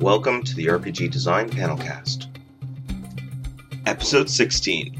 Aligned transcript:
Welcome 0.00 0.42
to 0.42 0.54
the 0.54 0.66
RPG 0.66 1.10
Design 1.10 1.48
Panelcast. 1.48 2.26
Episode 3.86 4.28
16 4.28 4.94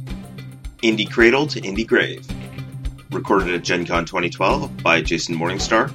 Indie 0.82 1.10
Cradle 1.10 1.46
to 1.48 1.60
Indie 1.60 1.86
Grave. 1.86 2.26
Recorded 3.10 3.54
at 3.54 3.62
Gen 3.62 3.84
Con 3.84 4.06
2012 4.06 4.82
by 4.82 5.02
Jason 5.02 5.36
Morningstar. 5.36 5.92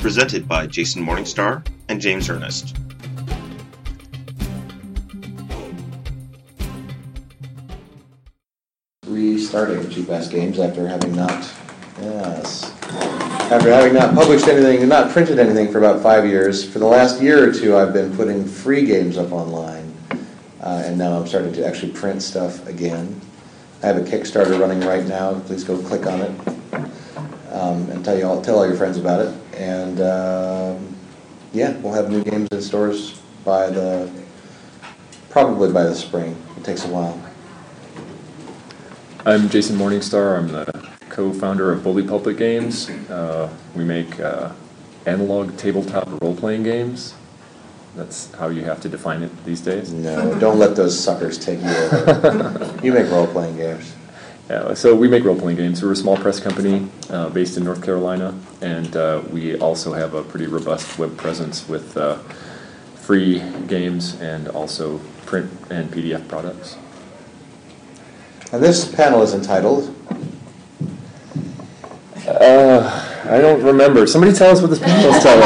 Presented 0.00 0.48
by 0.48 0.66
Jason 0.66 1.04
Morningstar 1.06 1.64
and 1.88 2.00
James 2.00 2.28
Ernest. 2.28 2.76
Restarting 9.06 9.88
two 9.88 10.02
best 10.02 10.32
Games 10.32 10.58
after 10.58 10.88
having 10.88 11.14
not, 11.14 11.48
yes, 12.00 12.65
after 13.50 13.70
having 13.70 13.94
not 13.94 14.12
published 14.12 14.48
anything 14.48 14.80
and 14.80 14.88
not 14.88 15.12
printed 15.12 15.38
anything 15.38 15.70
for 15.70 15.78
about 15.78 16.02
five 16.02 16.26
years. 16.26 16.68
For 16.68 16.80
the 16.80 16.86
last 16.86 17.22
year 17.22 17.48
or 17.48 17.52
two, 17.52 17.76
I've 17.76 17.92
been 17.92 18.14
putting 18.16 18.44
free 18.44 18.84
games 18.84 19.16
up 19.16 19.30
online, 19.30 19.94
uh, 20.60 20.82
and 20.84 20.98
now 20.98 21.16
I'm 21.16 21.28
starting 21.28 21.52
to 21.52 21.64
actually 21.64 21.92
print 21.92 22.22
stuff 22.22 22.66
again. 22.66 23.20
I 23.84 23.86
have 23.86 23.98
a 23.98 24.00
Kickstarter 24.00 24.58
running 24.58 24.80
right 24.80 25.06
now. 25.06 25.38
Please 25.40 25.62
go 25.62 25.80
click 25.80 26.06
on 26.06 26.22
it 26.22 26.48
um, 27.52 27.88
and 27.88 28.04
tell 28.04 28.18
you 28.18 28.26
all, 28.26 28.42
tell 28.42 28.58
all 28.58 28.66
your 28.66 28.76
friends 28.76 28.98
about 28.98 29.20
it. 29.20 29.32
And 29.54 30.00
um, 30.00 30.96
yeah, 31.52 31.76
we'll 31.76 31.92
have 31.92 32.10
new 32.10 32.24
games 32.24 32.48
in 32.50 32.60
stores 32.60 33.20
by 33.44 33.70
the 33.70 34.10
probably 35.30 35.72
by 35.72 35.84
the 35.84 35.94
spring. 35.94 36.36
It 36.56 36.64
takes 36.64 36.84
a 36.84 36.88
while. 36.88 37.22
I'm 39.24 39.48
Jason 39.48 39.76
Morningstar. 39.76 40.36
I'm 40.36 40.48
the 40.48 40.95
co-founder 41.16 41.72
of 41.72 41.82
Bully 41.82 42.06
Pulpit 42.06 42.36
Games. 42.36 42.90
Uh, 43.08 43.50
we 43.74 43.84
make 43.84 44.20
uh, 44.20 44.52
analog 45.06 45.56
tabletop 45.56 46.06
role-playing 46.20 46.62
games. 46.62 47.14
That's 47.94 48.30
how 48.34 48.48
you 48.48 48.64
have 48.64 48.82
to 48.82 48.90
define 48.90 49.22
it 49.22 49.44
these 49.46 49.62
days. 49.62 49.94
No, 49.94 50.38
don't 50.38 50.58
let 50.58 50.76
those 50.76 50.98
suckers 50.98 51.38
take 51.38 51.62
you 51.62 51.70
over. 51.70 52.80
you 52.84 52.92
make 52.92 53.10
role 53.10 53.26
playing 53.26 53.56
games. 53.56 53.94
Yeah, 54.50 54.74
so 54.74 54.94
we 54.94 55.08
make 55.08 55.24
role-playing 55.24 55.56
games. 55.56 55.82
We're 55.82 55.92
a 55.92 55.96
small 55.96 56.18
press 56.18 56.38
company 56.38 56.86
uh, 57.08 57.30
based 57.30 57.56
in 57.56 57.64
North 57.64 57.82
Carolina, 57.82 58.38
and 58.60 58.94
uh, 58.94 59.22
we 59.32 59.56
also 59.58 59.94
have 59.94 60.12
a 60.12 60.22
pretty 60.22 60.46
robust 60.46 60.98
web 60.98 61.16
presence 61.16 61.66
with 61.66 61.96
uh, 61.96 62.18
free 62.96 63.42
games 63.68 64.20
and 64.20 64.48
also 64.48 64.98
print 65.24 65.50
and 65.70 65.90
PDF 65.90 66.28
products. 66.28 66.76
And 68.52 68.62
this 68.62 68.84
panel 68.94 69.22
is 69.22 69.32
entitled 69.32 69.96
Uh, 72.28 73.22
I 73.30 73.38
don't 73.38 73.62
remember. 73.62 74.06
Somebody 74.06 74.32
tell 74.32 74.50
us 74.50 74.60
what 74.60 74.70
this 74.70 74.78
panel 74.78 75.12
is 75.14 75.22
telling. 75.22 75.42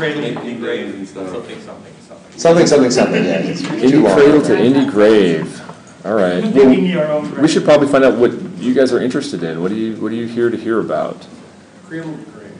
Indie 0.00 0.34
indie 0.36 0.58
grave, 0.58 0.94
and 0.94 1.08
something, 1.08 1.60
something, 1.60 1.94
something. 2.02 2.38
something, 2.38 2.66
something, 2.66 2.90
something. 2.90 3.24
Yeah, 3.24 3.38
it's 3.38 3.62
too 3.62 3.68
Indie 3.68 4.02
long. 4.02 4.14
Cradle 4.14 4.42
to 4.42 4.52
Indie 4.52 4.90
Grave. 4.90 5.60
All 6.04 6.14
right. 6.14 6.42
Well, 6.42 6.52
Digging 6.52 6.86
your 6.86 7.06
own 7.10 7.28
grave. 7.28 7.42
we 7.42 7.48
should 7.48 7.64
probably 7.64 7.88
find 7.88 8.04
out 8.04 8.18
what 8.18 8.32
you 8.58 8.72
guys 8.74 8.92
are 8.92 9.00
interested 9.00 9.42
in. 9.42 9.60
What 9.62 9.68
do 9.68 9.74
you 9.76 9.96
What 9.96 10.12
are 10.12 10.14
you 10.14 10.26
here 10.26 10.48
to 10.50 10.56
hear 10.56 10.80
about? 10.80 11.26
Cradle 11.86 12.16
to 12.16 12.24
grave. 12.30 12.52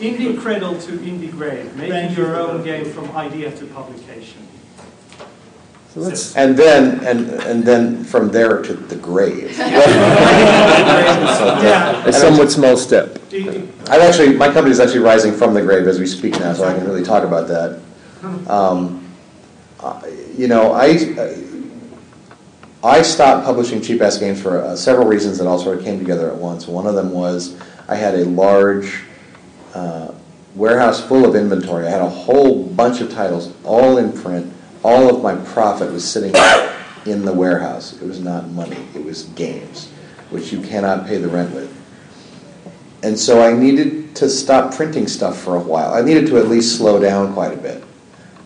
Indie 0.00 0.38
cradle 0.38 0.78
to 0.78 0.92
indie 0.98 1.30
grave, 1.30 1.74
making 1.76 2.16
your 2.16 2.36
own 2.36 2.62
game 2.62 2.84
from 2.86 3.10
idea 3.16 3.50
to 3.56 3.66
publication. 3.66 4.46
So 5.94 6.00
let's. 6.00 6.34
And 6.36 6.56
then, 6.56 7.04
and 7.04 7.30
and 7.44 7.62
then 7.62 8.02
from 8.02 8.30
there 8.30 8.60
to 8.62 8.74
the 8.74 8.96
grave. 8.96 9.56
Yeah. 11.64 12.06
A 12.06 12.12
somewhat 12.12 12.50
small 12.52 12.76
step. 12.76 13.18
I've 13.32 14.02
actually, 14.02 14.36
my 14.36 14.46
company 14.52 14.70
is 14.70 14.80
actually 14.80 15.00
rising 15.00 15.32
from 15.32 15.54
the 15.54 15.62
grave 15.62 15.86
as 15.86 15.98
we 15.98 16.06
speak 16.06 16.38
now, 16.38 16.52
so 16.52 16.64
I 16.64 16.74
can 16.74 16.84
really 16.84 17.02
talk 17.02 17.24
about 17.24 17.48
that. 17.48 17.80
Um, 18.50 19.06
uh, 19.80 20.02
you 20.36 20.48
know, 20.48 20.72
I 20.72 20.98
I 22.82 23.02
stopped 23.02 23.46
publishing 23.46 23.80
cheap 23.80 24.02
ass 24.02 24.18
games 24.18 24.42
for 24.42 24.62
uh, 24.62 24.76
several 24.76 25.06
reasons 25.06 25.38
that 25.38 25.46
all 25.46 25.58
sort 25.58 25.78
of 25.78 25.84
came 25.84 25.98
together 25.98 26.30
at 26.30 26.36
once. 26.36 26.66
One 26.66 26.86
of 26.86 26.94
them 26.94 27.12
was 27.12 27.58
I 27.88 27.96
had 27.96 28.14
a 28.14 28.24
large 28.26 29.02
uh, 29.74 30.12
warehouse 30.54 31.02
full 31.02 31.24
of 31.24 31.34
inventory. 31.34 31.86
I 31.86 31.90
had 31.90 32.02
a 32.02 32.08
whole 32.08 32.64
bunch 32.64 33.00
of 33.00 33.10
titles, 33.10 33.52
all 33.64 33.98
in 33.98 34.12
print. 34.12 34.52
All 34.84 35.08
of 35.08 35.22
my 35.22 35.34
profit 35.52 35.90
was 35.90 36.08
sitting 36.08 36.34
in 37.06 37.24
the 37.24 37.32
warehouse. 37.32 37.94
It 37.94 38.06
was 38.06 38.20
not 38.20 38.50
money; 38.50 38.76
it 38.94 39.02
was 39.02 39.22
games, 39.30 39.90
which 40.28 40.52
you 40.52 40.60
cannot 40.60 41.06
pay 41.06 41.16
the 41.16 41.28
rent 41.28 41.54
with. 41.54 41.74
And 43.02 43.18
so 43.18 43.42
I 43.42 43.54
needed 43.54 44.14
to 44.16 44.28
stop 44.28 44.74
printing 44.74 45.08
stuff 45.08 45.40
for 45.40 45.56
a 45.56 45.60
while. 45.60 45.94
I 45.94 46.02
needed 46.02 46.26
to 46.28 46.38
at 46.38 46.48
least 46.48 46.76
slow 46.76 47.00
down 47.00 47.32
quite 47.32 47.54
a 47.54 47.56
bit, 47.56 47.82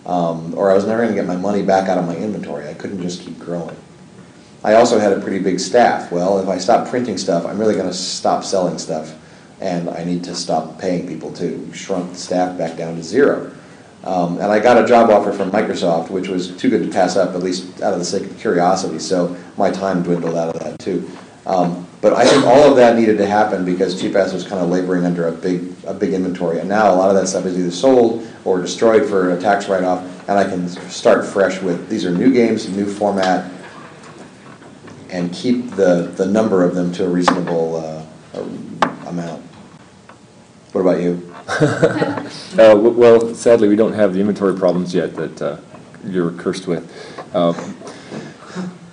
um, 0.07 0.55
or 0.57 0.71
I 0.71 0.75
was 0.75 0.87
never 0.87 1.03
going 1.03 1.15
to 1.15 1.21
get 1.21 1.27
my 1.27 1.37
money 1.37 1.63
back 1.63 1.89
out 1.89 1.99
of 1.99 2.07
my 2.07 2.17
inventory. 2.17 2.69
I 2.69 2.75
couldn't 2.75 3.03
just 3.03 3.23
keep 3.23 3.39
growing. 3.41 3.77
I 4.63 4.75
also 4.75 4.99
had 4.99 5.13
a 5.13 5.21
pretty 5.21 5.41
big 5.41 5.59
staff. 5.59 6.13
Well, 6.13 6.39
if 6.39 6.49
I 6.49 6.59
stop 6.59 6.89
printing 6.89 7.19
stuff, 7.19 7.47
I'm 7.47 7.59
really 7.59 7.75
going 7.75 7.87
to 7.89 7.95
stop 7.95 8.45
selling 8.45 8.79
stuff, 8.79 9.13
and 9.61 9.91
I 9.91 10.05
need 10.05 10.23
to 10.25 10.37
stop 10.37 10.79
paying 10.79 11.09
people 11.09 11.33
too. 11.33 11.69
Shrunk 11.73 12.13
the 12.13 12.19
staff 12.19 12.57
back 12.57 12.77
down 12.77 12.95
to 12.95 13.03
zero. 13.03 13.53
Um, 14.09 14.39
and 14.39 14.51
I 14.51 14.59
got 14.59 14.83
a 14.83 14.87
job 14.87 15.11
offer 15.11 15.33
from 15.33 15.51
Microsoft, 15.51 16.09
which 16.09 16.29
was 16.29 16.57
too 16.57 16.71
good 16.71 16.83
to 16.83 16.91
pass 16.91 17.15
up, 17.15 17.35
at 17.35 17.43
least 17.43 17.83
out 17.83 17.93
of 17.93 17.99
the 17.99 18.07
sake 18.07 18.23
of 18.23 18.39
curiosity. 18.39 18.99
So 18.99 19.37
my 19.59 19.71
time 19.71 20.03
dwindled 20.03 20.35
out 20.35 20.57
of 20.57 20.63
that 20.63 20.79
too. 20.79 21.11
Um, 21.45 21.87
but 22.01 22.15
I 22.15 22.25
think 22.25 22.47
all 22.47 22.71
of 22.71 22.77
that 22.77 22.97
needed 22.97 23.19
to 23.19 23.27
happen 23.27 23.67
because 23.67 24.01
Cheap 24.01 24.15
Ass 24.17 24.33
was 24.33 24.47
kind 24.47 24.63
of 24.63 24.71
laboring 24.71 25.05
under 25.05 25.29
a 25.29 25.33
big, 25.33 25.75
a 25.87 25.93
big 25.93 26.15
inventory, 26.15 26.59
and 26.59 26.71
now 26.71 26.95
a 26.95 26.97
lot 26.97 27.11
of 27.11 27.17
that 27.17 27.27
stuff 27.27 27.45
is 27.45 27.59
either 27.59 27.71
sold 27.71 28.27
or 28.47 28.63
destroyed 28.63 29.07
for 29.07 29.37
a 29.37 29.41
tax 29.41 29.69
write-off, 29.69 30.03
and 30.27 30.39
I 30.39 30.45
can 30.45 30.69
start 30.89 31.27
fresh 31.27 31.61
with 31.61 31.91
these 31.91 32.07
are 32.07 32.11
new 32.11 32.33
games, 32.33 32.67
new 32.67 32.87
format, 32.87 33.53
and 35.11 35.31
keep 35.35 35.71
the, 35.73 36.13
the 36.17 36.25
number 36.25 36.65
of 36.65 36.75
them 36.75 36.93
to 36.93 37.05
a 37.05 37.09
reasonable 37.11 37.77
uh, 37.77 38.41
amount. 39.07 39.43
What 40.73 40.81
about 40.81 41.03
you? 41.03 41.28
Uh, 42.59 42.75
well, 42.77 43.35
sadly, 43.35 43.69
we 43.69 43.77
don't 43.77 43.93
have 43.93 44.13
the 44.15 44.21
inventory 44.21 44.55
problems 44.59 44.93
yet 44.93 45.15
that 45.15 45.41
uh, 45.41 45.57
you're 46.05 46.33
cursed 46.33 46.67
with. 46.67 46.83
Uh, 47.33 47.53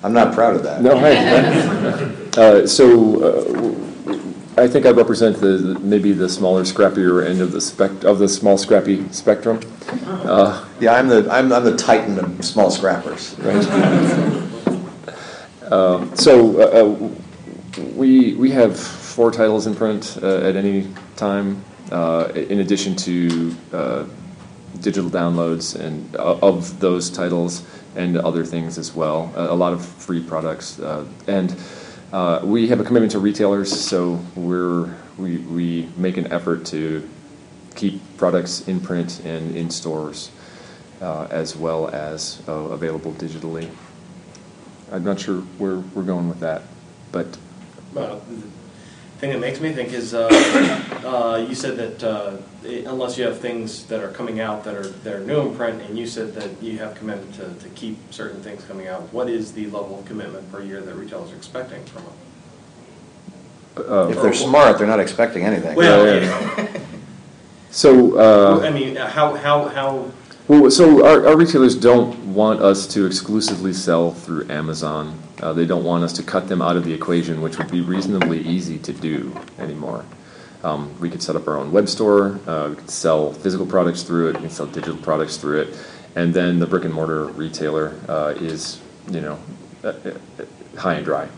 I'm 0.03 0.13
not 0.13 0.33
proud 0.35 0.55
of 0.55 0.63
that. 0.63 0.81
no, 0.83 0.91
I, 0.97 2.39
uh, 2.41 2.67
so 2.67 3.23
uh, 3.23 4.61
I 4.61 4.67
think 4.67 4.85
I 4.85 4.91
represent 4.91 5.38
the 5.38 5.57
the- 5.57 5.79
maybe 5.79 6.11
the 6.11 6.29
smaller, 6.29 6.63
scrappier 6.63 7.25
end 7.27 7.41
of 7.41 7.51
the 7.51 7.59
spec 7.59 8.03
of 8.03 8.19
the 8.19 8.27
small, 8.29 8.57
scrappy 8.57 9.09
spectrum. 9.11 9.59
Uh, 10.05 10.63
Yeah, 10.79 10.94
I'm 10.94 11.07
the 11.07 11.27
I'm, 11.31 11.51
I'm 11.51 11.63
the 11.63 11.75
titan 11.75 12.19
of 12.19 12.45
small 12.45 12.69
scrappers. 12.69 13.35
Um, 15.71 16.15
So, 16.15 17.11
we, 17.95 18.35
we 18.35 18.51
have 18.51 18.79
four 18.79 19.31
titles 19.31 19.65
in 19.65 19.73
print 19.75 20.17
uh, 20.21 20.38
at 20.47 20.55
any 20.55 20.88
time, 21.15 21.63
uh, 21.91 22.31
in 22.35 22.59
addition 22.59 22.96
to 22.96 23.56
uh, 23.73 24.03
digital 24.81 25.09
downloads 25.09 25.75
and 25.79 26.16
o- 26.18 26.40
of 26.41 26.79
those 26.79 27.09
titles 27.09 27.63
and 27.96 28.18
other 28.18 28.44
things 28.46 28.78
as 28.78 28.94
well. 28.94 29.31
A 29.35 29.56
lot 29.56 29.72
of 29.73 29.85
free 29.85 30.22
products. 30.22 30.79
uh, 30.79 31.06
And 31.28 31.56
uh, 32.12 32.41
we 32.44 32.68
have 32.68 32.79
a 32.79 32.84
commitment 32.84 33.12
to 33.13 33.19
retailers, 33.19 33.72
so 33.72 34.19
we're, 34.35 34.94
we, 35.18 35.38
we 35.38 35.90
make 35.97 36.18
an 36.18 36.31
effort 36.31 36.66
to 36.68 37.07
keep 37.75 38.01
products 38.18 38.68
in 38.68 38.79
print 38.79 39.22
and 39.25 39.56
in 39.56 39.69
stores, 39.69 40.29
uh, 41.01 41.28
as 41.29 41.56
well 41.56 41.90
as 41.90 42.41
uh, 42.47 42.51
available 42.51 43.12
digitally. 43.13 43.69
I'm 44.91 45.03
not 45.03 45.19
sure 45.19 45.41
where 45.57 45.78
we're 45.94 46.03
going 46.03 46.29
with 46.29 46.40
that, 46.41 46.62
but 47.12 47.38
Well, 47.94 48.22
thing 49.19 49.31
that 49.31 49.39
makes 49.39 49.59
me 49.59 49.71
think 49.71 49.93
is, 49.93 50.13
uh, 50.13 50.27
uh, 51.05 51.45
you 51.47 51.55
said 51.55 51.77
that 51.77 52.03
uh, 52.03 52.37
it- 52.63 52.85
unless 52.85 53.17
you 53.17 53.23
have 53.25 53.39
things 53.39 53.85
that 53.85 54.03
are 54.03 54.12
coming 54.12 54.39
out 54.39 54.63
that 54.63 54.75
are, 54.75 54.88
that 54.88 55.13
are 55.13 55.21
new 55.21 55.41
in 55.41 55.56
print, 55.56 55.81
and 55.81 55.97
you 55.97 56.06
said 56.06 56.33
that 56.35 56.62
you 56.62 56.77
have 56.79 56.95
committed 56.95 57.31
to, 57.33 57.53
to 57.53 57.69
keep 57.69 57.97
certain 58.12 58.41
things 58.41 58.63
coming 58.65 58.88
out, 58.88 59.01
what 59.13 59.29
is 59.29 59.53
the 59.53 59.65
level 59.67 60.00
of 60.00 60.06
commitment 60.06 60.51
per 60.51 60.62
year 60.62 60.81
that 60.81 60.94
retailers 60.95 61.31
are 61.31 61.35
expecting 61.35 61.83
from 61.85 62.03
them? 62.03 62.13
uh, 63.89 64.07
If 64.09 64.21
they're 64.21 64.33
smart, 64.33 64.77
they're 64.77 64.88
not 64.88 65.00
expecting 65.00 65.44
anything. 65.44 65.75
Well, 65.75 66.06
yeah. 66.06 66.57
yeah. 66.57 66.79
so 67.71 68.18
I 68.61 68.68
uh, 68.68 68.71
mean, 68.71 68.95
how, 68.95 69.35
how, 69.35 69.68
how, 69.69 70.11
well, 70.47 70.69
so 70.69 71.06
our, 71.06 71.27
our 71.27 71.38
retailers 71.38 71.75
don't 71.75 72.33
want 72.33 72.61
us 72.61 72.85
to 72.88 73.06
exclusively 73.06 73.73
sell 73.73 74.11
through 74.11 74.47
Amazon. 74.50 75.19
Uh, 75.45 75.53
they 75.53 75.65
don't 75.68 75.83
want 75.83 76.03
us 76.03 76.12
to 76.12 76.24
cut 76.24 76.47
them 76.47 76.59
out 76.59 76.75
of 76.75 76.83
the 76.86 76.92
equation, 76.92 77.39
which 77.39 77.59
would 77.59 77.69
be 77.69 77.80
reasonably 77.80 78.39
easy 78.42 78.80
to 78.80 78.92
do 78.92 79.31
anymore. 79.59 80.03
Um, 80.63 81.00
we 81.00 81.07
could 81.07 81.21
set 81.21 81.36
up 81.36 81.47
our 81.47 81.56
own 81.56 81.71
web 81.71 81.88
store. 81.88 82.39
Uh, 82.47 82.69
we 82.69 82.75
could 82.77 82.89
sell 82.89 83.31
physical 83.31 83.68
products 83.68 84.01
through 84.01 84.30
it. 84.30 84.38
We 84.38 84.42
can 84.42 84.50
sell 84.50 84.65
digital 84.65 84.97
products 84.97 85.38
through 85.38 85.62
it, 85.62 85.77
and 86.15 86.33
then 86.33 86.57
the 86.57 86.65
brick 86.65 86.83
and 86.83 86.92
mortar 86.92 87.25
retailer 87.25 87.94
uh, 88.09 88.33
is, 88.38 88.81
you 89.12 89.21
know, 89.21 89.38
uh, 89.83 89.89
uh, 89.89 90.18
high 90.80 90.95
and 90.95 91.06
dry. 91.06 91.30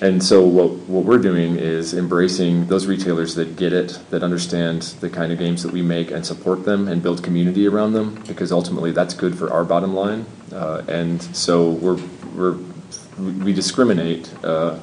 And 0.00 0.24
so 0.24 0.46
what, 0.46 0.70
what 0.88 1.04
we're 1.04 1.18
doing 1.18 1.56
is 1.56 1.92
embracing 1.92 2.66
those 2.68 2.86
retailers 2.86 3.34
that 3.34 3.56
get 3.56 3.74
it, 3.74 4.00
that 4.08 4.22
understand 4.22 4.82
the 5.00 5.10
kind 5.10 5.32
of 5.32 5.38
games 5.38 5.62
that 5.64 5.72
we 5.72 5.82
make 5.82 6.10
and 6.10 6.24
support 6.24 6.64
them 6.64 6.88
and 6.88 7.02
build 7.02 7.22
community 7.22 7.68
around 7.68 7.92
them, 7.92 8.14
because 8.26 8.52
ultimately 8.52 8.90
that's 8.90 9.12
good 9.12 9.36
for 9.36 9.52
our 9.52 9.64
bottom 9.64 9.94
line. 9.94 10.24
Uh, 10.50 10.82
and 10.88 11.22
so 11.36 11.72
we're, 11.72 12.00
we're, 12.34 12.71
we 13.18 13.52
discriminate 13.52 14.32
uh, 14.44 14.78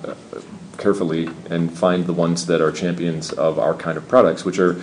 carefully 0.78 1.30
and 1.50 1.76
find 1.76 2.06
the 2.06 2.14
ones 2.14 2.46
that 2.46 2.62
are 2.62 2.72
champions 2.72 3.32
of 3.32 3.60
our 3.60 3.74
kind 3.74 3.98
of 3.98 4.08
products, 4.08 4.46
which 4.46 4.60
are 4.60 4.82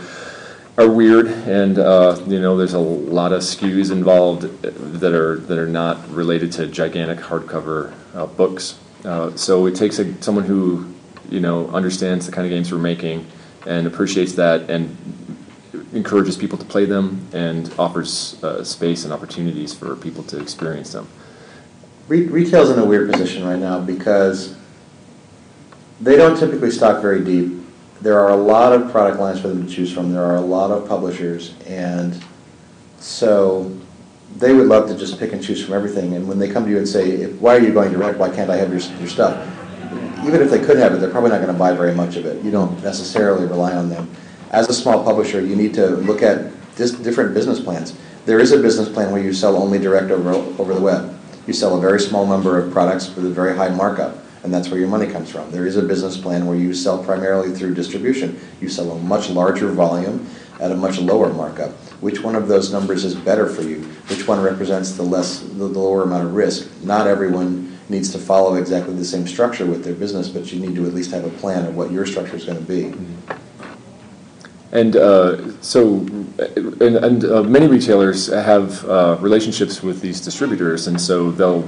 are 0.79 0.91
weird, 0.91 1.27
and 1.27 1.79
uh, 1.79 2.21
you 2.27 2.39
know, 2.41 2.57
there's 2.57 2.75
a 2.75 2.79
lot 2.79 3.33
of 3.33 3.41
SKUs 3.41 3.91
involved 3.91 4.43
that 4.63 5.15
are 5.15 5.37
that 5.37 5.59
are 5.59 5.67
not 5.67 6.07
related 6.11 6.53
to 6.53 6.67
gigantic 6.67 7.19
hardcover 7.19 7.95
uh, 8.15 8.27
books. 8.27 8.79
Uh, 9.05 9.35
so 9.37 9.67
it 9.67 9.75
takes 9.75 9.99
a, 9.99 10.23
someone 10.23 10.45
who 10.45 10.93
you 11.31 11.41
know 11.41 11.69
understands 11.69 12.27
the 12.27 12.33
kind 12.33 12.47
of 12.47 12.51
games 12.51 12.71
we're 12.71 12.79
making 12.79 13.27
and 13.67 13.87
appreciates 13.87 14.35
that 14.35 14.69
and 14.71 14.97
encourages 15.93 16.37
people 16.37 16.59
to 16.59 16.65
play 16.65 16.85
them 16.85 17.27
and 17.33 17.73
offers 17.79 18.43
uh, 18.45 18.63
space 18.63 19.05
and 19.05 19.13
opportunities 19.13 19.73
for 19.73 19.97
people 19.97 20.23
to 20.25 20.39
experience 20.41 20.93
them. 20.93 21.09
Re- 22.09 22.27
retail's 22.27 22.71
in 22.71 22.79
a 22.79 22.85
weird 22.85 23.11
position 23.11 23.45
right 23.45 23.59
now 23.59 23.81
because 23.81 24.57
they 26.01 26.17
don't 26.17 26.39
typically 26.39 26.71
stock 26.71 27.03
very 27.03 27.25
deep. 27.25 27.53
There 28.01 28.19
are 28.21 28.31
a 28.31 28.37
lot 28.37 28.73
of 28.73 28.91
product 28.93 29.19
lines 29.19 29.41
for 29.41 29.49
them 29.49 29.67
to 29.67 29.73
choose 29.73 29.93
from. 29.93 30.13
There 30.13 30.23
are 30.23 30.37
a 30.37 30.41
lot 30.41 30.71
of 30.71 30.87
publishers, 30.87 31.55
and 31.67 32.23
so 33.01 33.75
they 34.37 34.53
would 34.53 34.67
love 34.67 34.89
to 34.89 34.97
just 34.97 35.19
pick 35.19 35.33
and 35.33 35.43
choose 35.43 35.65
from 35.65 35.75
everything. 35.75 36.15
And 36.15 36.29
when 36.29 36.39
they 36.39 36.49
come 36.49 36.65
to 36.65 36.71
you 36.71 36.79
and 36.79 36.87
say, 36.87 37.27
"Why 37.33 37.57
are 37.57 37.61
you 37.61 37.73
going 37.73 37.91
direct? 37.93 38.19
Why 38.19 38.29
can't 38.29 38.51
I 38.51 38.57
have 38.57 38.69
your, 38.69 38.81
your 38.99 39.09
stuff?" 39.09 39.35
Even 40.25 40.43
if 40.43 40.51
they 40.51 40.59
could 40.59 40.77
have 40.77 40.93
it, 40.93 40.99
they're 40.99 41.11
probably 41.11 41.31
not 41.31 41.41
going 41.41 41.53
to 41.53 41.59
buy 41.59 41.73
very 41.73 41.95
much 41.95 42.17
of 42.17 42.27
it. 42.27 42.43
You 42.45 42.51
don't 42.51 42.83
necessarily 42.83 43.47
rely 43.47 43.75
on 43.75 43.89
them. 43.89 44.11
As 44.51 44.69
a 44.69 44.75
small 44.75 45.03
publisher, 45.03 45.41
you 45.41 45.57
need 45.57 45.75
to 45.75 45.89
look 45.89 46.23
at 46.23 46.53
dis- 46.77 46.93
different 46.93 47.35
business 47.35 47.61
plans. 47.61 47.97
There 48.27 48.41
is 48.41 48.53
a 48.53 48.59
business 48.59 48.89
plan 48.89 49.13
where 49.13 49.23
you 49.23 49.33
sell 49.33 49.57
only 49.57 49.79
direct 49.79 50.11
over, 50.11 50.31
over 50.61 50.75
the 50.75 50.81
web. 50.81 51.16
You 51.47 51.53
sell 51.53 51.77
a 51.77 51.81
very 51.81 52.01
small 52.01 52.27
number 52.27 52.59
of 52.59 52.73
products 52.73 53.15
with 53.15 53.25
a 53.25 53.31
very 53.31 53.57
high 53.57 53.69
markup 53.69 54.19
and 54.47 54.55
that's 54.55 54.71
where 54.71 54.79
your 54.79 54.89
money 54.89 55.09
comes 55.09 55.29
from. 55.29 55.51
There 55.51 55.67
is 55.67 55.77
a 55.77 55.83
business 55.83 56.17
plan 56.17 56.47
where 56.47 56.57
you 56.57 56.73
sell 56.73 57.03
primarily 57.03 57.51
through 57.51 57.75
distribution. 57.75 58.39
You 58.61 58.69
sell 58.69 58.93
a 58.93 58.99
much 59.01 59.29
larger 59.29 59.73
volume 59.73 60.25
at 60.61 60.71
a 60.71 60.77
much 60.77 61.01
lower 61.01 61.33
markup. 61.33 61.73
Which 62.01 62.23
one 62.23 62.37
of 62.37 62.47
those 62.47 62.73
numbers 62.73 63.05
is 63.05 63.17
better 63.17 63.49
for 63.49 63.63
you? 63.63 63.81
Which 64.09 64.29
one 64.29 64.41
represents 64.41 64.93
the 64.93 65.03
less 65.03 65.41
the, 65.41 65.67
the 65.67 65.81
lower 65.81 66.05
amount 66.05 66.27
of 66.27 66.35
risk? 66.35 66.71
Not 66.85 67.09
everyone 67.09 67.77
needs 67.89 68.11
to 68.13 68.19
follow 68.19 68.55
exactly 68.55 68.95
the 68.95 69.05
same 69.05 69.27
structure 69.27 69.67
with 69.67 69.83
their 69.83 69.95
business, 69.95 70.29
but 70.29 70.53
you 70.53 70.61
need 70.61 70.77
to 70.77 70.87
at 70.87 70.95
least 70.95 71.11
have 71.11 71.25
a 71.25 71.31
plan 71.39 71.67
of 71.67 71.75
what 71.75 71.91
your 71.91 72.07
structure 72.07 72.37
is 72.37 72.45
going 72.45 72.59
to 72.59 72.65
be. 72.65 72.95
And 74.71 74.95
uh, 74.95 75.61
so, 75.61 76.07
and, 76.39 76.97
and 76.97 77.25
uh, 77.25 77.43
many 77.43 77.67
retailers 77.67 78.27
have 78.27 78.85
uh, 78.85 79.17
relationships 79.21 79.83
with 79.83 80.01
these 80.01 80.21
distributors, 80.21 80.87
and 80.87 81.01
so 81.01 81.31
they'll 81.31 81.63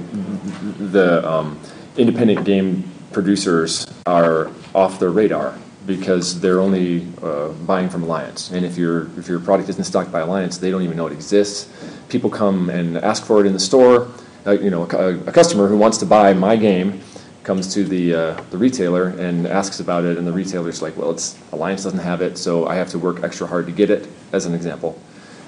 the 0.91 1.27
um, 1.29 1.59
independent 1.97 2.45
game 2.45 2.89
producers 3.11 3.87
are 4.05 4.51
off 4.75 4.99
their 4.99 5.09
radar 5.09 5.57
because 5.85 6.39
they're 6.39 6.59
only 6.59 7.07
uh, 7.23 7.49
buying 7.65 7.89
from 7.89 8.03
Alliance. 8.03 8.51
And 8.51 8.63
if 8.65 8.77
your 8.77 9.09
if 9.17 9.27
your 9.27 9.39
product 9.39 9.69
isn't 9.69 9.85
stocked 9.85 10.11
by 10.11 10.19
Alliance, 10.19 10.57
they 10.57 10.69
don't 10.69 10.83
even 10.83 10.97
know 10.97 11.07
it 11.07 11.13
exists. 11.13 11.67
People 12.09 12.29
come 12.29 12.69
and 12.69 12.97
ask 12.97 13.25
for 13.25 13.41
it 13.41 13.47
in 13.47 13.53
the 13.53 13.59
store. 13.59 14.07
Uh, 14.45 14.51
you 14.51 14.69
know, 14.69 14.83
a, 14.83 15.19
a, 15.27 15.31
customer 15.31 15.67
who 15.67 15.77
wants 15.77 15.97
to 15.97 16.05
buy 16.05 16.33
my 16.33 16.55
game 16.55 17.01
comes 17.43 17.73
to 17.73 17.83
the 17.83 18.13
uh, 18.13 18.41
the 18.51 18.57
retailer 18.57 19.09
and 19.09 19.47
asks 19.47 19.79
about 19.79 20.03
it, 20.05 20.17
and 20.17 20.27
the 20.27 20.31
retailer's 20.31 20.81
like, 20.81 20.95
"Well, 20.95 21.09
it's 21.09 21.37
Alliance 21.51 21.83
doesn't 21.83 21.99
have 21.99 22.21
it, 22.21 22.37
so 22.37 22.67
I 22.67 22.75
have 22.75 22.89
to 22.89 22.99
work 22.99 23.23
extra 23.23 23.47
hard 23.47 23.65
to 23.65 23.71
get 23.71 23.89
it." 23.89 24.07
As 24.31 24.45
an 24.45 24.53
example. 24.53 24.99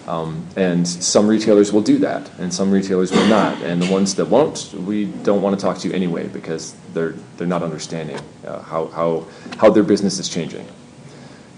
Um, 0.08 0.48
and 0.56 0.88
some 0.88 1.28
retailers 1.28 1.72
will 1.72 1.84
do 1.84 2.00
that, 2.00 2.30
and 2.40 2.52
some 2.52 2.72
retailers 2.72 3.12
will 3.12 3.28
not. 3.28 3.62
And 3.62 3.82
the 3.82 3.92
ones 3.92 4.16
that 4.16 4.26
won't, 4.26 4.74
we 4.74 5.06
don't 5.06 5.44
want 5.44 5.58
to 5.58 5.62
talk 5.64 5.78
to 5.80 5.88
you 5.88 5.94
anyway 5.94 6.28
because 6.28 6.74
they're 6.94 7.14
they're 7.38 7.48
not 7.48 7.62
understanding 7.62 8.20
uh, 8.46 8.62
how 8.64 8.88
how 8.88 9.28
how 9.58 9.70
their 9.70 9.84
business 9.84 10.18
is 10.18 10.28
changing. 10.28 10.66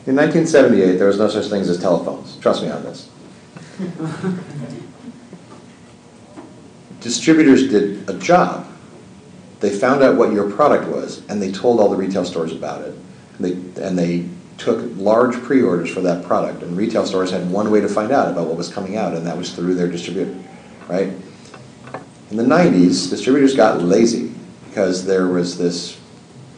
In 0.06 0.18
1978, 0.18 0.98
there 0.98 1.08
was 1.08 1.18
no 1.18 1.30
such 1.30 1.48
things 1.48 1.70
as 1.70 1.80
telephones. 1.80 2.36
Trust 2.38 2.62
me 2.62 2.70
on 2.70 2.84
this. 2.84 3.10
Distributors 7.00 7.70
did 7.70 8.10
a 8.10 8.20
job. 8.20 8.68
They 9.62 9.70
found 9.70 10.04
out 10.04 10.18
what 10.18 10.34
your 10.34 10.52
product 10.52 10.90
was, 10.90 11.26
and 11.30 11.42
they 11.42 11.52
told 11.54 11.80
all 11.80 11.88
the 11.90 11.96
retail 11.96 12.26
stores 12.26 12.52
about 12.52 12.82
it. 12.82 12.94
And 13.38 13.46
they, 13.46 13.82
and 13.82 13.98
they 13.98 14.28
took 14.58 14.84
large 14.96 15.36
pre-orders 15.42 15.90
for 15.90 16.02
that 16.02 16.24
product, 16.24 16.64
and 16.64 16.78
retail 16.78 17.06
stores 17.06 17.32
had 17.32 17.50
one 17.50 17.72
way 17.72 17.82
to 17.82 17.90
find 17.90 18.12
out 18.12 18.32
about 18.32 18.48
what 18.48 18.58
was 18.58 18.72
coming 18.72 18.98
out, 18.98 19.14
and 19.14 19.26
that 19.26 19.38
was 19.38 19.54
through 19.54 19.76
their 19.76 19.88
distributor, 19.88 20.38
right? 20.88 21.12
In 22.30 22.38
the 22.38 22.44
90s, 22.44 23.10
distributors 23.10 23.56
got 23.56 23.82
lazy 23.82 24.34
because 24.70 25.06
there 25.06 25.28
was 25.28 25.58
this 25.58 26.00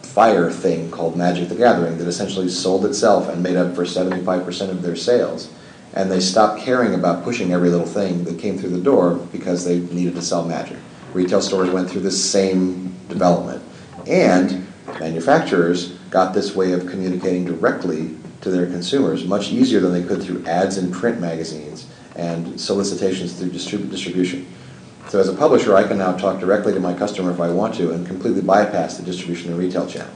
fire 0.02 0.50
thing 0.50 0.90
called 0.90 1.18
Magic 1.18 1.50
the 1.50 1.56
Gathering 1.56 1.98
that 1.98 2.08
essentially 2.08 2.48
sold 2.48 2.86
itself 2.86 3.28
and 3.28 3.44
made 3.44 3.58
up 3.58 3.76
for 3.76 3.84
75% 3.84 4.70
of 4.70 4.82
their 4.82 4.96
sales. 4.96 5.52
And 5.94 6.10
they 6.10 6.22
stopped 6.22 6.62
caring 6.62 6.94
about 6.94 7.26
pushing 7.26 7.52
every 7.52 7.70
little 7.70 7.86
thing 7.86 8.24
that 8.24 8.40
came 8.40 8.58
through 8.58 8.70
the 8.70 8.82
door 8.82 9.16
because 9.34 9.66
they 9.66 9.80
needed 9.80 10.16
to 10.16 10.22
sell 10.22 10.46
Magic. 10.46 10.78
Retail 11.14 11.42
stores 11.42 11.70
went 11.70 11.90
through 11.90 12.02
the 12.02 12.12
same 12.12 12.96
development. 13.10 13.62
And 14.08 14.66
manufacturers 15.00 15.98
got 16.16 16.34
this 16.34 16.56
way 16.56 16.72
of 16.72 16.88
communicating 16.88 17.44
directly 17.44 18.16
to 18.40 18.50
their 18.50 18.68
consumers 18.68 19.26
much 19.26 19.52
easier 19.52 19.82
than 19.82 19.92
they 19.92 20.02
could 20.02 20.24
through 20.24 20.42
ads 20.46 20.78
in 20.78 20.90
print 20.90 21.20
magazines 21.20 21.88
and 22.16 22.58
solicitations 22.58 23.34
through 23.34 23.50
distrib- 23.50 23.92
distribution. 23.92 24.48
So 25.10 25.20
as 25.20 25.28
a 25.28 25.34
publisher, 25.34 25.76
I 25.76 25.86
can 25.86 25.98
now 25.98 26.16
talk 26.16 26.40
directly 26.40 26.72
to 26.72 26.80
my 26.80 26.94
customer 26.94 27.32
if 27.32 27.42
I 27.42 27.50
want 27.50 27.76
to 27.76 27.92
and 27.92 28.08
completely 28.08 28.42
bypass 28.42 28.96
the 28.96 29.04
distribution 29.04 29.50
and 29.50 29.60
retail 29.60 29.86
channel. 29.88 30.14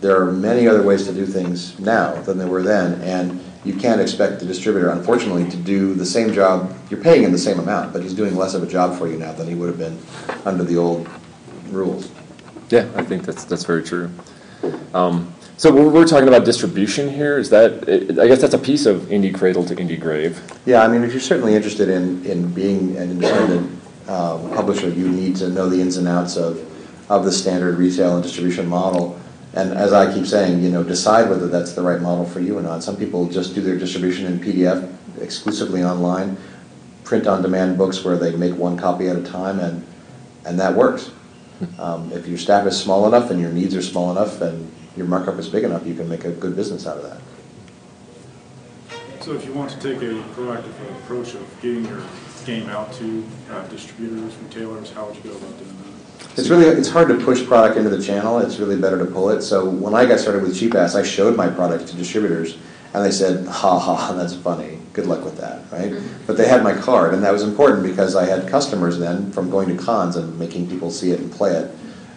There 0.00 0.18
are 0.22 0.32
many 0.32 0.66
other 0.66 0.82
ways 0.82 1.06
to 1.06 1.12
do 1.12 1.26
things 1.26 1.78
now 1.78 2.14
than 2.22 2.38
there 2.38 2.48
were 2.48 2.62
then, 2.62 3.02
and 3.02 3.44
you 3.62 3.74
can't 3.74 4.00
expect 4.00 4.40
the 4.40 4.46
distributor, 4.46 4.88
unfortunately, 4.88 5.50
to 5.50 5.56
do 5.58 5.92
the 5.92 6.06
same 6.06 6.32
job. 6.32 6.74
You're 6.88 7.02
paying 7.02 7.24
him 7.24 7.32
the 7.32 7.36
same 7.36 7.58
amount, 7.58 7.92
but 7.92 8.02
he's 8.02 8.14
doing 8.14 8.36
less 8.36 8.54
of 8.54 8.62
a 8.62 8.66
job 8.66 8.96
for 8.96 9.06
you 9.06 9.18
now 9.18 9.32
than 9.32 9.46
he 9.46 9.54
would 9.54 9.68
have 9.68 9.78
been 9.78 9.98
under 10.46 10.64
the 10.64 10.78
old 10.78 11.06
rules. 11.68 12.10
Yeah, 12.70 12.88
I 12.96 13.02
think 13.02 13.26
that's 13.26 13.44
that's 13.44 13.64
very 13.64 13.82
true. 13.82 14.10
Um, 14.94 15.34
so 15.56 15.72
we're, 15.72 15.88
we're, 15.90 16.06
talking 16.06 16.28
about 16.28 16.44
distribution 16.44 17.10
here. 17.10 17.38
Is 17.38 17.50
that 17.50 17.84
I 18.18 18.26
guess 18.26 18.40
that's 18.40 18.54
a 18.54 18.58
piece 18.58 18.86
of 18.86 19.02
Indie 19.02 19.34
Cradle 19.34 19.64
to 19.64 19.76
Indie 19.76 20.00
Grave. 20.00 20.40
Yeah, 20.64 20.82
I 20.82 20.88
mean, 20.88 21.04
if 21.04 21.12
you're 21.12 21.20
certainly 21.20 21.54
interested 21.54 21.88
in 21.88 22.24
in 22.24 22.50
being 22.52 22.96
an 22.96 23.10
independent 23.10 23.80
um, 24.08 24.50
publisher, 24.54 24.88
you 24.88 25.08
need 25.08 25.36
to 25.36 25.48
know 25.48 25.68
the 25.68 25.80
ins 25.80 25.96
and 25.96 26.08
outs 26.08 26.36
of 26.36 26.66
of 27.10 27.24
the 27.24 27.32
standard 27.32 27.76
retail 27.76 28.14
and 28.14 28.22
distribution 28.22 28.66
model. 28.66 29.20
And 29.52 29.72
as 29.72 29.92
I 29.92 30.12
keep 30.14 30.26
saying, 30.26 30.62
you 30.62 30.70
know, 30.70 30.84
decide 30.84 31.28
whether 31.28 31.48
that's 31.48 31.72
the 31.72 31.82
right 31.82 32.00
model 32.00 32.24
for 32.24 32.38
you 32.38 32.56
or 32.56 32.62
not. 32.62 32.84
Some 32.84 32.96
people 32.96 33.26
just 33.26 33.54
do 33.54 33.60
their 33.60 33.76
distribution 33.76 34.26
in 34.26 34.38
PDF 34.38 34.88
exclusively 35.20 35.82
online, 35.82 36.36
print 37.02 37.26
on 37.26 37.42
demand 37.42 37.76
books 37.76 38.04
where 38.04 38.16
they 38.16 38.34
make 38.36 38.54
one 38.54 38.76
copy 38.76 39.08
at 39.08 39.16
a 39.16 39.22
time, 39.22 39.58
and 39.58 39.84
and 40.44 40.58
that 40.58 40.74
works. 40.74 41.10
Um, 41.78 42.10
if 42.12 42.26
your 42.26 42.38
staff 42.38 42.66
is 42.66 42.78
small 42.78 43.06
enough 43.06 43.30
and 43.30 43.40
your 43.40 43.52
needs 43.52 43.74
are 43.74 43.82
small 43.82 44.10
enough 44.10 44.40
and 44.40 44.70
your 44.96 45.06
markup 45.06 45.38
is 45.38 45.48
big 45.48 45.64
enough, 45.64 45.86
you 45.86 45.94
can 45.94 46.08
make 46.08 46.24
a 46.24 46.30
good 46.30 46.56
business 46.56 46.86
out 46.86 46.96
of 46.96 47.02
that. 47.04 47.20
So 49.22 49.34
if 49.34 49.44
you 49.44 49.52
want 49.52 49.70
to 49.70 49.78
take 49.78 49.98
a 49.98 50.22
proactive 50.34 50.72
approach 51.02 51.34
of 51.34 51.60
getting 51.60 51.84
your 51.84 52.02
game 52.46 52.68
out 52.70 52.92
to 52.94 53.24
uh, 53.50 53.66
distributors, 53.68 54.34
retailers, 54.36 54.90
how 54.92 55.06
would 55.06 55.16
you 55.16 55.22
go 55.22 55.36
about 55.36 55.58
doing 55.58 55.76
that? 55.76 56.38
It's 56.38 56.48
really 56.48 56.66
it's 56.66 56.88
hard 56.88 57.08
to 57.08 57.22
push 57.22 57.44
product 57.46 57.76
into 57.76 57.90
the 57.90 58.02
channel. 58.02 58.38
It's 58.38 58.58
really 58.58 58.80
better 58.80 58.98
to 58.98 59.04
pull 59.04 59.30
it. 59.30 59.42
So 59.42 59.68
when 59.68 59.94
I 59.94 60.06
got 60.06 60.20
started 60.20 60.42
with 60.42 60.58
Cheap 60.58 60.74
Ass, 60.74 60.94
I 60.94 61.02
showed 61.02 61.36
my 61.36 61.48
product 61.48 61.88
to 61.88 61.96
distributors, 61.96 62.56
and 62.94 63.04
they 63.04 63.10
said, 63.10 63.46
"Ha 63.46 63.78
ha, 63.78 64.12
that's 64.12 64.34
funny. 64.34 64.79
Good 64.92 65.06
luck 65.06 65.24
with 65.24 65.38
that." 65.38 65.62
Right? 65.70 65.92
Mm-hmm. 65.92 66.26
But 66.26 66.36
they 66.36 66.48
had 66.48 66.62
my 66.62 66.74
card, 66.74 67.14
and 67.14 67.22
that 67.22 67.32
was 67.32 67.42
important 67.42 67.82
because 67.82 68.16
I 68.16 68.26
had 68.26 68.48
customers 68.48 68.98
then 68.98 69.32
from 69.32 69.50
going 69.50 69.68
to 69.74 69.82
cons 69.82 70.16
and 70.16 70.38
making 70.38 70.68
people 70.68 70.90
see 70.90 71.12
it 71.12 71.20
and 71.20 71.30
play 71.30 71.52
it 71.52 71.70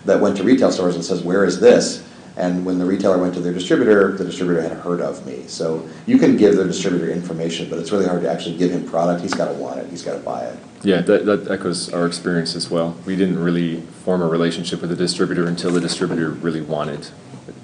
that 0.06 0.20
went 0.20 0.38
to 0.38 0.44
retail 0.44 0.72
stores 0.72 0.96
and 0.96 1.04
says, 1.04 1.22
"Where 1.22 1.46
is 1.46 1.60
this?" 1.60 2.04
And 2.36 2.66
when 2.66 2.80
the 2.80 2.86
retailer 2.86 3.20
went 3.20 3.36
to 3.36 3.40
their 3.42 3.54
distributor, 3.54 4.12
the 4.12 4.26
distributor 4.26 4.62
had 4.62 4.72
heard 4.72 5.02
of 5.02 5.26
me. 5.26 5.44
So 5.48 5.88
you 6.08 6.18
can 6.18 6.36
give 6.36 6.56
the 6.56 6.66
distributor 6.66 7.12
information, 7.12 7.70
but 7.70 7.78
it's 7.78 7.92
really 7.92 8.08
hard 8.08 8.24
to 8.24 8.32
actually 8.32 8.58
give 8.58 8.72
him 8.72 8.88
product. 8.90 9.22
He's 9.22 9.36
got 9.36 9.50
to 9.50 9.54
want 9.54 9.80
it. 9.80 9.90
He's 9.90 10.02
got 10.02 10.14
to 10.14 10.20
buy 10.20 10.46
it. 10.46 10.58
Yeah, 10.82 11.02
that, 11.02 11.26
that 11.26 11.52
echoes 11.52 11.94
our 11.94 12.08
experience 12.08 12.56
as 12.56 12.72
well. 12.72 12.98
We 13.06 13.16
didn't 13.16 13.38
really 13.38 13.82
form 13.82 14.22
a 14.22 14.28
relationship 14.28 14.82
with 14.82 14.90
the 14.90 14.96
distributor 14.96 15.48
until 15.48 15.72
the 15.72 15.80
distributor 15.80 16.30
really 16.30 16.62
wanted 16.62 17.08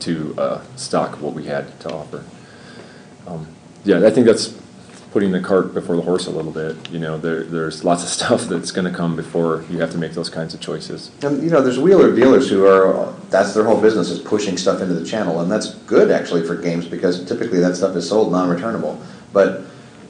to 0.01 0.35
uh, 0.37 0.61
stock 0.75 1.19
what 1.19 1.33
we 1.33 1.45
had 1.45 1.79
to 1.79 1.91
offer. 1.91 2.23
Um, 3.25 3.47
yeah, 3.83 4.05
I 4.05 4.11
think 4.11 4.27
that's 4.27 4.49
putting 5.11 5.31
the 5.31 5.39
cart 5.39 5.73
before 5.73 5.95
the 5.95 6.01
horse 6.01 6.27
a 6.27 6.31
little 6.31 6.51
bit. 6.51 6.75
You 6.91 6.99
know, 6.99 7.17
there, 7.17 7.43
there's 7.43 7.83
lots 7.83 8.03
of 8.03 8.09
stuff 8.19 8.43
that's 8.43 8.71
going 8.71 8.91
to 8.91 8.95
come 8.95 9.15
before 9.15 9.65
you 9.69 9.79
have 9.79 9.91
to 9.91 9.97
make 9.97 10.13
those 10.13 10.29
kinds 10.29 10.53
of 10.53 10.59
choices. 10.59 11.11
And 11.23 11.43
you 11.43 11.49
know, 11.49 11.61
there's 11.61 11.79
wheeler 11.79 12.15
dealers 12.15 12.49
who 12.49 12.65
are 12.65 13.13
that's 13.29 13.53
their 13.53 13.63
whole 13.63 13.81
business 13.81 14.09
is 14.09 14.19
pushing 14.19 14.57
stuff 14.57 14.81
into 14.81 14.93
the 14.93 15.05
channel, 15.05 15.41
and 15.41 15.51
that's 15.51 15.75
good 15.85 16.11
actually 16.11 16.45
for 16.45 16.55
games 16.55 16.87
because 16.87 17.25
typically 17.25 17.59
that 17.59 17.75
stuff 17.75 17.95
is 17.95 18.07
sold 18.07 18.31
non-returnable. 18.31 19.01
But 19.33 19.63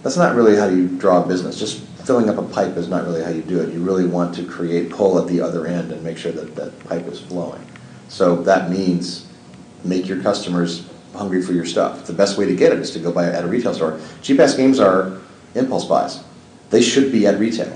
that's 0.04 0.18
not 0.18 0.36
really 0.36 0.56
how 0.56 0.68
you 0.68 0.88
draw 0.88 1.24
a 1.24 1.28
business. 1.28 1.60
Just 1.60 1.84
filling 2.06 2.30
up 2.30 2.38
a 2.38 2.44
pipe 2.44 2.76
is 2.78 2.88
not 2.88 3.04
really 3.06 3.22
how 3.22 3.30
you 3.30 3.42
do 3.42 3.60
it. 3.60 3.74
You 3.74 3.84
really 3.84 4.06
want 4.06 4.34
to 4.36 4.46
create 4.46 4.90
pull 4.90 5.20
at 5.20 5.28
the 5.28 5.42
other 5.42 5.68
end 5.68 5.92
and 5.92 6.04
make 6.04 6.18
sure 6.18 6.32
that 6.32 6.56
that 6.56 6.80
pipe 6.88 7.06
is 7.08 7.20
flowing. 7.20 7.64
So 8.08 8.42
that 8.44 8.70
means 8.72 9.28
make 9.84 10.08
your 10.08 10.22
customers 10.22 10.89
hungry 11.14 11.42
for 11.42 11.54
your 11.54 11.66
stuff. 11.66 12.06
The 12.06 12.14
best 12.14 12.38
way 12.38 12.46
to 12.46 12.56
get 12.56 12.72
it 12.72 12.80
is 12.80 12.92
to 12.92 13.00
go 13.00 13.12
buy 13.12 13.28
it 13.28 13.36
at 13.36 13.44
a 13.44 13.48
retail 13.48 13.74
store. 13.74 14.00
Cheap 14.22 14.40
ass 14.40 14.56
games 14.56 14.80
are 14.80 15.20
impulse 15.56 15.86
buys. 15.86 16.24
They 16.70 16.82
should 16.82 17.12
be 17.12 17.26
at 17.26 17.40
retail, 17.40 17.76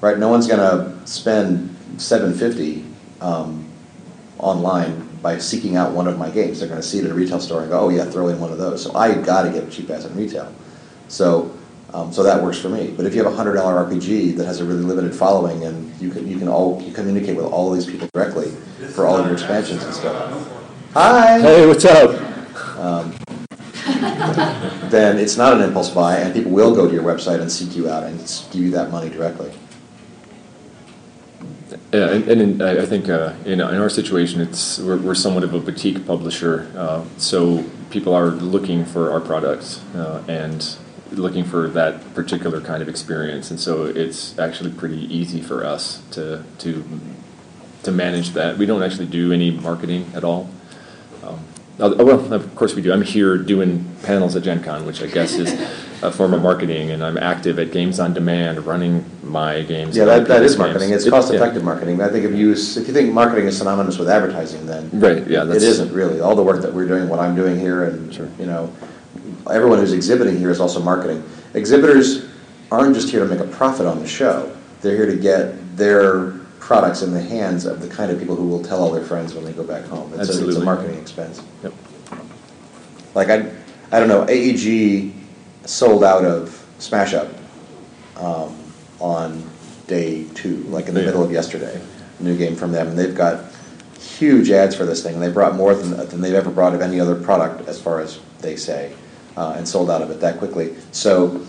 right? 0.00 0.18
No 0.18 0.28
one's 0.28 0.46
going 0.46 0.60
to 0.60 1.06
spend 1.06 1.74
750 1.96 2.84
um, 3.20 3.66
online 4.38 5.08
by 5.22 5.38
seeking 5.38 5.76
out 5.76 5.92
one 5.92 6.06
of 6.06 6.18
my 6.18 6.30
games. 6.30 6.60
They're 6.60 6.68
going 6.68 6.80
to 6.80 6.86
see 6.86 6.98
it 6.98 7.04
at 7.04 7.10
a 7.10 7.14
retail 7.14 7.40
store 7.40 7.62
and 7.62 7.70
go, 7.70 7.80
"Oh 7.80 7.88
yeah, 7.88 8.04
throw 8.04 8.28
in 8.28 8.38
one 8.38 8.52
of 8.52 8.58
those." 8.58 8.82
So 8.82 8.94
I 8.94 9.14
got 9.14 9.42
to 9.42 9.50
get 9.50 9.64
a 9.64 9.70
cheap 9.70 9.90
ass 9.90 10.04
in 10.04 10.14
retail. 10.16 10.52
So. 11.08 11.54
Um, 11.90 12.12
so 12.12 12.22
that 12.22 12.42
works 12.42 12.58
for 12.58 12.68
me. 12.68 12.92
But 12.94 13.06
if 13.06 13.14
you 13.14 13.24
have 13.24 13.32
a 13.32 13.34
hundred 13.34 13.54
dollar 13.54 13.82
RPG 13.82 14.36
that 14.36 14.44
has 14.44 14.60
a 14.60 14.64
really 14.66 14.82
limited 14.82 15.14
following, 15.14 15.64
and 15.64 15.98
you 15.98 16.10
can 16.10 16.28
you 16.28 16.38
can 16.38 16.46
all 16.46 16.82
you 16.82 16.92
communicate 16.92 17.34
with 17.34 17.46
all 17.46 17.72
these 17.72 17.86
people 17.86 18.06
directly 18.12 18.50
for 18.90 19.06
all 19.06 19.16
of 19.16 19.24
your 19.24 19.32
expansions 19.32 19.82
and 19.82 19.94
stuff. 19.94 20.68
Hi. 20.92 21.40
Hey, 21.40 21.66
what's 21.66 21.86
up? 21.86 22.17
Um, 22.78 23.14
then 24.90 25.18
it's 25.18 25.36
not 25.36 25.54
an 25.54 25.62
impulse 25.62 25.90
buy, 25.90 26.18
and 26.18 26.32
people 26.32 26.52
will 26.52 26.74
go 26.74 26.86
to 26.86 26.94
your 26.94 27.02
website 27.02 27.40
and 27.40 27.50
seek 27.50 27.74
you 27.76 27.88
out 27.88 28.04
and 28.04 28.18
give 28.52 28.62
you 28.62 28.70
that 28.70 28.90
money 28.90 29.08
directly. 29.08 29.52
Yeah, 31.92 32.10
and, 32.10 32.28
and 32.28 32.40
in, 32.40 32.62
I 32.62 32.84
think 32.86 33.08
uh, 33.08 33.34
in, 33.44 33.60
in 33.60 33.60
our 33.60 33.88
situation, 33.88 34.40
it's 34.40 34.78
we're, 34.78 34.98
we're 34.98 35.14
somewhat 35.14 35.42
of 35.42 35.54
a 35.54 35.60
boutique 35.60 36.06
publisher, 36.06 36.70
uh, 36.76 37.04
so 37.16 37.64
people 37.90 38.14
are 38.14 38.28
looking 38.28 38.84
for 38.84 39.10
our 39.10 39.20
products 39.20 39.82
uh, 39.94 40.22
and 40.28 40.76
looking 41.10 41.44
for 41.44 41.68
that 41.68 42.14
particular 42.14 42.60
kind 42.60 42.82
of 42.82 42.88
experience, 42.88 43.50
and 43.50 43.58
so 43.58 43.86
it's 43.86 44.38
actually 44.38 44.70
pretty 44.70 45.02
easy 45.14 45.40
for 45.40 45.64
us 45.64 46.02
to 46.10 46.44
to 46.58 46.84
to 47.82 47.90
manage 47.90 48.30
that. 48.30 48.58
We 48.58 48.66
don't 48.66 48.82
actually 48.82 49.06
do 49.06 49.32
any 49.32 49.50
marketing 49.50 50.10
at 50.14 50.24
all. 50.24 50.50
Oh, 51.80 51.94
well, 52.04 52.32
of 52.32 52.54
course 52.56 52.74
we 52.74 52.82
do. 52.82 52.92
I'm 52.92 53.02
here 53.02 53.38
doing 53.38 53.88
panels 54.02 54.34
at 54.34 54.42
Gen 54.42 54.62
Con, 54.64 54.84
which 54.84 55.00
I 55.00 55.06
guess 55.06 55.34
is 55.34 55.52
a 56.02 56.10
form 56.10 56.34
of 56.34 56.42
marketing, 56.42 56.90
and 56.90 57.04
I'm 57.04 57.16
active 57.16 57.58
at 57.60 57.70
Games 57.70 58.00
on 58.00 58.12
Demand, 58.12 58.64
running 58.66 59.04
my 59.22 59.62
games. 59.62 59.96
Yeah, 59.96 60.04
that, 60.06 60.26
that 60.26 60.42
is 60.42 60.52
people's 60.54 60.58
marketing. 60.58 60.88
games. 60.90 61.02
It's 61.02 61.06
It- 61.06 61.10
cost-effective 61.10 61.62
yeah. 61.62 61.66
marketing. 61.66 62.00
I 62.02 62.08
think 62.08 62.24
if 62.24 62.32
you 62.34 62.50
if 62.52 62.76
you 62.76 62.92
think 62.92 63.12
marketing 63.12 63.46
is 63.46 63.58
synonymous 63.58 63.96
with 63.96 64.08
advertising, 64.08 64.66
then 64.66 64.90
Right, 64.92 65.18
yeah, 65.28 65.42
it 65.42 65.46
that's- 65.46 65.62
isn't 65.62 65.92
really. 65.92 66.20
All 66.20 66.34
the 66.34 66.42
work 66.42 66.62
that 66.62 66.74
we're 66.74 66.88
doing, 66.88 67.08
what 67.08 67.20
I'm 67.20 67.36
doing 67.36 67.58
here, 67.60 67.84
and 67.84 68.12
Sure. 68.12 68.28
you 68.40 68.46
know, 68.46 68.72
everyone 69.48 69.78
who's 69.78 69.92
exhibiting 69.92 70.36
here 70.36 70.50
is 70.50 70.58
also 70.60 70.80
marketing. 70.82 71.22
Exhibitors 71.54 72.24
aren't 72.72 72.94
just 72.96 73.08
here 73.08 73.20
to 73.20 73.26
make 73.26 73.40
a 73.40 73.46
profit 73.46 73.86
on 73.86 74.00
the 74.00 74.06
show. 74.06 74.50
They're 74.82 74.96
here 74.96 75.06
to 75.06 75.16
get 75.16 75.76
their 75.76 76.32
products 76.58 77.02
in 77.02 77.12
the 77.12 77.20
hands 77.20 77.66
of 77.66 77.80
the 77.80 77.88
kind 77.88 78.10
of 78.10 78.18
people 78.18 78.36
who 78.36 78.46
will 78.48 78.62
tell 78.62 78.82
all 78.82 78.90
their 78.90 79.04
friends 79.04 79.34
when 79.34 79.44
they 79.44 79.52
go 79.52 79.64
back 79.64 79.84
home. 79.84 80.12
It's, 80.14 80.28
a, 80.38 80.48
it's 80.48 80.56
a 80.56 80.64
marketing 80.64 80.98
expense. 80.98 81.42
Yep. 81.62 81.72
Like 83.14 83.28
I, 83.30 83.50
I 83.90 83.98
don't 83.98 84.08
know, 84.08 84.26
AEG 84.28 85.12
sold 85.64 86.04
out 86.04 86.24
of 86.24 86.64
Smash 86.78 87.14
Up 87.14 87.28
um, 88.16 88.56
on 89.00 89.48
day 89.86 90.24
two, 90.34 90.58
like 90.64 90.88
in 90.88 90.94
the 90.94 91.00
Yeah. 91.00 91.06
middle 91.06 91.22
of 91.22 91.30
yesterday. 91.32 91.80
New 92.20 92.36
game 92.36 92.56
from 92.56 92.72
them, 92.72 92.88
and 92.88 92.98
they've 92.98 93.14
got 93.14 93.44
huge 94.00 94.50
ads 94.50 94.74
for 94.74 94.84
this 94.84 95.02
thing. 95.02 95.14
And 95.14 95.22
they 95.22 95.30
brought 95.30 95.54
more 95.54 95.74
than, 95.74 95.96
than 96.08 96.20
they've 96.20 96.34
ever 96.34 96.50
brought 96.50 96.74
of 96.74 96.80
any 96.80 96.98
other 96.98 97.14
product, 97.14 97.68
as 97.68 97.80
far 97.80 98.00
as 98.00 98.18
they 98.40 98.56
say, 98.56 98.92
uh, 99.36 99.54
and 99.56 99.66
sold 99.66 99.88
out 99.90 100.02
of 100.02 100.10
it 100.10 100.20
that 100.20 100.38
quickly. 100.38 100.74
So. 100.92 101.44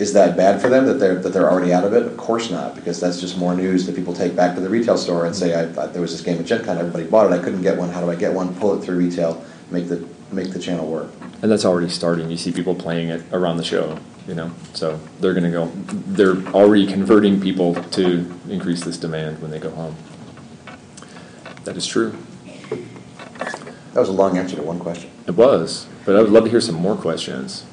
Is 0.00 0.14
that 0.14 0.34
bad 0.34 0.62
for 0.62 0.70
them 0.70 0.86
that 0.86 0.94
they're 0.94 1.16
that 1.16 1.34
they're 1.34 1.50
already 1.50 1.74
out 1.74 1.84
of 1.84 1.92
it? 1.92 2.06
Of 2.06 2.16
course 2.16 2.50
not, 2.50 2.74
because 2.74 2.98
that's 2.98 3.20
just 3.20 3.36
more 3.36 3.54
news 3.54 3.84
that 3.84 3.94
people 3.94 4.14
take 4.14 4.34
back 4.34 4.54
to 4.54 4.60
the 4.62 4.68
retail 4.70 4.96
store 4.96 5.26
and 5.26 5.36
say, 5.36 5.54
I, 5.54 5.64
I, 5.80 5.86
"There 5.88 6.00
was 6.00 6.12
this 6.12 6.22
game 6.22 6.38
at 6.38 6.46
Gen 6.46 6.64
Con, 6.64 6.78
everybody 6.78 7.04
bought 7.04 7.30
it. 7.30 7.38
I 7.38 7.38
couldn't 7.38 7.60
get 7.60 7.76
one. 7.76 7.90
How 7.90 8.00
do 8.00 8.10
I 8.10 8.14
get 8.14 8.32
one?" 8.32 8.54
Pull 8.54 8.80
it 8.80 8.82
through 8.82 8.96
retail, 8.96 9.44
make 9.70 9.88
the 9.88 10.08
make 10.32 10.52
the 10.54 10.58
channel 10.58 10.90
work. 10.90 11.12
And 11.42 11.52
that's 11.52 11.66
already 11.66 11.90
starting. 11.90 12.30
You 12.30 12.38
see 12.38 12.50
people 12.50 12.74
playing 12.74 13.10
it 13.10 13.22
around 13.30 13.58
the 13.58 13.64
show, 13.64 13.98
you 14.26 14.34
know. 14.34 14.52
So 14.72 14.98
they're 15.20 15.34
going 15.34 15.44
to 15.44 15.50
go. 15.50 15.66
They're 15.66 16.46
already 16.54 16.86
converting 16.86 17.38
people 17.38 17.74
to 17.74 18.34
increase 18.48 18.82
this 18.82 18.96
demand 18.96 19.42
when 19.42 19.50
they 19.50 19.58
go 19.58 19.70
home. 19.70 19.96
That 21.64 21.76
is 21.76 21.86
true. 21.86 22.16
That 23.92 24.00
was 24.00 24.08
a 24.08 24.12
long 24.12 24.38
answer 24.38 24.56
to 24.56 24.62
one 24.62 24.78
question. 24.78 25.10
It 25.26 25.36
was, 25.36 25.86
but 26.06 26.16
I 26.16 26.22
would 26.22 26.30
love 26.30 26.44
to 26.44 26.50
hear 26.50 26.60
some 26.62 26.76
more 26.76 26.96
questions. 26.96 27.66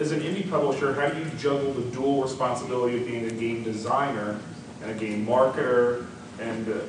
As 0.00 0.12
an 0.12 0.20
indie 0.20 0.48
publisher, 0.48 0.94
how 0.94 1.10
do 1.10 1.18
you 1.18 1.26
juggle 1.36 1.74
the 1.74 1.82
dual 1.90 2.22
responsibility 2.22 2.96
of 2.96 3.06
being 3.06 3.26
a 3.26 3.30
game 3.30 3.62
designer 3.62 4.40
and 4.82 4.90
a 4.90 4.94
game 4.94 5.26
marketer 5.26 6.06
and 6.40 6.66
a, 6.68 6.80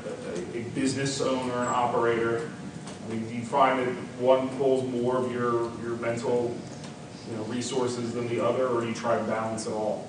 a, 0.55 0.59
a 0.59 0.63
business 0.73 1.19
owner 1.19 1.53
and 1.53 1.67
operator? 1.67 2.49
I 3.05 3.13
mean, 3.13 3.27
do 3.27 3.35
you 3.35 3.43
find 3.43 3.79
that 3.79 3.89
one 4.17 4.47
pulls 4.57 4.89
more 4.89 5.17
of 5.17 5.29
your, 5.29 5.69
your 5.83 5.97
mental 5.97 6.55
you 7.29 7.35
know, 7.35 7.43
resources 7.43 8.13
than 8.13 8.29
the 8.29 8.39
other, 8.39 8.69
or 8.69 8.79
do 8.79 8.87
you 8.87 8.93
try 8.93 9.17
to 9.17 9.23
balance 9.25 9.67
it 9.67 9.73
all? 9.73 10.07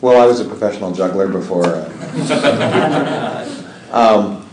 Well, 0.00 0.20
I 0.20 0.26
was 0.26 0.40
a 0.40 0.44
professional 0.44 0.90
juggler 0.90 1.28
before. 1.28 1.66
Uh, 1.66 3.46
um, 3.92 4.50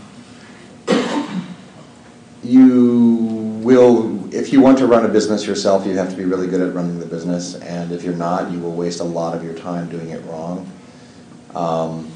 you 2.44 3.16
will, 3.64 4.09
if 4.50 4.54
you 4.54 4.60
want 4.60 4.78
to 4.78 4.86
run 4.88 5.04
a 5.04 5.08
business 5.08 5.46
yourself, 5.46 5.86
you 5.86 5.96
have 5.96 6.10
to 6.10 6.16
be 6.16 6.24
really 6.24 6.48
good 6.48 6.60
at 6.60 6.74
running 6.74 6.98
the 6.98 7.06
business, 7.06 7.54
and 7.54 7.92
if 7.92 8.02
you're 8.02 8.16
not, 8.16 8.50
you 8.50 8.58
will 8.58 8.72
waste 8.72 8.98
a 8.98 9.04
lot 9.04 9.32
of 9.32 9.44
your 9.44 9.54
time 9.54 9.88
doing 9.88 10.10
it 10.10 10.20
wrong. 10.24 10.68
Um, 11.54 12.10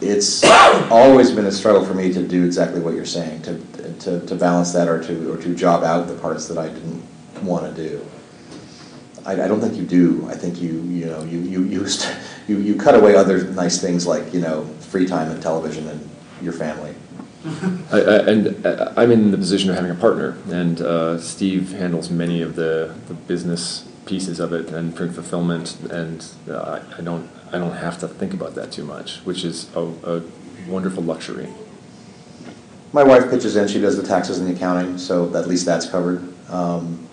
it's 0.00 0.42
always 0.90 1.30
been 1.30 1.44
a 1.44 1.52
struggle 1.52 1.84
for 1.84 1.92
me 1.92 2.10
to 2.10 2.26
do 2.26 2.46
exactly 2.46 2.80
what 2.80 2.94
you're 2.94 3.04
saying, 3.04 3.42
to, 3.42 3.58
to, 3.98 4.26
to 4.26 4.34
balance 4.34 4.72
that 4.72 4.88
or 4.88 5.02
to, 5.02 5.34
or 5.34 5.36
to 5.42 5.54
job 5.54 5.84
out 5.84 6.08
the 6.08 6.14
parts 6.14 6.48
that 6.48 6.56
I 6.56 6.68
didn't 6.68 7.04
want 7.42 7.76
to 7.76 7.88
do. 7.88 8.02
I, 9.26 9.32
I 9.32 9.46
don't 9.46 9.60
think 9.60 9.74
you 9.74 9.84
do. 9.84 10.26
I 10.30 10.36
think 10.36 10.62
you, 10.62 10.80
you 10.84 11.04
know, 11.04 11.22
you, 11.24 11.40
you, 11.40 11.64
you, 11.64 11.86
you, 12.46 12.60
you 12.60 12.76
cut 12.76 12.94
away 12.94 13.14
other 13.14 13.44
nice 13.44 13.78
things 13.78 14.06
like, 14.06 14.32
you 14.32 14.40
know, 14.40 14.64
free 14.80 15.06
time 15.06 15.30
and 15.30 15.42
television 15.42 15.86
and 15.86 16.08
your 16.40 16.54
family. 16.54 16.94
I, 17.92 18.00
I, 18.00 18.16
and 18.28 18.66
uh, 18.66 18.92
I'm 18.96 19.12
in 19.12 19.30
the 19.30 19.38
position 19.38 19.70
of 19.70 19.76
having 19.76 19.90
a 19.90 19.94
partner, 19.94 20.36
and 20.50 20.80
uh, 20.80 21.18
Steve 21.18 21.72
handles 21.72 22.10
many 22.10 22.42
of 22.42 22.56
the, 22.56 22.94
the 23.06 23.14
business 23.14 23.88
pieces 24.06 24.40
of 24.40 24.52
it 24.52 24.70
and 24.70 24.94
print 24.94 25.14
fulfillment, 25.14 25.78
and 25.90 26.26
uh, 26.50 26.80
I 26.96 27.00
don't 27.00 27.28
I 27.52 27.58
don't 27.58 27.74
have 27.74 27.98
to 28.00 28.08
think 28.08 28.34
about 28.34 28.54
that 28.56 28.72
too 28.72 28.84
much, 28.84 29.18
which 29.18 29.44
is 29.44 29.74
a, 29.74 29.82
a 29.82 30.22
wonderful 30.66 31.02
luxury. 31.02 31.48
My 32.92 33.02
wife 33.02 33.30
pitches 33.30 33.56
in, 33.56 33.68
she 33.68 33.80
does 33.80 33.96
the 33.96 34.06
taxes 34.06 34.38
and 34.38 34.48
the 34.48 34.54
accounting, 34.54 34.98
so 34.98 35.34
at 35.36 35.46
least 35.46 35.64
that's 35.64 35.86
covered. 35.86 36.22
Um, 36.50 37.08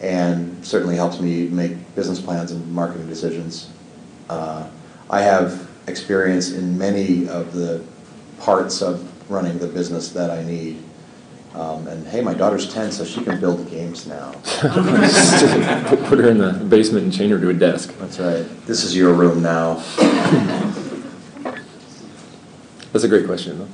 and 0.00 0.64
certainly 0.64 0.96
helps 0.96 1.20
me 1.20 1.46
make 1.48 1.94
business 1.94 2.20
plans 2.20 2.52
and 2.52 2.72
marketing 2.72 3.06
decisions. 3.06 3.70
Uh, 4.28 4.66
I 5.10 5.20
have 5.20 5.68
experience 5.86 6.52
in 6.52 6.78
many 6.78 7.28
of 7.28 7.52
the 7.52 7.84
parts 8.38 8.80
of 8.80 9.09
running 9.30 9.58
the 9.58 9.68
business 9.68 10.10
that 10.10 10.30
I 10.30 10.42
need. 10.42 10.82
Um, 11.54 11.88
and 11.88 12.06
hey, 12.06 12.20
my 12.20 12.34
daughter's 12.34 12.72
10, 12.72 12.92
so 12.92 13.04
she 13.04 13.24
can 13.24 13.40
build 13.40 13.68
games 13.70 14.06
now. 14.06 14.32
put, 15.88 16.04
put 16.04 16.18
her 16.18 16.28
in 16.28 16.38
the 16.38 16.52
basement 16.68 17.04
and 17.04 17.12
chain 17.12 17.30
her 17.30 17.40
to 17.40 17.48
a 17.48 17.54
desk. 17.54 17.96
That's 17.98 18.20
right. 18.20 18.44
This 18.66 18.84
is 18.84 18.96
your 18.96 19.14
room 19.14 19.42
now. 19.42 19.74
That's 22.92 23.04
a 23.04 23.08
great 23.08 23.26
question, 23.26 23.58
though. 23.58 23.68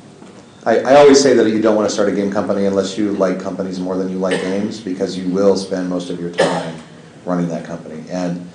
I, 0.64 0.80
I 0.80 0.96
always 0.96 1.22
say 1.22 1.34
that 1.34 1.48
you 1.48 1.60
don't 1.60 1.76
want 1.76 1.88
to 1.88 1.94
start 1.94 2.08
a 2.08 2.12
game 2.12 2.30
company 2.30 2.64
unless 2.64 2.98
you 2.98 3.12
like 3.12 3.40
companies 3.40 3.78
more 3.78 3.96
than 3.96 4.08
you 4.08 4.18
like 4.18 4.40
games, 4.40 4.80
because 4.80 5.16
you 5.16 5.28
will 5.32 5.56
spend 5.56 5.88
most 5.88 6.10
of 6.10 6.18
your 6.18 6.30
time 6.30 6.76
running 7.24 7.48
that 7.48 7.64
company. 7.64 8.04
And 8.10 8.50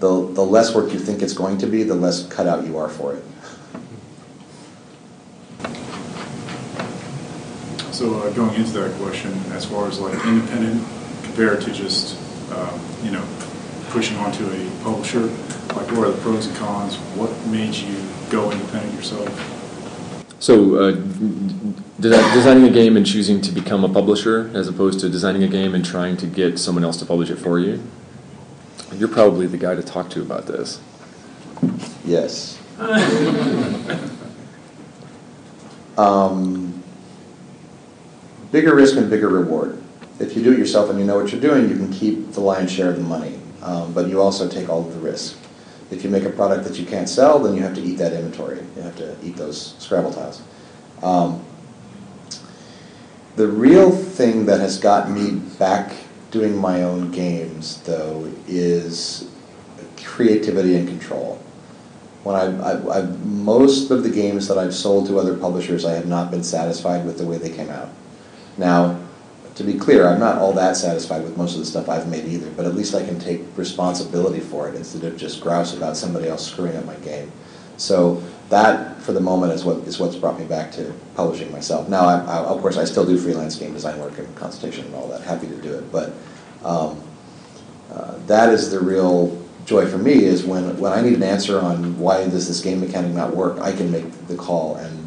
the, 0.00 0.30
the 0.32 0.42
less 0.42 0.74
work 0.74 0.92
you 0.92 0.98
think 0.98 1.22
it's 1.22 1.32
going 1.32 1.58
to 1.58 1.66
be, 1.66 1.84
the 1.84 1.94
less 1.94 2.26
cut 2.26 2.46
out 2.46 2.66
you 2.66 2.76
are 2.76 2.88
for 2.88 3.14
it. 3.14 3.24
So 7.94 8.18
uh, 8.18 8.30
going 8.30 8.54
into 8.56 8.72
that 8.72 8.92
question, 9.00 9.32
as 9.52 9.64
far 9.64 9.86
as 9.86 10.00
like 10.00 10.14
independent 10.26 10.84
compared 11.22 11.60
to 11.60 11.70
just, 11.70 12.18
um, 12.50 12.80
you 13.04 13.12
know, 13.12 13.24
pushing 13.90 14.16
onto 14.16 14.44
a 14.50 14.70
publisher, 14.82 15.20
like 15.20 15.86
what 15.92 16.08
are 16.08 16.10
the 16.10 16.20
pros 16.20 16.48
and 16.48 16.56
cons? 16.56 16.96
What 17.14 17.30
made 17.46 17.72
you 17.72 17.96
go 18.30 18.50
independent 18.50 18.92
yourself? 18.94 19.30
So, 20.40 20.74
uh, 20.74 20.90
designing 22.00 22.64
a 22.64 22.70
game 22.70 22.96
and 22.96 23.06
choosing 23.06 23.40
to 23.42 23.52
become 23.52 23.84
a 23.84 23.88
publisher 23.88 24.50
as 24.54 24.66
opposed 24.66 24.98
to 24.98 25.08
designing 25.08 25.44
a 25.44 25.48
game 25.48 25.72
and 25.72 25.84
trying 25.84 26.16
to 26.16 26.26
get 26.26 26.58
someone 26.58 26.82
else 26.82 26.96
to 26.96 27.06
publish 27.06 27.30
it 27.30 27.36
for 27.36 27.60
you? 27.60 27.80
You're 28.92 29.06
probably 29.06 29.46
the 29.46 29.56
guy 29.56 29.76
to 29.76 29.84
talk 29.84 30.10
to 30.10 30.20
about 30.20 30.46
this. 30.46 30.80
Yes. 32.04 32.58
um, 35.96 36.73
bigger 38.54 38.76
risk 38.76 38.96
and 38.96 39.10
bigger 39.10 39.28
reward. 39.28 39.82
If 40.20 40.36
you 40.36 40.42
do 40.44 40.52
it 40.52 40.58
yourself 40.60 40.88
and 40.88 40.96
you 40.96 41.04
know 41.04 41.18
what 41.18 41.32
you're 41.32 41.40
doing, 41.40 41.68
you 41.68 41.74
can 41.74 41.92
keep 41.92 42.30
the 42.34 42.40
lion's 42.40 42.70
share 42.70 42.88
of 42.88 42.94
the 42.96 43.02
money, 43.02 43.40
um, 43.62 43.92
but 43.92 44.06
you 44.06 44.22
also 44.22 44.48
take 44.48 44.68
all 44.68 44.86
of 44.86 44.94
the 44.94 45.00
risk. 45.00 45.36
If 45.90 46.04
you 46.04 46.08
make 46.08 46.22
a 46.22 46.30
product 46.30 46.62
that 46.68 46.78
you 46.78 46.86
can't 46.86 47.08
sell, 47.08 47.40
then 47.40 47.56
you 47.56 47.62
have 47.62 47.74
to 47.74 47.82
eat 47.82 47.96
that 47.96 48.12
inventory. 48.12 48.60
You 48.76 48.82
have 48.82 48.94
to 48.96 49.16
eat 49.24 49.34
those 49.34 49.74
Scrabble 49.80 50.12
tiles. 50.12 50.40
Um, 51.02 51.44
the 53.34 53.48
real 53.48 53.90
thing 53.90 54.46
that 54.46 54.60
has 54.60 54.78
got 54.78 55.10
me 55.10 55.32
back 55.58 55.92
doing 56.30 56.56
my 56.56 56.84
own 56.84 57.10
games, 57.10 57.82
though, 57.82 58.32
is 58.46 59.28
creativity 60.00 60.76
and 60.76 60.86
control. 60.86 61.40
When 62.22 62.36
I, 62.36 62.44
I, 62.62 62.98
I, 62.98 63.02
most 63.02 63.90
of 63.90 64.04
the 64.04 64.10
games 64.10 64.46
that 64.46 64.58
I've 64.58 64.74
sold 64.76 65.08
to 65.08 65.18
other 65.18 65.36
publishers, 65.36 65.84
I 65.84 65.94
have 65.94 66.06
not 66.06 66.30
been 66.30 66.44
satisfied 66.44 67.04
with 67.04 67.18
the 67.18 67.26
way 67.26 67.36
they 67.36 67.50
came 67.50 67.68
out. 67.68 67.90
Now, 68.56 69.00
to 69.54 69.64
be 69.64 69.74
clear, 69.74 70.08
I'm 70.08 70.18
not 70.18 70.38
all 70.38 70.52
that 70.54 70.76
satisfied 70.76 71.22
with 71.22 71.36
most 71.36 71.54
of 71.54 71.60
the 71.60 71.66
stuff 71.66 71.88
I've 71.88 72.08
made 72.08 72.26
either, 72.26 72.50
but 72.50 72.66
at 72.66 72.74
least 72.74 72.94
I 72.94 73.04
can 73.04 73.18
take 73.20 73.42
responsibility 73.56 74.40
for 74.40 74.68
it 74.68 74.74
instead 74.74 75.04
of 75.04 75.16
just 75.16 75.40
grouse 75.40 75.74
about 75.76 75.96
somebody 75.96 76.28
else 76.28 76.46
screwing 76.46 76.76
up 76.76 76.84
my 76.84 76.96
game. 76.96 77.30
So 77.76 78.22
that, 78.50 79.00
for 79.02 79.12
the 79.12 79.20
moment, 79.20 79.52
is 79.52 79.64
what 79.64 79.78
is 79.78 79.98
what's 79.98 80.16
brought 80.16 80.38
me 80.38 80.44
back 80.44 80.72
to 80.72 80.92
publishing 81.14 81.50
myself. 81.52 81.88
Now, 81.88 82.04
I, 82.06 82.18
I, 82.20 82.36
of 82.38 82.60
course, 82.60 82.76
I 82.76 82.84
still 82.84 83.06
do 83.06 83.16
freelance 83.16 83.56
game 83.56 83.72
design 83.72 83.98
work 83.98 84.18
and 84.18 84.34
consultation 84.36 84.86
and 84.86 84.94
all 84.94 85.08
that. 85.08 85.22
Happy 85.22 85.46
to 85.46 85.56
do 85.56 85.74
it, 85.74 85.90
but 85.92 86.12
um, 86.64 87.00
uh, 87.92 88.18
that 88.26 88.50
is 88.50 88.70
the 88.70 88.80
real 88.80 89.40
joy 89.66 89.86
for 89.86 89.98
me. 89.98 90.24
Is 90.24 90.44
when 90.44 90.76
when 90.78 90.92
I 90.92 91.00
need 91.00 91.14
an 91.14 91.22
answer 91.22 91.60
on 91.60 91.98
why 91.98 92.28
does 92.28 92.48
this 92.48 92.60
game 92.60 92.80
mechanic 92.80 93.12
not 93.12 93.34
work, 93.34 93.58
I 93.60 93.72
can 93.72 93.90
make 93.90 94.26
the 94.26 94.36
call 94.36 94.76
and 94.76 95.03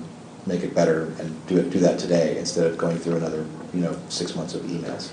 make 0.48 0.64
it 0.64 0.74
better 0.74 1.04
and 1.20 1.48
do 1.48 1.58
it 1.58 1.70
do 1.70 1.80
that 1.80 2.00
today 2.00 2.38
instead 2.38 2.66
of 2.66 2.78
going 2.78 2.98
through 2.98 3.18
another 3.18 3.46
you 3.74 3.82
know 3.82 3.98
six 4.10 4.36
months 4.36 4.54
of 4.54 4.62
emails. 4.64 5.12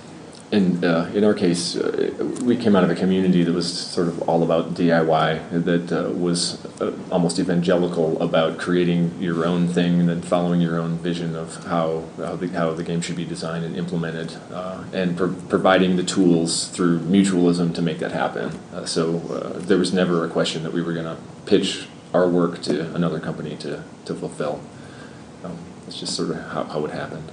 In, 0.50 0.84
uh, 0.84 1.10
in 1.14 1.24
our 1.24 1.34
case, 1.34 1.74
uh, 1.74 2.12
we 2.44 2.56
came 2.56 2.76
out 2.76 2.84
of 2.84 2.90
a 2.90 2.94
community 2.94 3.42
that 3.42 3.52
was 3.52 3.66
sort 3.72 4.06
of 4.06 4.28
all 4.28 4.44
about 4.44 4.74
DIY, 4.74 5.64
that 5.64 5.90
uh, 5.90 6.10
was 6.10 6.64
uh, 6.80 6.92
almost 7.10 7.40
evangelical 7.40 8.22
about 8.22 8.58
creating 8.58 9.20
your 9.20 9.46
own 9.46 9.66
thing 9.66 9.98
and 9.98 10.08
then 10.08 10.22
following 10.22 10.60
your 10.60 10.78
own 10.78 10.98
vision 10.98 11.34
of 11.34 11.64
how, 11.64 12.04
how, 12.18 12.36
the, 12.36 12.46
how 12.48 12.72
the 12.72 12.84
game 12.84 13.00
should 13.00 13.16
be 13.16 13.24
designed 13.24 13.64
and 13.64 13.74
implemented, 13.74 14.36
uh, 14.52 14.84
and 14.92 15.16
pro- 15.16 15.34
providing 15.48 15.96
the 15.96 16.04
tools 16.04 16.68
through 16.68 17.00
mutualism 17.00 17.74
to 17.74 17.82
make 17.82 17.98
that 17.98 18.12
happen. 18.12 18.50
Uh, 18.72 18.84
so 18.84 19.18
there 19.58 19.78
was 19.78 19.92
never 19.92 20.24
a 20.24 20.28
question 20.28 20.62
that 20.62 20.72
we 20.72 20.82
were 20.82 20.92
going 20.92 21.06
to 21.06 21.16
pitch 21.46 21.88
our 22.12 22.28
work 22.28 22.62
to 22.62 22.94
another 22.94 23.18
company 23.18 23.56
to, 23.56 23.82
to 24.04 24.14
fulfill. 24.14 24.60
Um, 25.44 25.58
it's 25.86 26.00
just 26.00 26.16
sort 26.16 26.30
of 26.30 26.36
how, 26.36 26.64
how 26.64 26.84
it 26.86 26.90
happened. 26.90 27.30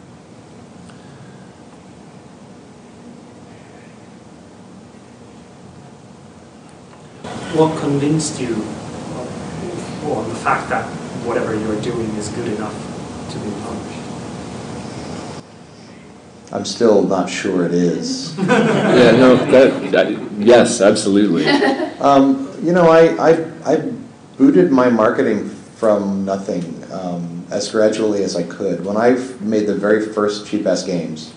What 7.56 7.80
convinced 7.80 8.40
you 8.42 8.54
of, 8.54 10.06
or 10.08 10.24
the 10.26 10.36
fact 10.36 10.70
that 10.70 10.86
whatever 11.26 11.58
you're 11.58 11.82
doing 11.82 12.10
is 12.16 12.28
good 12.30 12.48
enough 12.48 12.76
to 13.32 13.40
be 13.40 13.52
published? 13.62 14.02
I'm 16.52 16.66
still 16.66 17.04
not 17.04 17.30
sure 17.30 17.66
it 17.66 17.74
is. 17.74 18.38
yeah, 18.40 19.12
no, 19.12 19.38
that, 19.38 19.92
that, 19.92 20.32
yes, 20.38 20.82
absolutely. 20.82 21.46
Um, 22.02 22.52
you 22.64 22.74
know, 22.74 22.90
I, 22.90 23.30
I, 23.30 23.46
I 23.64 23.94
booted 24.36 24.72
my 24.72 24.90
marketing 24.90 25.48
from 25.48 26.26
nothing 26.26 26.84
um, 26.92 27.41
as 27.52 27.70
gradually 27.70 28.24
as 28.24 28.36
I 28.36 28.44
could. 28.44 28.86
When 28.86 28.98
I 28.98 29.12
made 29.42 29.68
the 29.68 29.76
very 29.76 30.06
first 30.14 30.48
cheap 30.48 30.66
ass 30.66 30.84
games, 30.84 31.34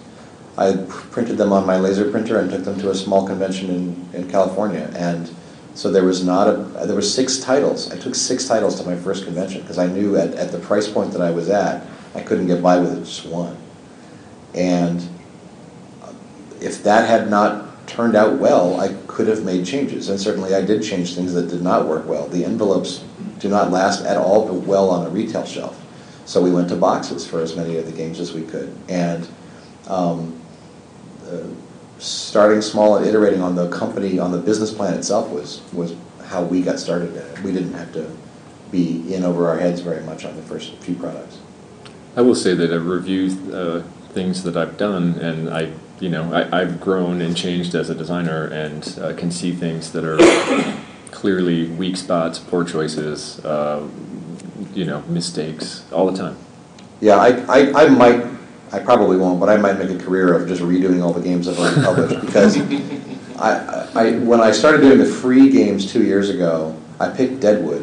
I 0.57 0.77
printed 1.11 1.37
them 1.37 1.53
on 1.53 1.67
my 1.67 1.77
laser 1.77 2.11
printer 2.11 2.39
and 2.39 2.49
took 2.49 2.65
them 2.65 2.79
to 2.81 2.91
a 2.91 2.95
small 2.95 3.27
convention 3.27 3.71
in, 3.71 4.09
in 4.13 4.31
California. 4.31 4.91
And 4.95 5.35
so 5.75 5.91
there 5.91 6.05
was 6.05 6.25
not 6.25 6.47
a, 6.49 6.87
there 6.87 6.95
were 6.95 7.03
six 7.03 7.39
titles. 7.39 7.91
I 7.91 7.99
took 7.99 8.15
six 8.15 8.47
titles 8.47 8.81
to 8.81 8.87
my 8.89 8.95
first 8.97 9.25
convention 9.25 9.63
because 9.63 9.79
I 9.79 9.89
knew 9.89 10.17
at, 10.17 10.33
at 10.35 10.53
the 10.53 10.61
price 10.61 10.89
point 10.89 11.13
that 11.13 11.21
I 11.21 11.33
was 11.33 11.49
at, 11.49 11.85
I 12.15 12.21
couldn't 12.23 12.47
get 12.47 12.63
by 12.63 12.79
with 12.79 13.05
just 13.05 13.27
one. 13.27 13.57
And 14.55 15.07
if 16.61 16.85
that 16.85 17.09
had 17.09 17.29
not 17.29 17.89
turned 17.89 18.15
out 18.15 18.39
well, 18.39 18.79
I 18.79 18.95
could 19.09 19.27
have 19.27 19.45
made 19.45 19.67
changes. 19.67 20.09
And 20.09 20.21
certainly 20.21 20.55
I 20.55 20.65
did 20.65 20.85
change 20.85 21.17
things 21.17 21.35
that 21.35 21.49
did 21.49 21.63
not 21.63 21.89
work 21.89 22.07
well. 22.07 22.29
The 22.29 22.45
envelopes 22.45 23.03
do 23.41 23.49
not 23.49 23.73
last 23.73 24.05
at 24.05 24.17
all 24.17 24.47
but 24.47 24.67
well 24.67 24.91
on 24.91 25.05
a 25.05 25.11
retail 25.11 25.45
shelf. 25.45 25.84
So 26.27 26.43
we 26.43 26.51
went 26.51 26.69
to 26.71 26.77
boxes 26.77 27.27
for 27.27 27.41
as 27.41 27.57
many 27.57 27.77
of 27.77 27.87
the 27.87 27.93
games 27.93 28.21
as 28.21 28.33
we 28.33 28.43
could. 28.43 28.75
And 28.89 29.29
um, 29.89 30.41
uh, 31.27 31.43
starting 31.99 32.63
small 32.63 32.97
and 32.97 33.07
iterating 33.07 33.43
on 33.43 33.55
the 33.55 33.69
company, 33.69 34.19
on 34.19 34.33
the 34.33 34.39
business 34.39 34.73
plan 34.73 34.95
itself 34.95 35.31
was, 35.31 35.61
was 35.73 35.95
how 36.27 36.43
we 36.43 36.63
got 36.63 36.79
started 36.79 37.15
it. 37.15 37.43
We 37.43 37.53
didn't 37.53 37.75
have 37.75 37.93
to 37.93 38.11
be 38.71 39.15
in 39.15 39.25
over 39.25 39.49
our 39.49 39.59
heads 39.59 39.81
very 39.81 40.03
much 40.03 40.25
on 40.25 40.37
the 40.37 40.43
first 40.43 40.75
few 40.79 40.95
products. 40.95 41.39
I 42.17 42.23
will 42.23 42.35
say 42.35 42.55
that 42.55 42.73
I 42.73 42.77
review 42.77 43.53
uh, 43.53 43.83
things 44.13 44.43
that 44.45 44.57
I've 44.57 44.77
done, 44.77 45.15
and 45.19 45.51
I, 45.51 45.73
you 46.01 46.09
know, 46.09 46.33
I, 46.33 46.61
have 46.61 46.81
grown 46.81 47.21
and 47.21 47.37
changed 47.37 47.75
as 47.75 47.91
a 47.91 47.95
designer, 47.95 48.47
and 48.47 48.99
uh, 49.01 49.15
can 49.15 49.31
see 49.31 49.53
things 49.53 49.93
that 49.93 50.05
are 50.05 50.19
clearly 51.11 51.67
weak 51.69 51.97
spots, 51.97 52.39
poor 52.39 52.65
choices, 52.65 53.45
uh, 53.45 53.87
you 54.75 54.85
know, 54.85 55.03
mistakes 55.03 55.85
all 55.93 56.11
the 56.11 56.17
time. 56.17 56.37
Yeah, 57.01 57.17
I, 57.17 57.31
I, 57.49 57.85
I 57.85 57.89
might, 57.89 58.25
I 58.73 58.79
probably 58.81 59.17
won't, 59.17 59.41
but 59.41 59.49
I 59.49 59.57
might 59.57 59.79
make 59.79 59.91
a 59.91 60.03
career 60.03 60.35
of 60.35 60.49
just 60.49 60.63
redoing 60.63 61.03
all 61.03 61.13
the 61.13 61.21
games 61.21 61.49
I've 61.49 61.59
already 61.59 61.83
published 61.83 62.21
because 62.25 62.57
I, 63.39 63.89
I, 63.95 64.19
when 64.19 64.41
I 64.41 64.51
started 64.53 64.81
doing 64.81 64.99
the 64.99 65.07
free 65.07 65.51
games 65.51 65.93
two 65.93 66.05
years 66.05 66.31
ago, 66.31 66.79
I 67.01 67.09
picked 67.09 67.41
Deadwood, 67.41 67.83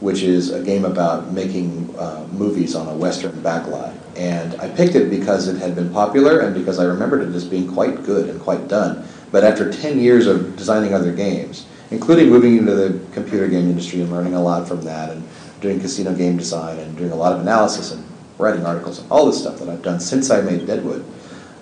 which 0.00 0.22
is 0.22 0.50
a 0.50 0.62
game 0.62 0.84
about 0.84 1.32
making 1.32 1.94
uh, 1.96 2.26
movies 2.32 2.74
on 2.74 2.88
a 2.88 2.94
Western 2.94 3.32
backlot. 3.42 3.94
And 4.16 4.60
I 4.60 4.68
picked 4.68 4.94
it 4.94 5.08
because 5.08 5.48
it 5.48 5.56
had 5.56 5.74
been 5.74 5.92
popular 5.92 6.40
and 6.40 6.54
because 6.54 6.78
I 6.78 6.84
remembered 6.84 7.22
it 7.22 7.34
as 7.34 7.44
being 7.44 7.72
quite 7.72 8.02
good 8.04 8.28
and 8.28 8.40
quite 8.40 8.68
done. 8.68 9.06
But 9.30 9.44
after 9.44 9.72
10 9.72 9.98
years 9.98 10.26
of 10.26 10.56
designing 10.56 10.92
other 10.92 11.12
games, 11.12 11.66
including 11.90 12.28
moving 12.28 12.58
into 12.58 12.74
the 12.74 12.98
computer 13.12 13.48
game 13.48 13.70
industry 13.70 14.00
and 14.02 14.10
learning 14.10 14.34
a 14.34 14.42
lot 14.42 14.66
from 14.68 14.82
that, 14.82 15.10
and 15.10 15.26
doing 15.62 15.80
casino 15.80 16.14
game 16.14 16.36
design, 16.36 16.78
and 16.78 16.96
doing 16.98 17.12
a 17.12 17.16
lot 17.16 17.32
of 17.32 17.40
analysis 17.40 17.92
and 17.92 18.04
writing 18.36 18.66
articles, 18.66 18.98
and 18.98 19.10
all 19.10 19.24
this 19.24 19.40
stuff 19.40 19.58
that 19.58 19.68
I've 19.68 19.82
done 19.82 20.00
since 20.00 20.30
I 20.30 20.42
made 20.42 20.66
Deadwood, 20.66 21.04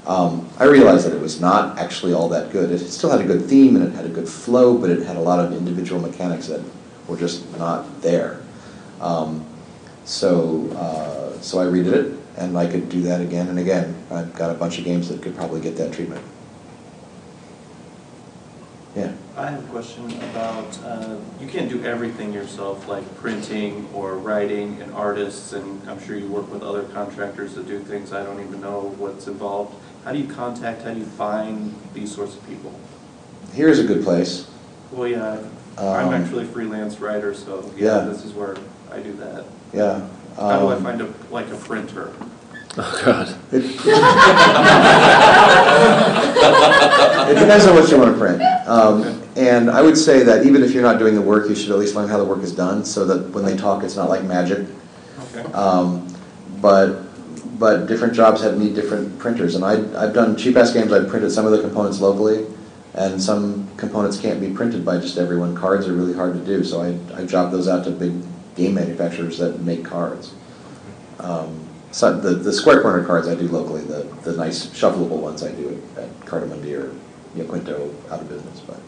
um, 0.07 0.49
I 0.59 0.65
realized 0.65 1.07
that 1.07 1.15
it 1.15 1.21
was 1.21 1.41
not 1.41 1.79
actually 1.79 2.15
all 2.15 2.29
that 2.31 2.51
good. 2.51 2.71
It 2.71 2.79
still 2.81 3.11
had 3.11 3.21
a 3.21 3.25
good 3.25 3.45
theme 3.45 3.77
and 3.77 3.85
it 3.85 3.95
had 3.95 4.07
a 4.07 4.09
good 4.09 4.29
flow, 4.29 4.77
but 4.77 4.91
it 4.91 5.07
had 5.07 5.17
a 5.17 5.21
lot 5.21 5.39
of 5.39 5.53
individual 5.53 6.01
mechanics 6.01 6.49
that 6.49 6.61
were 7.07 7.17
just 7.17 7.47
not 7.59 8.01
there. 8.01 8.41
Um, 9.01 9.47
so, 10.05 10.69
uh, 10.73 11.41
so 11.41 11.61
I 11.61 11.67
redid 11.67 11.93
it, 11.93 12.19
and 12.37 12.57
I 12.57 12.67
could 12.67 12.89
do 12.89 13.03
that 13.03 13.21
again 13.21 13.49
and 13.49 13.59
again. 13.59 13.95
I've 14.11 14.35
got 14.35 14.51
a 14.51 14.55
bunch 14.55 14.79
of 14.79 14.85
games 14.85 15.09
that 15.11 15.23
could 15.23 15.37
probably 15.37 15.61
get 15.61 15.77
that 15.77 15.93
treatment. 15.93 16.25
Yeah. 18.97 19.13
I 19.37 19.51
have 19.53 19.65
a 19.65 19.69
question 19.69 20.11
about, 20.31 20.79
uh, 20.85 21.17
you 21.41 21.47
can't 21.47 21.69
do 21.69 21.83
everything 21.85 22.33
yourself, 22.33 22.89
like 22.89 23.05
printing 23.17 23.89
or 23.95 24.17
writing 24.17 24.83
and 24.83 24.93
artists, 24.93 25.53
and 25.53 25.89
I'm 25.89 26.01
sure 26.05 26.17
you 26.17 26.27
work 26.27 26.51
with 26.51 26.63
other 26.63 26.83
contractors 26.83 27.55
that 27.55 27.69
do 27.69 27.79
things 27.79 28.13
I 28.13 28.25
don't 28.25 28.41
even 28.41 28.61
know 28.61 28.95
what's 28.99 29.29
involved. 29.29 29.77
How 30.05 30.13
do 30.13 30.19
you 30.19 30.27
contact, 30.27 30.83
how 30.83 30.93
do 30.93 30.99
you 30.99 31.07
find 31.07 31.75
these 31.95 32.13
sorts 32.15 32.35
of 32.35 32.47
people? 32.49 32.75
Here's 33.53 33.79
a 33.79 33.85
good 33.85 34.03
place. 34.03 34.51
Well, 34.91 35.07
yeah, 35.07 35.39
I'm 35.79 36.09
um, 36.09 36.15
actually 36.15 36.45
a 36.45 36.49
freelance 36.49 36.99
writer, 36.99 37.33
so 37.33 37.71
yeah, 37.77 37.99
yeah, 37.99 38.05
this 38.07 38.25
is 38.25 38.33
where 38.33 38.57
I 38.91 38.99
do 38.99 39.13
that. 39.15 39.45
Yeah. 39.73 40.09
How 40.37 40.59
do 40.59 40.67
I 40.69 40.75
um, 40.75 40.83
find 40.83 41.01
a, 41.01 41.13
like 41.31 41.49
a 41.49 41.57
printer? 41.57 42.13
Oh, 42.79 43.03
God. 43.05 43.29
It, 43.53 43.65
it 47.31 47.39
depends 47.39 47.67
on 47.67 47.75
what 47.75 47.91
you 47.91 47.99
want 47.99 48.13
to 48.13 48.19
print. 48.19 48.43
Um, 48.67 49.23
and 49.37 49.71
I 49.71 49.83
would 49.83 49.97
say 49.97 50.23
that 50.23 50.47
even 50.47 50.63
if 50.63 50.73
you're 50.73 50.83
not 50.83 50.99
doing 50.99 51.15
the 51.15 51.23
work, 51.23 51.49
you 51.49 51.55
should 51.55 51.71
at 51.71 51.79
least 51.79 51.95
learn 51.95 52.09
how 52.09 52.19
the 52.19 52.25
work 52.25 52.43
is 52.43 52.53
done 52.55 52.85
so 52.85 53.05
that 53.07 53.31
when 53.31 53.45
they 53.45 53.57
talk, 53.57 53.83
it's 53.83 53.97
not 53.97 54.09
like 54.09 54.23
magic. 54.25 54.67
Okay. 55.35 55.53
Um, 55.53 56.07
but 56.61 57.03
but 57.59 57.87
different 57.87 58.15
jobs 58.15 58.41
have 58.43 58.59
need 58.59 58.75
different 58.75 59.19
printers. 59.19 59.55
And 59.55 59.65
I, 59.65 59.75
I've 60.03 60.15
done 60.15 60.37
cheap 60.37 60.57
ass 60.57 60.73
games, 60.73 60.93
I've 60.93 61.09
printed 61.09 61.31
some 61.31 61.45
of 61.45 61.53
the 61.53 61.61
components 61.61 62.01
locally, 62.01 62.47
and 62.95 63.23
some 63.23 63.69
components 63.77 64.19
can't 64.19 64.41
be 64.41 64.51
printed 64.51 64.85
by 64.85 64.99
just 64.99 65.19
everyone. 65.19 65.55
Cards 65.55 65.87
are 65.87 65.93
really 65.93 66.15
hard 66.15 66.33
to 66.35 66.41
do, 66.41 66.65
so 66.65 66.81
I, 66.83 67.21
I 67.21 67.27
job 67.27 67.53
those 67.53 67.69
out 67.69 67.85
to 67.85 67.91
big 67.91 68.15
game 68.57 68.75
manufacturers 68.75 69.39
that 69.39 69.61
make 69.61 69.85
cards. 69.85 70.33
Um, 71.19 71.69
so 71.93 72.17
the, 72.17 72.31
the 72.31 72.53
square 72.53 72.83
corner 72.83 73.05
cards 73.05 73.29
I 73.29 73.35
do 73.35 73.49
locally, 73.49 73.83
the, 73.83 74.03
the 74.23 74.37
nice 74.37 74.67
shuffleable 74.67 75.21
ones 75.21 75.43
I 75.43 75.53
do 75.53 75.83
at, 75.97 76.09
Cartamundi 76.21 76.79
or 76.79 76.95
Yaquinto 77.37 77.93
out 78.11 78.21
of 78.21 78.29
business, 78.29 78.61
but. 78.61 78.79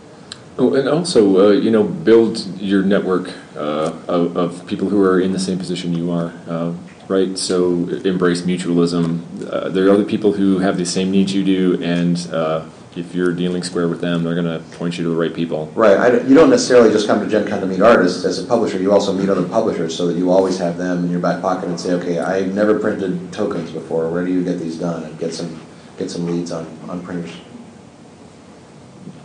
Oh, 0.58 0.74
and 0.74 0.88
also, 0.88 1.48
uh, 1.48 1.50
you 1.52 1.70
know, 1.70 1.82
build 1.82 2.38
your 2.60 2.82
network 2.82 3.32
uh, 3.56 3.92
of, 4.06 4.36
of 4.36 4.66
people 4.66 4.88
who 4.88 5.02
are 5.02 5.18
in 5.18 5.32
the 5.32 5.38
same 5.38 5.58
position 5.58 5.94
you 5.94 6.10
are, 6.10 6.32
uh, 6.46 6.74
right? 7.08 7.36
So 7.38 7.88
embrace 8.04 8.42
mutualism. 8.42 9.22
Uh, 9.50 9.70
there 9.70 9.86
are 9.86 9.90
other 9.90 10.04
people 10.04 10.32
who 10.32 10.58
have 10.58 10.76
the 10.76 10.84
same 10.84 11.10
needs 11.10 11.34
you 11.34 11.42
do, 11.42 11.82
and 11.82 12.28
uh, 12.32 12.66
if 12.96 13.14
you're 13.14 13.32
dealing 13.32 13.62
square 13.62 13.88
with 13.88 14.00
them, 14.00 14.22
they're 14.22 14.34
going 14.34 14.46
to 14.46 14.58
point 14.76 14.98
you 14.98 15.04
to 15.04 15.10
the 15.10 15.16
right 15.16 15.34
people. 15.34 15.66
Right. 15.74 15.96
I 15.96 16.20
you 16.22 16.34
don't 16.34 16.50
necessarily 16.50 16.90
just 16.92 17.06
come 17.06 17.20
to 17.20 17.26
Gen 17.28 17.48
Con 17.48 17.60
to 17.60 17.66
meet 17.66 17.80
artists. 17.80 18.24
As 18.24 18.38
a 18.38 18.44
publisher, 18.46 18.78
you 18.78 18.92
also 18.92 19.12
meet 19.12 19.28
other 19.28 19.46
publishers 19.48 19.96
so 19.96 20.06
that 20.08 20.16
you 20.16 20.30
always 20.30 20.58
have 20.58 20.76
them 20.78 21.04
in 21.04 21.10
your 21.10 21.20
back 21.20 21.40
pocket 21.40 21.68
and 21.68 21.78
say, 21.80 21.92
okay, 21.94 22.18
I've 22.18 22.54
never 22.54 22.78
printed 22.78 23.32
tokens 23.32 23.70
before. 23.70 24.10
Where 24.10 24.24
do 24.24 24.32
you 24.32 24.44
get 24.44 24.58
these 24.58 24.76
done? 24.78 25.04
And 25.04 25.18
get 25.18 25.32
some 25.34 25.60
get 25.98 26.10
some 26.10 26.26
leads 26.26 26.52
on, 26.52 26.66
on 26.88 27.02
printers. 27.02 27.32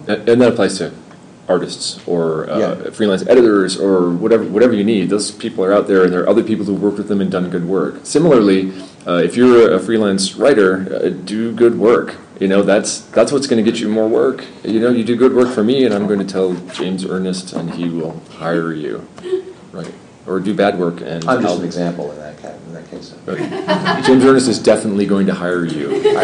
And 0.07 0.27
and 0.29 0.41
that 0.41 0.53
applies 0.53 0.77
to 0.77 0.93
artists 1.49 1.99
or 2.05 2.49
uh, 2.49 2.59
Yeah. 2.59 2.89
freelance 2.91 3.25
editors 3.27 3.79
or 3.79 4.09
whatever 4.11 4.43
whatever 4.45 4.73
you 4.73 4.83
need. 4.83 5.09
Those 5.09 5.31
people 5.31 5.63
are 5.63 5.73
out 5.73 5.87
there, 5.87 6.03
and 6.03 6.13
there 6.13 6.23
are 6.23 6.29
other 6.29 6.43
people 6.43 6.65
who 6.65 6.73
work 6.73 6.97
with 6.97 7.07
them 7.07 7.21
and 7.21 7.31
done 7.31 7.49
good 7.49 7.65
work. 7.65 7.99
Similarly, 8.03 8.73
uh, 9.05 9.21
if 9.23 9.35
you're 9.37 9.73
a 9.73 9.79
freelance 9.79 10.35
writer, 10.35 10.87
uh, 10.93 11.09
do 11.09 11.51
good 11.53 11.77
work. 11.77 12.15
You 12.39 12.47
know 12.47 12.61
that's 12.61 13.01
that's 13.01 13.31
what's 13.31 13.47
going 13.47 13.63
to 13.63 13.69
get 13.71 13.79
you 13.81 13.89
more 13.89 14.07
work. 14.07 14.45
You 14.63 14.79
know, 14.79 14.89
you 14.91 15.03
do 15.03 15.15
good 15.15 15.33
work 15.33 15.53
for 15.53 15.63
me, 15.63 15.85
and 15.85 15.93
I'm 15.93 16.05
going 16.07 16.19
to 16.19 16.25
tell 16.25 16.53
James 16.73 17.03
Ernest, 17.05 17.53
and 17.53 17.71
he 17.71 17.89
will 17.89 18.19
hire 18.33 18.71
you, 18.73 19.07
right? 19.71 19.91
Or 20.27 20.39
do 20.39 20.53
bad 20.53 20.77
work, 20.77 21.01
and 21.01 21.23
I'm 21.25 21.41
just 21.41 21.59
an 21.59 21.65
example 21.65 22.11
in 22.11 22.19
that, 22.19 22.37
ca- 22.39 22.49
in 22.67 22.73
that 22.73 22.89
case. 22.91 23.15
but 23.25 23.37
James 24.05 24.23
Ernest 24.23 24.47
is 24.49 24.59
definitely 24.59 25.05
going 25.05 25.25
to 25.27 25.33
hire 25.33 25.65
you. 25.65 25.95
I, 26.17 26.23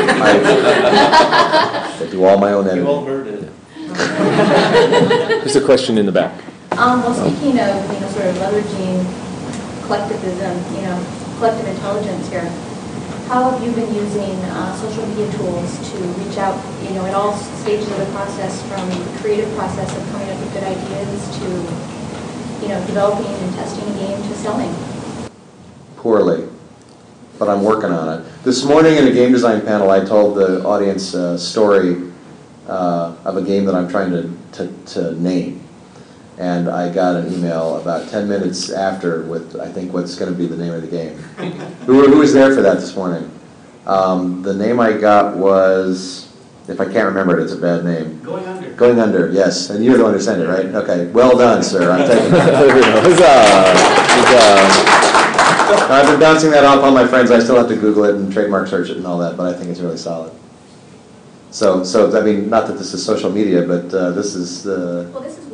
I, 1.99 2.03
I 2.03 2.07
do 2.11 2.23
all 2.25 2.37
my 2.37 2.51
own 2.53 2.65
editing. 2.67 2.83
You 2.85 2.91
all 2.91 3.07
editing. 3.07 3.43
heard 3.43 3.43
it. 3.43 5.39
There's 5.41 5.55
a 5.55 5.63
question 5.65 5.97
in 5.97 6.05
the 6.05 6.11
back. 6.11 6.33
Um, 6.73 7.01
well, 7.01 7.13
speaking 7.15 7.59
of, 7.59 7.93
you 7.93 7.99
know, 8.01 8.09
sort 8.09 8.25
of 8.27 8.35
leveraging 8.37 9.05
collectivism, 9.85 10.75
you 10.75 10.81
know, 10.81 11.05
collective 11.37 11.67
intelligence 11.67 12.29
here, 12.29 12.51
how 13.33 13.49
have 13.49 13.63
you 13.65 13.71
been 13.71 13.91
using 13.95 14.37
uh, 14.45 14.75
social 14.75 15.07
media 15.07 15.25
tools 15.33 15.89
to 15.89 15.97
reach 16.21 16.37
out, 16.37 16.53
you 16.83 16.91
know, 16.91 17.03
at 17.07 17.15
all 17.15 17.35
stages 17.35 17.89
of 17.89 17.97
the 17.97 18.05
process, 18.13 18.61
from 18.69 18.87
the 18.87 19.19
creative 19.21 19.51
process 19.55 19.89
of 19.97 20.07
coming 20.11 20.29
up 20.29 20.39
with 20.39 20.53
good 20.53 20.61
ideas 20.61 21.37
to, 21.39 21.45
you 22.61 22.67
know, 22.67 22.85
developing 22.85 23.25
and 23.25 23.55
testing 23.55 23.89
a 23.89 23.97
game 23.97 24.21
to 24.21 24.35
selling? 24.35 24.71
poorly, 25.97 26.47
but 27.39 27.49
I'm 27.49 27.63
working 27.63 27.89
on 27.89 28.19
it. 28.19 28.43
This 28.43 28.65
morning 28.65 28.97
in 28.97 29.07
a 29.07 29.11
game 29.11 29.31
design 29.31 29.61
panel, 29.61 29.89
I 29.89 30.05
told 30.05 30.35
the 30.35 30.63
audience 30.63 31.15
a 31.15 31.39
story 31.39 32.11
uh, 32.67 33.15
of 33.23 33.37
a 33.37 33.41
game 33.41 33.65
that 33.65 33.73
I'm 33.73 33.87
trying 33.87 34.11
to, 34.11 34.29
to, 34.51 34.71
to 34.93 35.19
name. 35.19 35.62
And 36.37 36.67
I 36.67 36.91
got 36.91 37.15
an 37.15 37.31
email 37.31 37.77
about 37.77 38.09
10 38.09 38.27
minutes 38.27 38.71
after 38.71 39.23
with, 39.23 39.59
I 39.59 39.71
think, 39.71 39.93
what's 39.93 40.15
going 40.15 40.31
to 40.31 40.37
be 40.37 40.47
the 40.47 40.57
name 40.57 40.73
of 40.73 40.81
the 40.81 40.87
game. 40.87 41.17
who, 41.85 42.07
who 42.07 42.17
was 42.17 42.33
there 42.33 42.53
for 42.55 42.61
that 42.61 42.79
this 42.79 42.95
morning? 42.95 43.29
Um, 43.85 44.41
the 44.41 44.53
name 44.53 44.79
I 44.79 44.93
got 44.93 45.37
was, 45.37 46.33
if 46.67 46.79
I 46.79 46.85
can't 46.85 47.05
remember 47.05 47.39
it, 47.39 47.43
it's 47.43 47.53
a 47.53 47.57
bad 47.57 47.85
name. 47.85 48.19
Going 48.23 48.45
under. 48.45 48.73
Going 48.73 48.99
Under, 48.99 49.31
yes. 49.31 49.69
And 49.69 49.85
you're 49.85 49.97
the 49.97 50.03
one 50.03 50.13
who 50.13 50.19
sent 50.19 50.41
it, 50.41 50.47
right? 50.47 50.65
Okay. 50.65 51.07
Well 51.07 51.37
done, 51.37 51.61
sir. 51.61 51.91
I'm 51.91 52.07
taking 52.07 52.25
it. 52.25 52.31
There 52.31 52.75
we 52.75 52.81
go. 52.81 53.01
Huzzah! 53.01 53.73
Huzzah! 54.09 55.03
I've 55.93 56.07
been 56.07 56.19
bouncing 56.19 56.51
that 56.51 56.63
off 56.63 56.83
on 56.83 56.93
my 56.93 57.05
friends. 57.05 57.31
I 57.31 57.39
still 57.39 57.57
have 57.57 57.67
to 57.67 57.75
Google 57.75 58.05
it 58.05 58.15
and 58.15 58.31
trademark 58.31 58.67
search 58.67 58.89
it 58.89 58.97
and 58.97 59.05
all 59.05 59.17
that, 59.19 59.37
but 59.37 59.53
I 59.53 59.57
think 59.57 59.69
it's 59.69 59.79
really 59.79 59.97
solid. 59.97 60.31
So, 61.51 61.83
so 61.83 62.19
I 62.19 62.23
mean, 62.23 62.49
not 62.49 62.67
that 62.67 62.77
this 62.77 62.93
is 62.93 63.05
social 63.05 63.31
media, 63.31 63.61
but 63.61 63.93
uh, 63.93 64.11
this 64.11 64.33
is, 64.33 64.65
uh, 64.65 65.09
Well, 65.13 65.21
this 65.21 65.37
is 65.37 65.45
word 65.45 65.45
of 65.45 65.51
mouth. 65.51 65.52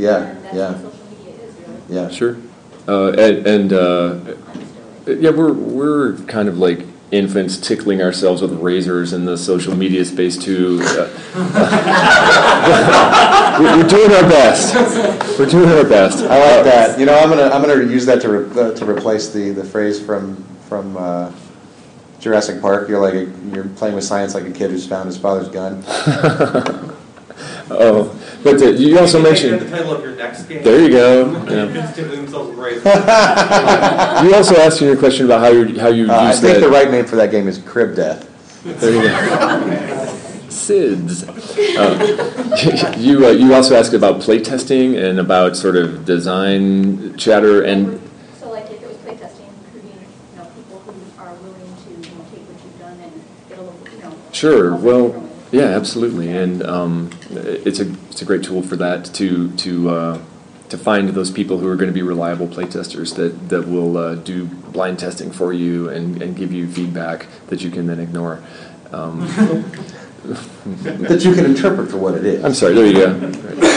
Yeah, 0.00 0.34
that's 0.42 0.54
yeah. 0.54 0.72
what 0.72 0.92
social 0.94 1.16
media 1.16 1.34
is, 1.44 1.54
really. 1.56 1.80
yeah. 1.88 2.08
Sure. 2.08 2.36
Uh, 2.88 3.12
and 3.12 3.46
and 3.46 3.72
uh, 3.72 4.18
yeah, 5.06 5.30
we're 5.30 5.52
we're 5.52 6.16
kind 6.26 6.48
of 6.48 6.58
like 6.58 6.86
infants 7.10 7.58
tickling 7.58 8.00
ourselves 8.00 8.40
with 8.40 8.52
razors 8.60 9.12
in 9.12 9.24
the 9.24 9.36
social 9.36 9.76
media 9.76 10.04
space 10.04 10.38
too. 10.38 10.80
Uh, 10.82 11.08
we're, 13.60 13.76
we're 13.76 13.88
doing 13.88 14.12
our 14.12 14.22
best. 14.22 14.74
We're 15.38 15.46
doing 15.46 15.68
our 15.70 15.84
best. 15.84 16.24
I 16.24 16.56
like 16.56 16.64
that. 16.64 16.98
You 16.98 17.06
know, 17.06 17.18
I'm 17.18 17.28
gonna 17.28 17.50
I'm 17.50 17.62
gonna 17.62 17.84
use 17.84 18.06
that 18.06 18.20
to 18.22 18.28
re- 18.28 18.60
uh, 18.60 18.74
to 18.74 18.84
replace 18.88 19.32
the, 19.32 19.50
the 19.50 19.64
phrase 19.64 20.04
from 20.04 20.42
from 20.68 20.96
uh, 20.96 21.32
Jurassic 22.20 22.60
Park. 22.60 22.88
You're 22.88 23.00
like 23.00 23.14
a, 23.14 23.26
you're 23.52 23.68
playing 23.68 23.94
with 23.94 24.04
science 24.04 24.34
like 24.34 24.46
a 24.46 24.52
kid 24.52 24.70
who's 24.70 24.86
found 24.86 25.06
his 25.06 25.18
father's 25.18 25.48
gun. 25.48 25.84
Oh, 27.72 28.14
but 28.42 28.60
uh, 28.60 28.66
you 28.70 28.98
also 28.98 29.18
Maybe 29.18 29.30
mentioned. 29.30 29.60
the 29.60 29.70
title 29.70 29.92
of 29.94 30.02
your 30.02 30.16
next 30.16 30.42
game. 30.44 30.62
There 30.64 30.80
you 30.80 30.90
go. 30.90 31.30
Yeah. 31.50 31.72
Kids 31.72 31.94
tickling 31.96 32.22
themselves 32.22 32.48
with 32.50 32.58
razors. 32.58 32.84
You 34.24 34.34
also 34.34 34.56
asked 34.56 34.80
me 34.82 34.88
a 34.88 34.96
question 34.96 35.24
about 35.26 35.40
how 35.40 35.48
you 35.48 35.78
how 35.80 35.88
you 35.88 36.10
Uh, 36.10 36.16
I 36.20 36.32
think 36.32 36.54
that. 36.54 36.60
the 36.60 36.68
right 36.68 36.90
name 36.90 37.04
for 37.06 37.16
that 37.16 37.30
game 37.30 37.46
is 37.48 37.58
Crib 37.58 37.94
Death. 37.96 38.26
There 38.64 38.90
you 38.92 39.02
go. 39.08 40.16
SIDS. 40.48 41.28
Uh, 41.78 42.96
you 42.98 43.24
uh, 43.26 43.30
you 43.30 43.54
also 43.54 43.74
asked 43.76 43.94
about 43.94 44.20
playtesting 44.20 44.98
and 45.02 45.18
about 45.20 45.56
sort 45.56 45.76
of 45.76 46.04
design 46.04 47.16
chatter 47.16 47.62
and 47.62 48.00
So 48.38 48.50
like 48.50 48.64
if 48.70 48.82
it 48.82 48.86
was 48.88 48.96
playtesting, 48.98 49.46
recruiting, 49.64 50.00
you 50.34 50.38
know, 50.38 50.44
people 50.56 50.80
who 50.80 51.22
are 51.22 51.32
willing 51.34 51.76
to, 51.84 51.90
you 51.90 52.14
know, 52.16 52.24
take 52.30 52.42
what 52.48 52.64
you've 52.64 52.78
done 52.78 52.98
and 53.00 53.12
get 53.48 53.58
a 53.58 53.62
little, 53.62 53.78
you 53.94 54.02
know. 54.02 54.16
Sure. 54.32 54.74
Well, 54.76 55.12
from 55.12 55.24
it. 55.24 55.29
Yeah, 55.52 55.66
absolutely, 55.66 56.30
and 56.30 56.62
um, 56.62 57.10
it's 57.30 57.80
a 57.80 57.90
it's 58.10 58.22
a 58.22 58.24
great 58.24 58.42
tool 58.42 58.62
for 58.62 58.76
that 58.76 59.04
to 59.06 59.50
to 59.56 59.90
uh, 59.90 60.18
to 60.68 60.78
find 60.78 61.08
those 61.10 61.30
people 61.30 61.58
who 61.58 61.68
are 61.68 61.76
going 61.76 61.88
to 61.88 61.94
be 61.94 62.02
reliable 62.02 62.46
playtesters 62.46 63.16
that 63.16 63.48
that 63.48 63.68
will 63.68 63.96
uh, 63.96 64.14
do 64.14 64.46
blind 64.46 64.98
testing 64.98 65.30
for 65.30 65.52
you 65.52 65.88
and, 65.88 66.22
and 66.22 66.36
give 66.36 66.52
you 66.52 66.70
feedback 66.70 67.26
that 67.48 67.62
you 67.62 67.70
can 67.70 67.86
then 67.86 68.00
ignore. 68.00 68.42
Um, 68.92 69.28
That 70.22 71.24
you 71.24 71.34
can 71.34 71.46
interpret 71.46 71.90
for 71.90 71.96
what 71.96 72.14
it 72.14 72.26
is. 72.26 72.44
I'm 72.44 72.52
sorry. 72.52 72.74
There 72.74 72.86
you 72.86 72.92
go. 72.92 73.76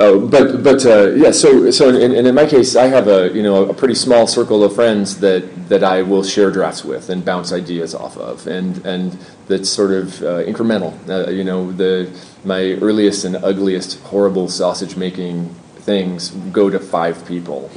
Oh, 0.00 0.26
but 0.26 0.62
but 0.62 0.84
uh, 0.84 1.10
yeah. 1.10 1.30
So 1.30 1.70
so 1.70 1.88
in, 1.88 2.12
in 2.12 2.34
my 2.34 2.46
case, 2.46 2.76
I 2.76 2.86
have 2.86 3.08
a 3.08 3.30
you 3.32 3.42
know 3.42 3.68
a 3.68 3.74
pretty 3.74 3.94
small 3.94 4.26
circle 4.26 4.64
of 4.64 4.74
friends 4.74 5.18
that 5.20 5.68
that 5.68 5.84
I 5.84 6.02
will 6.02 6.22
share 6.22 6.50
drafts 6.50 6.84
with 6.84 7.08
and 7.10 7.24
bounce 7.24 7.52
ideas 7.52 7.94
off 7.94 8.16
of, 8.16 8.46
and 8.46 8.84
and 8.86 9.16
that's 9.48 9.68
sort 9.68 9.92
of 9.92 10.22
uh, 10.22 10.42
incremental. 10.44 10.92
Uh, 11.08 11.30
you 11.30 11.44
know, 11.44 11.72
the 11.72 12.10
my 12.44 12.72
earliest 12.80 13.24
and 13.24 13.36
ugliest 13.36 14.00
horrible 14.00 14.48
sausage 14.48 14.96
making 14.96 15.48
things 15.76 16.30
go 16.52 16.70
to 16.70 16.78
five 16.78 17.26
people, 17.26 17.70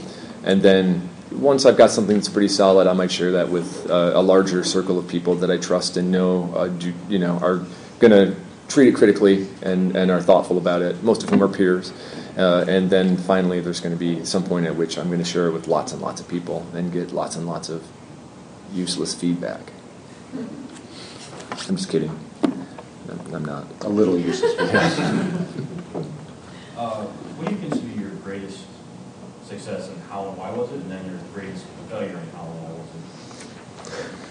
and 0.44 0.62
then 0.62 1.10
once 1.32 1.66
I've 1.66 1.78
got 1.78 1.92
something 1.92 2.16
that's 2.16 2.30
pretty 2.30 2.48
solid, 2.48 2.88
I 2.88 2.94
might 2.94 3.12
share 3.12 3.32
that 3.34 3.50
with 3.50 3.90
uh, 3.90 4.12
a 4.16 4.22
larger 4.22 4.64
circle 4.64 4.98
of 4.98 5.08
people 5.08 5.36
that 5.36 5.52
I 5.52 5.58
trust 5.58 5.98
and 5.98 6.12
know 6.12 6.54
uh, 6.56 6.68
do, 6.68 6.94
you 7.10 7.20
know 7.20 7.38
are 7.40 7.62
going 8.00 8.12
to 8.12 8.36
treat 8.68 8.90
it 8.90 8.96
critically 8.96 9.48
and, 9.62 9.96
and 9.96 10.12
are 10.12 10.22
thoughtful 10.22 10.58
about 10.58 10.82
it. 10.82 11.04
Most 11.04 11.24
of 11.24 11.30
whom 11.30 11.44
are 11.44 11.48
peers. 11.48 11.94
Uh, 12.38 12.66
and 12.68 12.90
then 12.90 13.16
finally, 13.16 13.62
there's 13.62 13.80
going 13.80 13.94
to 13.94 14.00
be 14.00 14.26
some 14.26 14.44
point 14.44 14.66
at 14.66 14.76
which 14.76 14.98
I'm 14.98 15.08
going 15.08 15.20
to 15.20 15.26
share 15.26 15.48
it 15.48 15.52
with 15.52 15.68
lots 15.68 15.94
and 15.94 16.02
lots 16.02 16.20
of 16.20 16.28
people 16.28 16.66
and 16.74 16.92
get 16.92 17.12
lots 17.12 17.36
and 17.36 17.48
lots 17.48 17.70
of 17.70 17.84
useless 18.74 19.14
feedback. 19.14 19.62
I'm 20.34 21.78
just 21.78 21.90
kidding. 21.90 22.18
I'm, 22.44 23.34
I'm 23.34 23.46
not. 23.46 23.68
A 23.82 23.90
little 23.90 24.18
useless. 24.20 24.56
Uh, 26.78 27.06
What 27.06 27.48
do 27.48 27.56
you 27.56 27.62
consider 27.70 28.02
your 28.02 28.10
greatest 28.16 28.60
success 29.48 29.88
and 29.88 30.02
how 30.10 30.28
and 30.28 30.38
why 30.38 30.52
was 30.52 30.70
it, 30.72 30.76
and 30.76 30.92
then 30.92 31.06
your 31.06 31.18
greatest 31.34 31.64
failure 31.90 32.18
and 32.18 32.32
how 32.34 32.44
and 32.44 32.64
why 32.64 32.72
was 32.74 34.04
it? 34.04 34.25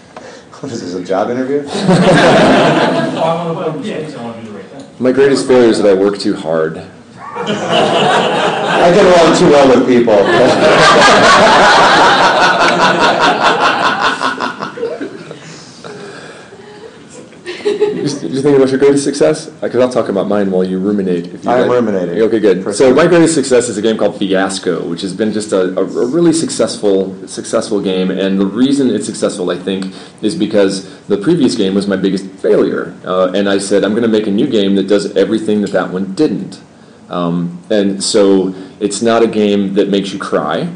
What 0.59 0.71
is 0.71 0.81
this, 0.81 0.93
a 0.93 1.03
job 1.03 1.29
interview? 1.29 1.63
I 1.69 3.51
want 3.53 3.83
to, 3.83 3.87
yeah, 3.87 3.97
I 4.17 4.23
want 4.23 4.37
to 4.37 4.43
do 4.43 4.51
the 4.51 4.57
right 4.57 4.65
thing. 4.65 4.85
My 4.99 5.11
greatest 5.11 5.47
failure 5.47 5.69
is 5.69 5.81
that 5.81 5.89
I 5.89 5.93
work 5.93 6.17
too 6.17 6.35
hard. 6.35 6.77
I 7.37 8.91
get 8.93 9.05
along 9.05 9.37
too 9.37 9.49
well 9.49 9.67
with 9.67 9.87
people. 9.87 10.15
You 18.05 18.29
you 18.29 18.41
think 18.41 18.55
about 18.55 18.69
your 18.69 18.77
greatest 18.77 19.03
success? 19.03 19.47
Because 19.49 19.81
I'll 19.81 19.89
talk 19.89 20.09
about 20.09 20.27
mine 20.27 20.51
while 20.51 20.63
you 20.63 20.77
ruminate. 20.77 21.27
If 21.27 21.43
you 21.43 21.49
I 21.49 21.59
am 21.59 21.67
like. 21.67 21.75
ruminating. 21.75 22.21
Okay, 22.21 22.39
good. 22.39 22.75
So 22.75 22.93
my 22.93 23.07
greatest 23.07 23.33
success 23.33 23.67
is 23.67 23.77
a 23.77 23.81
game 23.81 23.97
called 23.97 24.17
Fiasco, 24.19 24.87
which 24.87 25.01
has 25.01 25.13
been 25.13 25.33
just 25.33 25.51
a, 25.51 25.77
a, 25.77 25.83
a 25.83 26.05
really 26.05 26.33
successful 26.33 27.27
successful 27.27 27.81
game. 27.81 28.11
And 28.11 28.39
the 28.39 28.45
reason 28.45 28.89
it's 28.89 29.05
successful, 29.05 29.49
I 29.49 29.57
think, 29.57 29.93
is 30.21 30.35
because 30.35 31.03
the 31.07 31.17
previous 31.17 31.55
game 31.55 31.73
was 31.73 31.87
my 31.87 31.95
biggest 31.97 32.25
failure. 32.45 32.95
Uh, 33.03 33.31
and 33.33 33.49
I 33.49 33.57
said 33.57 33.83
I'm 33.83 33.91
going 33.91 34.03
to 34.03 34.15
make 34.19 34.27
a 34.27 34.31
new 34.31 34.47
game 34.47 34.75
that 34.75 34.87
does 34.87 35.15
everything 35.17 35.61
that 35.61 35.71
that 35.71 35.89
one 35.89 36.13
didn't. 36.13 36.61
Um, 37.09 37.63
and 37.69 38.03
so 38.03 38.53
it's 38.79 39.01
not 39.01 39.23
a 39.23 39.27
game 39.27 39.73
that 39.75 39.89
makes 39.89 40.13
you 40.13 40.19
cry. 40.19 40.69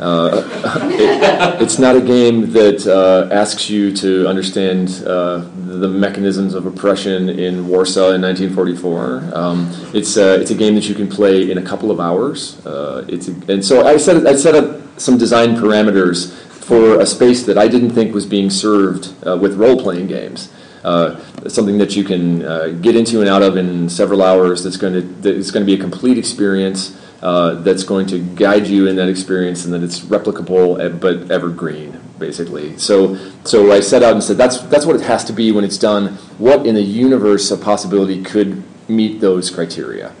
Uh, 0.00 0.42
it, 0.90 1.60
it's 1.62 1.78
not 1.78 1.94
a 1.94 2.00
game 2.00 2.50
that 2.52 2.86
uh, 2.86 3.32
asks 3.32 3.68
you 3.68 3.94
to 3.94 4.26
understand 4.26 5.02
uh, 5.06 5.38
the 5.66 5.88
mechanisms 5.88 6.54
of 6.54 6.66
oppression 6.66 7.28
in 7.28 7.68
Warsaw 7.68 8.12
in 8.12 8.22
1944. 8.22 9.30
Um, 9.34 9.70
it's, 9.94 10.16
uh, 10.16 10.38
it's 10.40 10.50
a 10.50 10.54
game 10.54 10.74
that 10.74 10.88
you 10.88 10.94
can 10.94 11.08
play 11.08 11.50
in 11.50 11.58
a 11.58 11.62
couple 11.62 11.90
of 11.90 12.00
hours. 12.00 12.64
Uh, 12.64 13.04
it's 13.08 13.28
a, 13.28 13.52
and 13.52 13.64
so 13.64 13.86
I 13.86 13.98
set, 13.98 14.26
I 14.26 14.34
set 14.34 14.54
up 14.54 14.80
some 14.98 15.18
design 15.18 15.54
parameters 15.56 16.32
for 16.70 17.00
a 17.00 17.06
space 17.06 17.44
that 17.46 17.58
I 17.58 17.68
didn't 17.68 17.90
think 17.90 18.14
was 18.14 18.26
being 18.26 18.48
served 18.48 19.12
uh, 19.26 19.36
with 19.36 19.54
role 19.54 19.80
playing 19.80 20.06
games. 20.06 20.52
Uh, 20.84 21.20
something 21.48 21.76
that 21.78 21.94
you 21.94 22.04
can 22.04 22.42
uh, 22.42 22.68
get 22.80 22.96
into 22.96 23.20
and 23.20 23.28
out 23.28 23.42
of 23.42 23.56
in 23.56 23.88
several 23.88 24.22
hours. 24.22 24.64
That's 24.64 24.78
going 24.78 24.94
to 24.94 25.02
that's 25.02 25.50
going 25.50 25.66
to 25.66 25.66
be 25.66 25.74
a 25.74 25.82
complete 25.82 26.16
experience. 26.16 26.96
Uh, 27.22 27.54
that's 27.56 27.82
going 27.84 28.06
to 28.06 28.18
guide 28.18 28.66
you 28.66 28.86
in 28.86 28.96
that 28.96 29.08
experience, 29.08 29.66
and 29.66 29.74
that 29.74 29.82
it's 29.82 30.00
replicable 30.00 30.80
eh, 30.80 30.88
but 30.88 31.30
evergreen, 31.30 32.00
basically. 32.18 32.78
So, 32.78 33.16
so 33.44 33.70
I 33.72 33.80
set 33.80 34.02
out 34.02 34.14
and 34.14 34.24
said 34.24 34.38
that's 34.38 34.58
that's 34.62 34.86
what 34.86 34.96
it 34.96 35.02
has 35.02 35.22
to 35.24 35.34
be 35.34 35.52
when 35.52 35.62
it's 35.62 35.76
done. 35.76 36.14
What 36.38 36.66
in 36.66 36.74
the 36.74 36.82
universe 36.82 37.50
of 37.50 37.60
possibility 37.60 38.22
could 38.22 38.62
meet 38.88 39.20
those 39.20 39.50
criteria? 39.50 40.14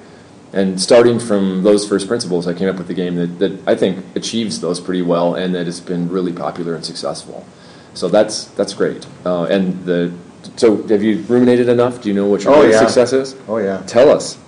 And 0.52 0.78
starting 0.80 1.18
from 1.18 1.62
those 1.62 1.88
first 1.88 2.06
principles, 2.06 2.46
I 2.46 2.52
came 2.52 2.68
up 2.68 2.76
with 2.76 2.90
a 2.90 2.94
game 2.94 3.14
that, 3.14 3.38
that 3.38 3.68
I 3.68 3.74
think 3.76 4.04
achieves 4.14 4.60
those 4.60 4.78
pretty 4.80 5.00
well, 5.02 5.34
and 5.36 5.54
that 5.54 5.64
has 5.66 5.80
been 5.80 6.08
really 6.10 6.32
popular 6.32 6.74
and 6.74 6.84
successful. 6.84 7.46
So 7.94 8.08
that's 8.08 8.44
that's 8.56 8.74
great. 8.74 9.06
Uh, 9.24 9.44
and 9.44 9.84
the 9.86 10.12
so 10.56 10.86
have 10.88 11.02
you 11.02 11.22
ruminated 11.22 11.68
enough? 11.70 12.02
Do 12.02 12.08
you 12.08 12.14
know 12.14 12.26
what 12.26 12.44
your 12.44 12.54
Oh, 12.54 12.62
yeah. 12.62 12.78
success 12.80 13.12
is? 13.12 13.36
Oh, 13.48 13.58
yeah. 13.58 13.82
Tell 13.86 14.10
us. 14.10 14.38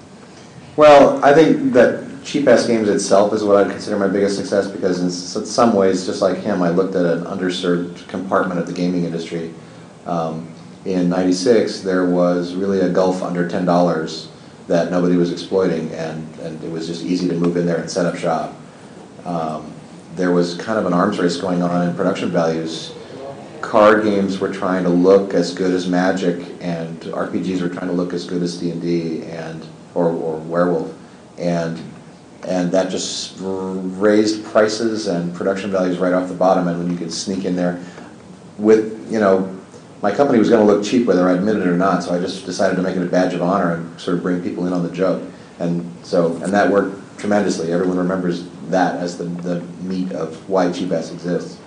Well, 0.77 1.23
I 1.25 1.33
think 1.35 1.73
that 1.75 2.12
Cheap 2.25 2.47
Ass 2.47 2.67
Games 2.67 2.89
itself 2.89 3.33
is 3.33 3.43
what 3.43 3.57
I'd 3.57 3.71
consider 3.71 3.99
my 3.99 4.07
biggest 4.07 4.37
success 4.37 4.69
because 4.69 5.01
in 5.01 5.11
some 5.11 5.75
ways, 5.75 6.07
just 6.07 6.23
like 6.23 6.39
him, 6.39 6.63
I 6.63 6.71
looked 6.71 6.95
at 6.95 7.05
an 7.05 7.25
underserved 7.25 8.07
compartment 8.09 8.61
of 8.61 8.67
the 8.67 8.73
gaming 8.73 9.05
industry. 9.05 9.53
Um, 10.07 10.49
in 10.85 11.09
'96, 11.09 11.81
there 11.81 12.07
was 12.07 12.55
really 12.55 12.81
a 12.81 12.89
gulf 12.89 13.23
under 13.23 13.49
ten 13.49 13.65
dollars 13.65 14.29
that 14.69 14.91
nobody 14.91 15.17
was 15.17 15.33
exploiting, 15.33 15.91
and, 15.93 16.39
and 16.41 16.63
it 16.63 16.71
was 16.71 16.87
just 16.87 17.05
easy 17.05 17.29
to 17.29 17.35
move 17.35 17.57
in 17.57 17.67
there 17.67 17.79
and 17.79 17.91
set 17.91 18.07
up 18.07 18.17
shop. 18.17 18.55
Um, 19.25 19.73
there 20.15 20.31
was 20.31 20.57
kind 20.57 20.79
of 20.79 20.87
an 20.87 20.93
arms 20.93 21.19
race 21.19 21.37
going 21.37 21.63
on 21.63 21.89
in 21.89 21.95
production 21.97 22.31
values. 22.31 22.95
Card 23.61 24.05
games 24.05 24.39
were 24.39 24.53
trying 24.53 24.85
to 24.85 24.91
look 24.91 25.35
as 25.35 25.55
good 25.55 25.73
as 25.73 25.89
Magic, 25.89 26.47
and 26.61 27.01
RPGs 27.01 27.63
were 27.63 27.69
trying 27.69 27.89
to 27.89 27.93
look 27.93 28.13
as 28.13 28.25
good 28.25 28.43
as 28.43 28.59
D 28.59 28.71
and 28.71 28.81
D, 28.81 29.25
and 29.25 29.67
or, 29.95 30.09
or 30.09 30.39
Werewolf, 30.39 30.95
and 31.39 31.81
and 32.49 32.73
that 32.73 32.91
just 32.91 33.37
raised 33.41 34.45
prices 34.45 35.07
and 35.07 35.35
production 35.35 35.71
values 35.71 35.99
right 35.99 36.13
off 36.13 36.29
the 36.29 36.35
bottom. 36.35 36.69
And 36.69 36.79
when 36.79 36.91
you 36.91 36.97
could 36.97 37.13
sneak 37.13 37.45
in 37.45 37.55
there 37.55 37.83
with, 38.59 39.11
you 39.13 39.21
know, 39.21 39.57
my 40.03 40.13
company 40.13 40.39
was 40.39 40.49
going 40.49 40.67
to 40.67 40.73
look 40.73 40.85
cheap 40.85 41.07
whether 41.07 41.29
I 41.29 41.35
admitted 41.35 41.63
it 41.63 41.69
or 41.69 41.77
not, 41.77 42.03
so 42.03 42.13
I 42.13 42.19
just 42.19 42.45
decided 42.45 42.75
to 42.77 42.83
make 42.83 42.97
it 42.97 43.03
a 43.03 43.07
badge 43.07 43.35
of 43.35 43.43
honor 43.43 43.75
and 43.75 44.01
sort 44.01 44.17
of 44.17 44.23
bring 44.23 44.43
people 44.43 44.67
in 44.67 44.73
on 44.73 44.83
the 44.83 44.91
joke. 44.91 45.23
And 45.61 45.89
so, 46.03 46.35
and 46.39 46.53
that 46.53 46.69
worked 46.69 47.19
tremendously. 47.19 47.73
Everyone 47.73 47.97
remembers 47.97 48.49
that 48.71 48.97
as 48.97 49.17
the, 49.17 49.25
the 49.25 49.61
meat 49.85 50.11
of 50.13 50.49
why 50.49 50.73
Cheap 50.73 50.91
Ass 50.91 51.13
exists. 51.13 51.61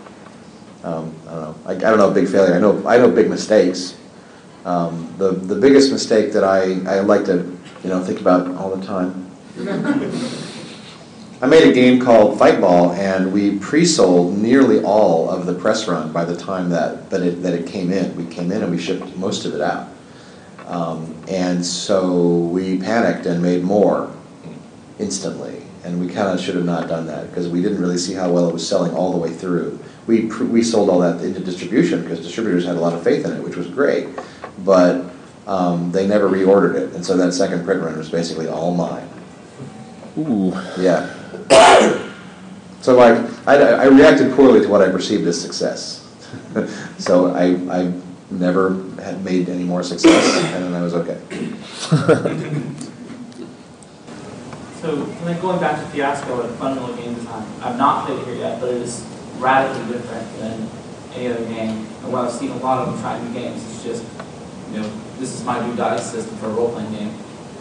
Um, 0.84 1.16
I 1.28 1.32
don't 1.32 1.42
know. 1.42 1.56
I, 1.66 1.72
I 1.72 1.76
don't 1.76 1.98
know 1.98 2.12
big 2.12 2.28
failure. 2.28 2.54
I 2.54 2.60
know 2.60 2.86
I 2.86 2.98
know 2.98 3.10
big 3.10 3.30
mistakes. 3.30 3.98
Um, 4.66 5.14
the 5.18 5.32
the 5.32 5.56
biggest 5.56 5.92
mistake 5.92 6.34
that 6.34 6.44
I, 6.44 6.74
I 6.88 7.00
like 7.00 7.26
to 7.26 7.58
you 7.84 7.90
know 7.90 8.04
think 8.04 8.20
about 8.20 8.54
all 8.56 8.76
the 8.76 8.86
time. 8.86 9.32
I 11.42 11.48
made 11.48 11.68
a 11.68 11.74
game 11.74 12.00
called 12.00 12.40
Fight 12.40 12.62
Ball, 12.62 12.94
and 12.94 13.34
we 13.34 13.60
pre-sold 13.60 14.38
nearly 14.38 14.82
all 14.82 15.30
of 15.30 15.46
the 15.46 15.54
press 15.54 15.86
run 15.86 16.14
by 16.14 16.24
the 16.24 16.36
time 16.36 16.70
that, 16.70 17.10
that, 17.10 17.22
it, 17.22 17.44
that 17.44 17.54
it 17.54 17.68
came 17.68 17.92
in. 17.92 18.16
We 18.16 18.26
came 18.26 18.54
in 18.54 18.64
and 18.64 18.72
we 18.72 18.78
shipped 18.78 19.18
most 19.18 19.44
of 19.44 19.54
it 19.54 19.60
out. 19.60 19.90
Um, 20.66 21.14
and 21.28 21.64
so 21.64 22.38
we 22.38 22.80
panicked 22.80 23.26
and 23.26 23.42
made 23.42 23.64
more 23.64 24.16
instantly. 24.98 25.62
And 25.84 26.00
we 26.00 26.08
kind 26.08 26.30
of 26.30 26.40
should 26.44 26.56
have 26.56 26.64
not 26.64 26.88
done 26.88 27.06
that 27.08 27.30
because 27.30 27.50
we 27.50 27.62
didn't 27.62 27.82
really 27.82 27.98
see 27.98 28.14
how 28.14 28.32
well 28.32 28.50
it 28.50 28.54
was 28.54 28.68
selling 28.68 28.96
all 28.96 29.12
the 29.12 29.18
way 29.18 29.30
through. 29.30 29.78
We, 30.08 30.26
we 30.26 30.64
sold 30.64 30.90
all 30.90 31.00
that 31.00 31.22
into 31.22 31.42
distribution 31.42 32.02
because 32.02 32.22
distributors 32.22 32.66
had 32.66 32.78
a 32.78 32.80
lot 32.80 32.94
of 32.94 33.04
faith 33.04 33.26
in 33.26 33.34
it, 33.34 33.44
which 33.44 33.58
was 33.58 33.68
great. 33.68 34.08
But 34.60 35.06
um, 35.48 35.92
they 35.92 36.08
never 36.08 36.30
reordered 36.30 36.76
it. 36.76 36.94
And 36.94 37.06
so 37.06 37.18
that 37.18 37.34
second 37.34 37.66
print 37.66 37.84
run 37.84 37.98
was 37.98 38.10
basically 38.10 38.48
all 38.48 38.74
mine. 38.74 39.08
Ooh. 40.18 40.54
Yeah. 40.80 41.14
So 42.82 42.96
like, 42.96 43.18
I, 43.48 43.56
I 43.56 43.86
reacted 43.86 44.36
poorly 44.36 44.62
to 44.62 44.68
what 44.68 44.84
I 44.84 44.92
perceived 44.92 45.26
as 45.26 45.42
success. 45.42 46.06
so 47.00 47.32
I, 47.32 47.56
I 47.76 47.92
never 48.30 48.80
had 49.02 49.26
made 49.26 49.50
any 49.50 49.64
more 49.64 49.82
success, 49.82 50.38
and 50.54 50.66
then 50.66 50.74
I 50.76 50.84
was 50.84 50.94
okay. 50.94 51.20
So, 54.86 55.02
and 55.02 55.26
then 55.26 55.42
going 55.42 55.60
back 55.60 55.80
to 55.80 55.86
Fiasco 55.90 56.42
and 56.42 56.56
fundamental 56.60 56.96
game 56.96 57.16
design, 57.16 57.44
I've 57.60 57.76
not 57.76 58.06
played 58.06 58.20
it 58.20 58.26
here 58.28 58.36
yet, 58.36 58.60
but 58.62 58.70
it 58.70 58.84
is 58.84 59.04
radically 59.38 59.92
different 59.92 60.38
than 60.38 60.70
any 61.16 61.26
other 61.26 61.44
game. 61.46 61.88
And 62.04 62.14
what 62.14 62.26
I've 62.26 62.32
seen 62.32 62.52
a 62.52 62.58
lot 62.58 62.80
of 62.86 62.94
them 62.94 63.02
try 63.02 63.20
new 63.20 63.34
games, 63.34 63.64
it's 63.64 63.84
just, 63.84 64.06
you 64.72 64.82
know, 64.82 64.92
this 65.18 65.34
is 65.34 65.44
my 65.44 65.66
new 65.66 65.76
dice 65.76 66.12
system 66.12 66.38
for 66.38 66.46
a 66.46 66.50
role-playing 66.50 66.92
game. 66.92 67.12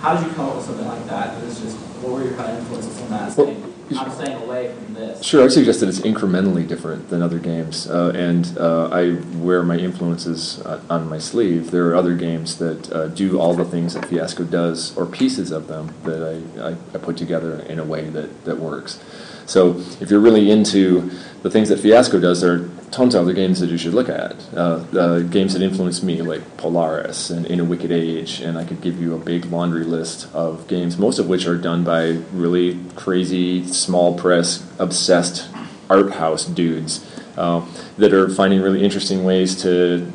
How 0.00 0.14
did 0.14 0.26
you 0.26 0.34
come 0.34 0.50
up 0.50 0.56
with 0.56 0.66
something 0.66 0.86
like 0.86 1.06
that? 1.06 1.42
It 1.42 1.46
was 1.46 1.60
just, 1.62 1.78
what 2.02 2.12
were 2.12 2.24
your 2.24 2.34
kind 2.34 2.52
of 2.52 2.58
influences 2.58 3.00
on 3.00 3.08
that? 3.08 3.34
Well, 3.38 3.46
Saying, 3.46 3.73
I'm 3.96 4.10
staying 4.10 4.42
away 4.42 4.72
from 4.72 4.94
this. 4.94 5.22
Sure, 5.22 5.44
I 5.44 5.48
suggest 5.48 5.80
that 5.80 5.88
it's 5.88 6.00
incrementally 6.00 6.66
different 6.66 7.10
than 7.10 7.22
other 7.22 7.38
games, 7.38 7.88
uh, 7.88 8.12
and 8.14 8.56
uh, 8.58 8.88
I 8.90 9.14
wear 9.36 9.62
my 9.62 9.76
influences 9.76 10.60
uh, 10.60 10.80
on 10.88 11.08
my 11.08 11.18
sleeve. 11.18 11.70
There 11.70 11.88
are 11.88 11.94
other 11.94 12.14
games 12.14 12.58
that 12.58 12.90
uh, 12.92 13.08
do 13.08 13.38
all 13.38 13.54
the 13.54 13.64
things 13.64 13.94
that 13.94 14.06
Fiasco 14.06 14.44
does, 14.44 14.96
or 14.96 15.06
pieces 15.06 15.50
of 15.50 15.66
them 15.66 15.94
that 16.04 16.22
I, 16.22 16.70
I, 16.70 16.70
I 16.94 16.98
put 16.98 17.16
together 17.16 17.60
in 17.60 17.78
a 17.78 17.84
way 17.84 18.08
that, 18.10 18.44
that 18.44 18.58
works. 18.58 19.00
So 19.46 19.76
if 20.00 20.10
you're 20.10 20.20
really 20.20 20.50
into 20.50 21.10
the 21.42 21.50
things 21.50 21.68
that 21.68 21.78
Fiasco 21.78 22.20
does, 22.20 22.40
there 22.40 22.54
are 22.54 22.70
tons 22.90 23.14
of 23.14 23.22
other 23.22 23.32
games 23.32 23.60
that 23.60 23.68
you 23.68 23.76
should 23.76 23.92
look 23.92 24.08
at. 24.08 24.36
Uh, 24.54 24.84
uh, 24.96 25.18
games 25.20 25.52
that 25.52 25.62
influenced 25.62 26.02
me, 26.02 26.22
like 26.22 26.56
Polaris 26.56 27.28
and 27.30 27.44
In 27.46 27.60
a 27.60 27.64
Wicked 27.64 27.92
Age, 27.92 28.40
and 28.40 28.56
I 28.56 28.64
could 28.64 28.80
give 28.80 29.00
you 29.00 29.14
a 29.14 29.18
big 29.18 29.46
laundry 29.46 29.84
list 29.84 30.32
of 30.34 30.66
games, 30.68 30.96
most 30.96 31.18
of 31.18 31.28
which 31.28 31.46
are 31.46 31.58
done 31.58 31.84
by 31.84 32.20
really 32.32 32.80
crazy, 32.94 33.66
small 33.66 34.16
press, 34.16 34.66
obsessed 34.78 35.48
art 35.90 36.14
house 36.14 36.46
dudes 36.46 37.04
uh, 37.36 37.66
that 37.98 38.12
are 38.14 38.28
finding 38.28 38.62
really 38.62 38.82
interesting 38.82 39.24
ways 39.24 39.60
to 39.62 40.10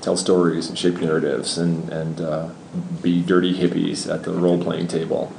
tell 0.00 0.16
stories 0.16 0.68
and 0.68 0.78
shape 0.78 0.96
narratives 0.96 1.56
and, 1.56 1.88
and 1.88 2.20
uh, 2.20 2.50
be 3.02 3.22
dirty 3.22 3.54
hippies 3.54 4.12
at 4.12 4.22
the 4.22 4.32
role 4.32 4.62
playing 4.62 4.86
table. 4.86 5.32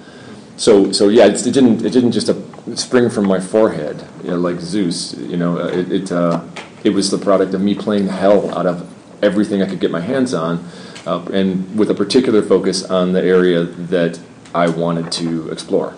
So, 0.57 0.91
so 0.91 1.09
yeah, 1.09 1.25
it 1.25 1.43
didn't 1.43 1.85
it 1.85 1.91
didn't 1.91 2.13
just 2.13 2.29
uh, 2.29 2.33
spring 2.73 3.09
from 3.09 3.27
my 3.27 3.39
forehead, 3.39 4.07
you 4.23 4.31
know, 4.31 4.37
like 4.37 4.59
Zeus. 4.59 5.13
You 5.13 5.37
know, 5.37 5.59
uh, 5.59 5.67
it 5.67 5.91
it, 5.91 6.11
uh, 6.11 6.43
it 6.83 6.89
was 6.89 7.11
the 7.11 7.17
product 7.17 7.53
of 7.53 7.61
me 7.61 7.75
playing 7.75 8.07
the 8.07 8.13
hell 8.13 8.57
out 8.57 8.65
of 8.65 8.91
everything 9.23 9.61
I 9.61 9.67
could 9.67 9.79
get 9.79 9.91
my 9.91 10.01
hands 10.01 10.33
on, 10.33 10.67
uh, 11.05 11.23
and 11.31 11.77
with 11.77 11.91
a 11.91 11.93
particular 11.93 12.41
focus 12.41 12.83
on 12.83 13.13
the 13.13 13.23
area 13.23 13.63
that 13.63 14.19
I 14.53 14.69
wanted 14.69 15.11
to 15.13 15.49
explore. 15.51 15.95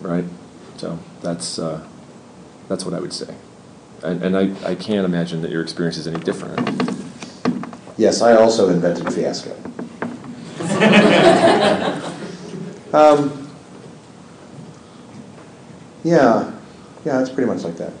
Right. 0.00 0.24
So 0.76 0.98
that's 1.20 1.58
uh, 1.58 1.86
that's 2.68 2.84
what 2.84 2.94
I 2.94 3.00
would 3.00 3.12
say, 3.12 3.34
and, 4.02 4.22
and 4.22 4.36
I, 4.36 4.70
I 4.70 4.74
can't 4.74 5.04
imagine 5.04 5.42
that 5.42 5.50
your 5.50 5.62
experience 5.62 5.98
is 5.98 6.06
any 6.06 6.20
different. 6.20 6.58
Yes, 7.98 8.20
I 8.20 8.34
also 8.34 8.68
invented 8.68 9.12
Fiasco. 9.12 9.56
um, 12.92 13.45
yeah, 16.06 16.52
yeah, 17.04 17.20
it's 17.20 17.30
pretty 17.30 17.50
much 17.50 17.64
like 17.64 17.76
that. 17.78 17.92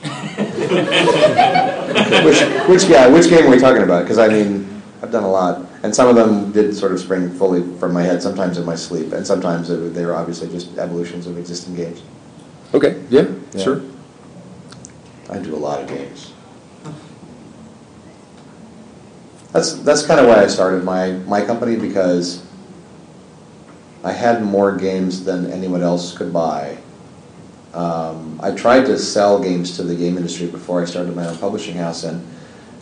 which, 2.24 2.40
which, 2.68 2.84
yeah, 2.90 3.06
which 3.06 3.28
game 3.28 3.46
are 3.46 3.50
we 3.50 3.58
talking 3.58 3.82
about? 3.82 4.02
Because 4.02 4.18
I 4.18 4.26
mean, 4.26 4.82
I've 5.00 5.12
done 5.12 5.22
a 5.22 5.30
lot, 5.30 5.64
and 5.84 5.94
some 5.94 6.08
of 6.08 6.16
them 6.16 6.50
did 6.50 6.76
sort 6.76 6.90
of 6.90 6.98
spring 6.98 7.30
fully 7.30 7.62
from 7.78 7.92
my 7.92 8.02
head, 8.02 8.20
sometimes 8.20 8.58
in 8.58 8.66
my 8.66 8.74
sleep, 8.74 9.12
and 9.12 9.24
sometimes 9.24 9.70
it, 9.70 9.94
they 9.94 10.04
were 10.04 10.16
obviously 10.16 10.48
just 10.48 10.76
evolutions 10.78 11.28
of 11.28 11.38
existing 11.38 11.76
games. 11.76 12.02
Okay. 12.74 13.00
Yeah. 13.08 13.28
Yeah. 13.52 13.62
Sure. 13.62 13.82
I 15.28 15.38
do 15.38 15.54
a 15.54 15.56
lot 15.56 15.80
of 15.80 15.88
games. 15.88 16.32
That's 19.52 19.74
that's 19.74 20.04
kind 20.06 20.18
of 20.18 20.26
why 20.26 20.42
I 20.42 20.48
started 20.48 20.82
my 20.82 21.12
my 21.26 21.44
company 21.44 21.76
because 21.76 22.42
I 24.02 24.12
had 24.12 24.42
more 24.42 24.76
games 24.76 25.24
than 25.24 25.50
anyone 25.50 25.82
else 25.82 26.16
could 26.16 26.32
buy. 26.32 26.78
Um, 27.74 28.40
I 28.42 28.52
tried 28.52 28.86
to 28.86 28.98
sell 28.98 29.40
games 29.40 29.76
to 29.76 29.82
the 29.82 29.94
game 29.94 30.16
industry 30.16 30.46
before 30.46 30.82
I 30.82 30.86
started 30.86 31.14
my 31.14 31.26
own 31.26 31.36
publishing 31.36 31.74
house, 31.74 32.04
and 32.04 32.26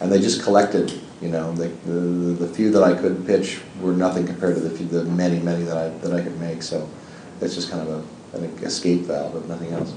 and 0.00 0.10
they 0.12 0.20
just 0.20 0.42
collected. 0.42 0.92
You 1.20 1.28
know, 1.28 1.52
the 1.52 1.68
the, 1.90 2.46
the 2.46 2.48
few 2.48 2.70
that 2.70 2.82
I 2.82 2.94
could 2.94 3.26
pitch 3.26 3.60
were 3.80 3.92
nothing 3.92 4.26
compared 4.26 4.54
to 4.54 4.60
the 4.60 4.70
few, 4.70 4.86
the 4.86 5.04
many 5.04 5.40
many 5.40 5.64
that 5.64 5.76
I 5.76 5.88
that 5.98 6.12
I 6.12 6.22
could 6.22 6.38
make. 6.40 6.62
So 6.62 6.88
it's 7.40 7.54
just 7.54 7.70
kind 7.70 7.86
of 7.86 8.04
a 8.32 8.36
an 8.38 8.44
escape 8.62 9.02
valve, 9.02 9.36
if 9.36 9.48
nothing 9.48 9.72
else. 9.72 9.94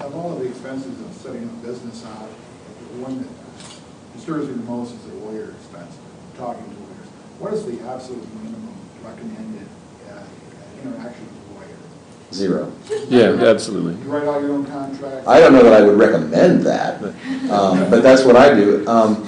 Of 0.00 0.16
all 0.16 0.32
of 0.32 0.40
the 0.40 0.46
expenses 0.46 1.00
of 1.00 1.12
setting 1.12 1.44
up 1.44 1.52
a 1.52 1.66
business 1.66 2.04
out, 2.06 2.28
the 2.28 3.02
one 3.02 3.18
that 3.22 3.28
disturbs 4.16 4.48
me 4.48 4.54
the 4.54 4.62
most 4.62 4.94
is 4.94 5.02
the 5.04 5.14
lawyer 5.14 5.50
expense, 5.50 5.96
talking 6.36 6.64
to 6.64 6.70
lawyers. 6.70 7.08
What 7.38 7.52
is 7.52 7.64
the 7.66 7.80
absolute 7.86 8.26
minimum 8.42 8.72
recommended 9.04 9.66
uh, 10.10 10.22
interaction 10.82 11.26
with 11.26 11.50
a 11.50 11.54
lawyer? 11.54 11.76
Zero. 12.32 12.72
Yeah, 13.08 13.50
absolutely. 13.50 13.94
You 13.94 14.10
write 14.10 14.26
out 14.26 14.40
your 14.42 14.52
own 14.52 14.66
contract? 14.66 15.26
I 15.26 15.40
don't 15.40 15.52
know 15.52 15.62
that 15.62 15.74
I 15.74 15.84
would 15.84 15.98
recommend 15.98 16.62
that, 16.64 17.02
um, 17.50 17.90
but 17.90 18.02
that's 18.02 18.24
what 18.24 18.36
I 18.36 18.54
do. 18.54 18.86
Um, 18.86 19.26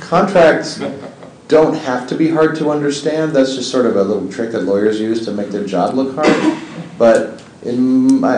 contracts 0.00 0.80
don't 1.48 1.74
have 1.74 2.08
to 2.08 2.16
be 2.16 2.28
hard 2.28 2.56
to 2.56 2.70
understand. 2.70 3.32
That's 3.32 3.54
just 3.54 3.70
sort 3.70 3.86
of 3.86 3.96
a 3.96 4.02
little 4.02 4.30
trick 4.30 4.52
that 4.52 4.62
lawyers 4.62 5.00
use 5.00 5.24
to 5.26 5.32
make 5.32 5.50
their 5.50 5.64
job 5.64 5.94
look 5.94 6.14
hard. 6.14 6.62
But 6.98 7.42
in 7.62 8.20
my, 8.20 8.36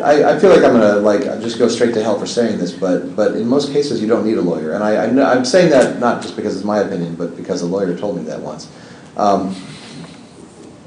I, 0.00 0.34
I 0.34 0.38
feel 0.38 0.50
like 0.50 0.64
I'm 0.64 0.72
gonna 0.72 0.96
like 0.96 1.22
just 1.40 1.58
go 1.58 1.68
straight 1.68 1.94
to 1.94 2.02
hell 2.02 2.18
for 2.18 2.26
saying 2.26 2.58
this, 2.58 2.72
but 2.72 3.14
but 3.16 3.36
in 3.36 3.46
most 3.46 3.72
cases 3.72 4.00
you 4.00 4.08
don't 4.08 4.24
need 4.24 4.38
a 4.38 4.42
lawyer, 4.42 4.72
and 4.72 4.82
I, 4.84 5.04
I 5.06 5.10
know, 5.10 5.24
I'm 5.24 5.44
saying 5.44 5.70
that 5.70 5.98
not 5.98 6.22
just 6.22 6.36
because 6.36 6.56
it's 6.56 6.64
my 6.64 6.78
opinion, 6.78 7.14
but 7.16 7.36
because 7.36 7.62
a 7.62 7.66
lawyer 7.66 7.96
told 7.96 8.16
me 8.16 8.22
that 8.24 8.40
once. 8.40 8.70
Um, 9.16 9.54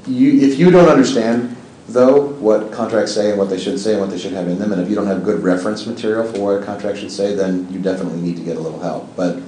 you, 0.06 0.40
if 0.40 0.58
you 0.58 0.70
don't 0.70 0.88
understand 0.88 1.56
though 1.88 2.28
what 2.34 2.72
contracts 2.72 3.12
say 3.12 3.30
and 3.30 3.38
what 3.38 3.50
they 3.50 3.58
should 3.58 3.78
say 3.78 3.92
and 3.92 4.00
what 4.00 4.10
they 4.10 4.18
should 4.18 4.32
have 4.32 4.48
in 4.48 4.58
them, 4.58 4.72
and 4.72 4.80
if 4.80 4.88
you 4.88 4.94
don't 4.94 5.06
have 5.06 5.24
good 5.24 5.42
reference 5.42 5.86
material 5.86 6.30
for 6.30 6.40
what 6.40 6.62
a 6.62 6.64
contract 6.64 6.98
should 6.98 7.10
say, 7.10 7.34
then 7.34 7.70
you 7.72 7.80
definitely 7.80 8.20
need 8.20 8.36
to 8.36 8.42
get 8.42 8.56
a 8.56 8.60
little 8.60 8.80
help. 8.80 9.14
But 9.16 9.40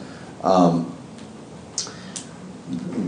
um, 0.42 0.94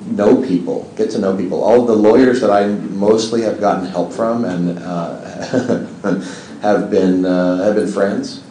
know 0.06 0.42
people, 0.42 0.90
get 0.96 1.10
to 1.10 1.18
know 1.18 1.36
people. 1.36 1.62
All 1.62 1.84
the 1.84 1.94
lawyers 1.94 2.40
that 2.40 2.50
I 2.50 2.66
mostly 2.66 3.42
have 3.42 3.60
gotten 3.60 3.86
help 3.86 4.12
from 4.12 4.44
and 4.44 4.78
uh, 4.78 5.20
have 6.62 6.90
been 6.90 7.24
uh, 7.24 7.62
have 7.64 7.74
been 7.74 7.88
friends, 7.88 8.42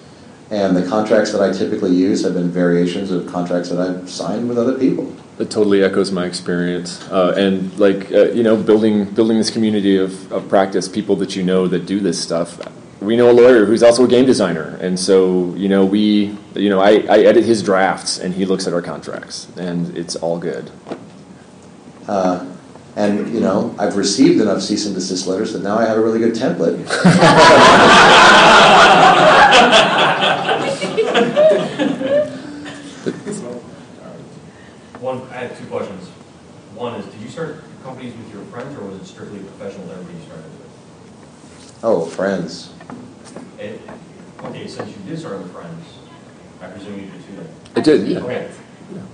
and 0.51 0.75
the 0.75 0.87
contracts 0.87 1.31
that 1.31 1.41
I 1.41 1.51
typically 1.51 1.91
use 1.91 2.23
have 2.23 2.33
been 2.33 2.49
variations 2.49 3.11
of 3.11 3.27
contracts 3.27 3.69
that 3.69 3.79
I've 3.79 4.09
signed 4.09 4.47
with 4.47 4.57
other 4.57 4.77
people. 4.77 5.15
It 5.37 5.51
totally 5.51 5.83
echoes 5.83 6.13
my 6.13 6.25
experience, 6.25 7.05
uh, 7.11 7.33
and 7.35 7.77
like 7.77 8.09
uh, 8.09 8.31
you 8.31 8.41
know, 8.41 8.55
building 8.55 9.03
building 9.03 9.37
this 9.37 9.49
community 9.49 9.97
of, 9.97 10.31
of 10.31 10.47
practice, 10.47 10.87
people 10.87 11.17
that 11.17 11.35
you 11.35 11.43
know 11.43 11.67
that 11.67 11.85
do 11.85 11.99
this 11.99 12.21
stuff. 12.21 12.57
We 13.01 13.17
know 13.17 13.29
a 13.29 13.33
lawyer 13.33 13.65
who's 13.65 13.83
also 13.83 14.05
a 14.05 14.07
game 14.07 14.25
designer, 14.25 14.77
and 14.79 14.97
so 14.97 15.53
you 15.55 15.67
know 15.67 15.85
we 15.85 16.37
you 16.53 16.69
know 16.69 16.79
I, 16.79 17.03
I 17.09 17.19
edit 17.19 17.43
his 17.43 17.61
drafts, 17.61 18.17
and 18.17 18.33
he 18.33 18.45
looks 18.45 18.65
at 18.65 18.71
our 18.71 18.81
contracts, 18.81 19.49
and 19.57 19.97
it's 19.97 20.15
all 20.15 20.39
good. 20.39 20.71
Uh, 22.07 22.49
and 22.95 23.33
you 23.33 23.41
know, 23.41 23.75
I've 23.77 23.97
received 23.97 24.39
enough 24.39 24.61
cease 24.61 24.85
and 24.85 24.95
desist 24.95 25.27
letters 25.27 25.51
that 25.51 25.63
now 25.63 25.77
I 25.77 25.85
have 25.85 25.97
a 25.97 26.01
really 26.01 26.19
good 26.19 26.33
template. 26.33 26.79
One, 35.05 35.21
I 35.29 35.34
have 35.47 35.57
two 35.57 35.65
questions. 35.67 36.09
One 36.73 36.95
is, 36.95 37.05
did 37.05 37.21
you 37.21 37.29
start 37.29 37.63
companies 37.83 38.15
with 38.15 38.33
your 38.33 38.43
friends, 38.45 38.77
or 38.77 38.85
was 38.85 38.99
it 38.99 39.05
strictly 39.05 39.39
professional 39.39 39.87
that 39.87 39.97
everybody 39.97 40.25
started 40.25 40.45
with? 40.45 40.65
oh, 41.83 42.05
friends. 42.05 42.73
And, 43.59 43.79
okay, 44.43 44.67
since 44.67 44.89
you 44.89 45.03
did 45.07 45.19
start 45.19 45.37
with 45.37 45.51
friends, 45.53 45.85
I 46.61 46.67
presume 46.67 46.99
you 46.99 47.05
did 47.05 47.25
too 47.25 47.35
then? 47.35 47.49
I 47.75 47.81
did, 47.81 48.07
yeah. 48.07 48.19
Okay. 48.19 48.51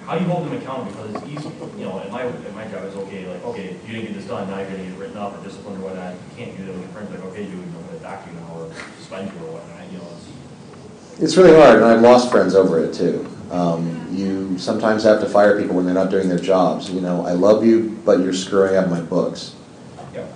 How 0.05 0.17
do 0.17 0.23
you 0.23 0.29
hold 0.29 0.45
them 0.45 0.57
accountable? 0.57 0.91
Because 0.91 1.15
it's 1.15 1.31
easy, 1.31 1.51
you 1.77 1.85
know, 1.85 1.99
at 1.99 2.11
my, 2.11 2.23
at 2.23 2.55
my 2.55 2.65
job, 2.67 2.83
it's 2.85 2.95
okay, 2.95 3.25
like, 3.27 3.43
okay, 3.45 3.75
you 3.87 3.93
didn't 3.93 4.07
get 4.07 4.15
this 4.15 4.25
done, 4.25 4.49
now 4.49 4.59
you're 4.59 4.69
gonna 4.69 4.83
get 4.83 4.97
written 4.97 5.17
up 5.17 5.37
or 5.37 5.43
disciplined 5.43 5.81
or 5.81 5.87
whatnot. 5.87 6.13
You 6.13 6.45
can't 6.45 6.57
do 6.57 6.65
that 6.65 6.73
with 6.73 6.81
your 6.81 6.91
friends, 6.91 7.11
like, 7.11 7.23
okay, 7.31 7.45
dude, 7.45 7.63
I'm 7.63 7.85
gonna 7.87 7.99
dock 7.99 8.27
you 8.27 8.33
now 8.33 8.55
or 8.55 8.73
suspend 8.97 9.31
you 9.31 9.47
or 9.47 9.53
whatnot, 9.53 9.91
you 9.91 9.97
know, 9.97 10.07
it's. 10.11 11.21
It's 11.21 11.37
really 11.37 11.55
hard, 11.55 11.77
and 11.77 11.85
I've 11.85 12.01
lost 12.01 12.31
friends 12.31 12.55
over 12.55 12.83
it 12.83 12.93
too. 12.93 13.30
Um, 13.51 14.07
you 14.11 14.57
sometimes 14.57 15.03
have 15.03 15.19
to 15.19 15.27
fire 15.27 15.59
people 15.59 15.75
when 15.75 15.85
they're 15.85 15.93
not 15.93 16.09
doing 16.09 16.29
their 16.29 16.39
jobs. 16.39 16.89
You 16.89 17.01
know, 17.01 17.25
I 17.25 17.33
love 17.33 17.65
you, 17.65 17.99
but 18.05 18.19
you're 18.19 18.33
screwing 18.33 18.75
up 18.75 18.89
my 18.89 19.01
books. 19.01 19.55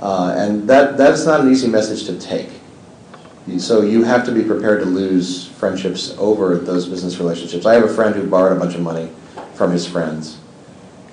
Uh, 0.01 0.35
and 0.37 0.67
that, 0.69 0.97
that's 0.97 1.25
not 1.25 1.41
an 1.41 1.51
easy 1.51 1.67
message 1.67 2.05
to 2.05 2.19
take. 2.19 2.49
So 3.57 3.81
you 3.81 4.03
have 4.03 4.25
to 4.25 4.31
be 4.31 4.43
prepared 4.43 4.81
to 4.81 4.85
lose 4.85 5.47
friendships 5.47 6.15
over 6.17 6.57
those 6.57 6.87
business 6.87 7.17
relationships. 7.19 7.65
I 7.65 7.75
have 7.75 7.83
a 7.83 7.93
friend 7.93 8.15
who 8.15 8.27
borrowed 8.27 8.57
a 8.57 8.59
bunch 8.59 8.75
of 8.75 8.81
money 8.81 9.11
from 9.53 9.71
his 9.71 9.87
friends, 9.87 10.39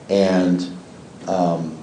and 0.09 0.67
um, 1.29 1.77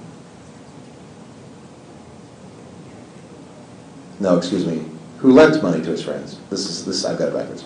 no, 4.18 4.36
excuse 4.36 4.66
me, 4.66 4.84
who 5.18 5.32
lent 5.32 5.62
money 5.62 5.82
to 5.82 5.90
his 5.90 6.02
friends. 6.02 6.38
This 6.50 6.68
is 6.68 6.84
this 6.84 7.04
I've 7.04 7.18
got 7.18 7.28
it 7.28 7.34
backwards. 7.34 7.64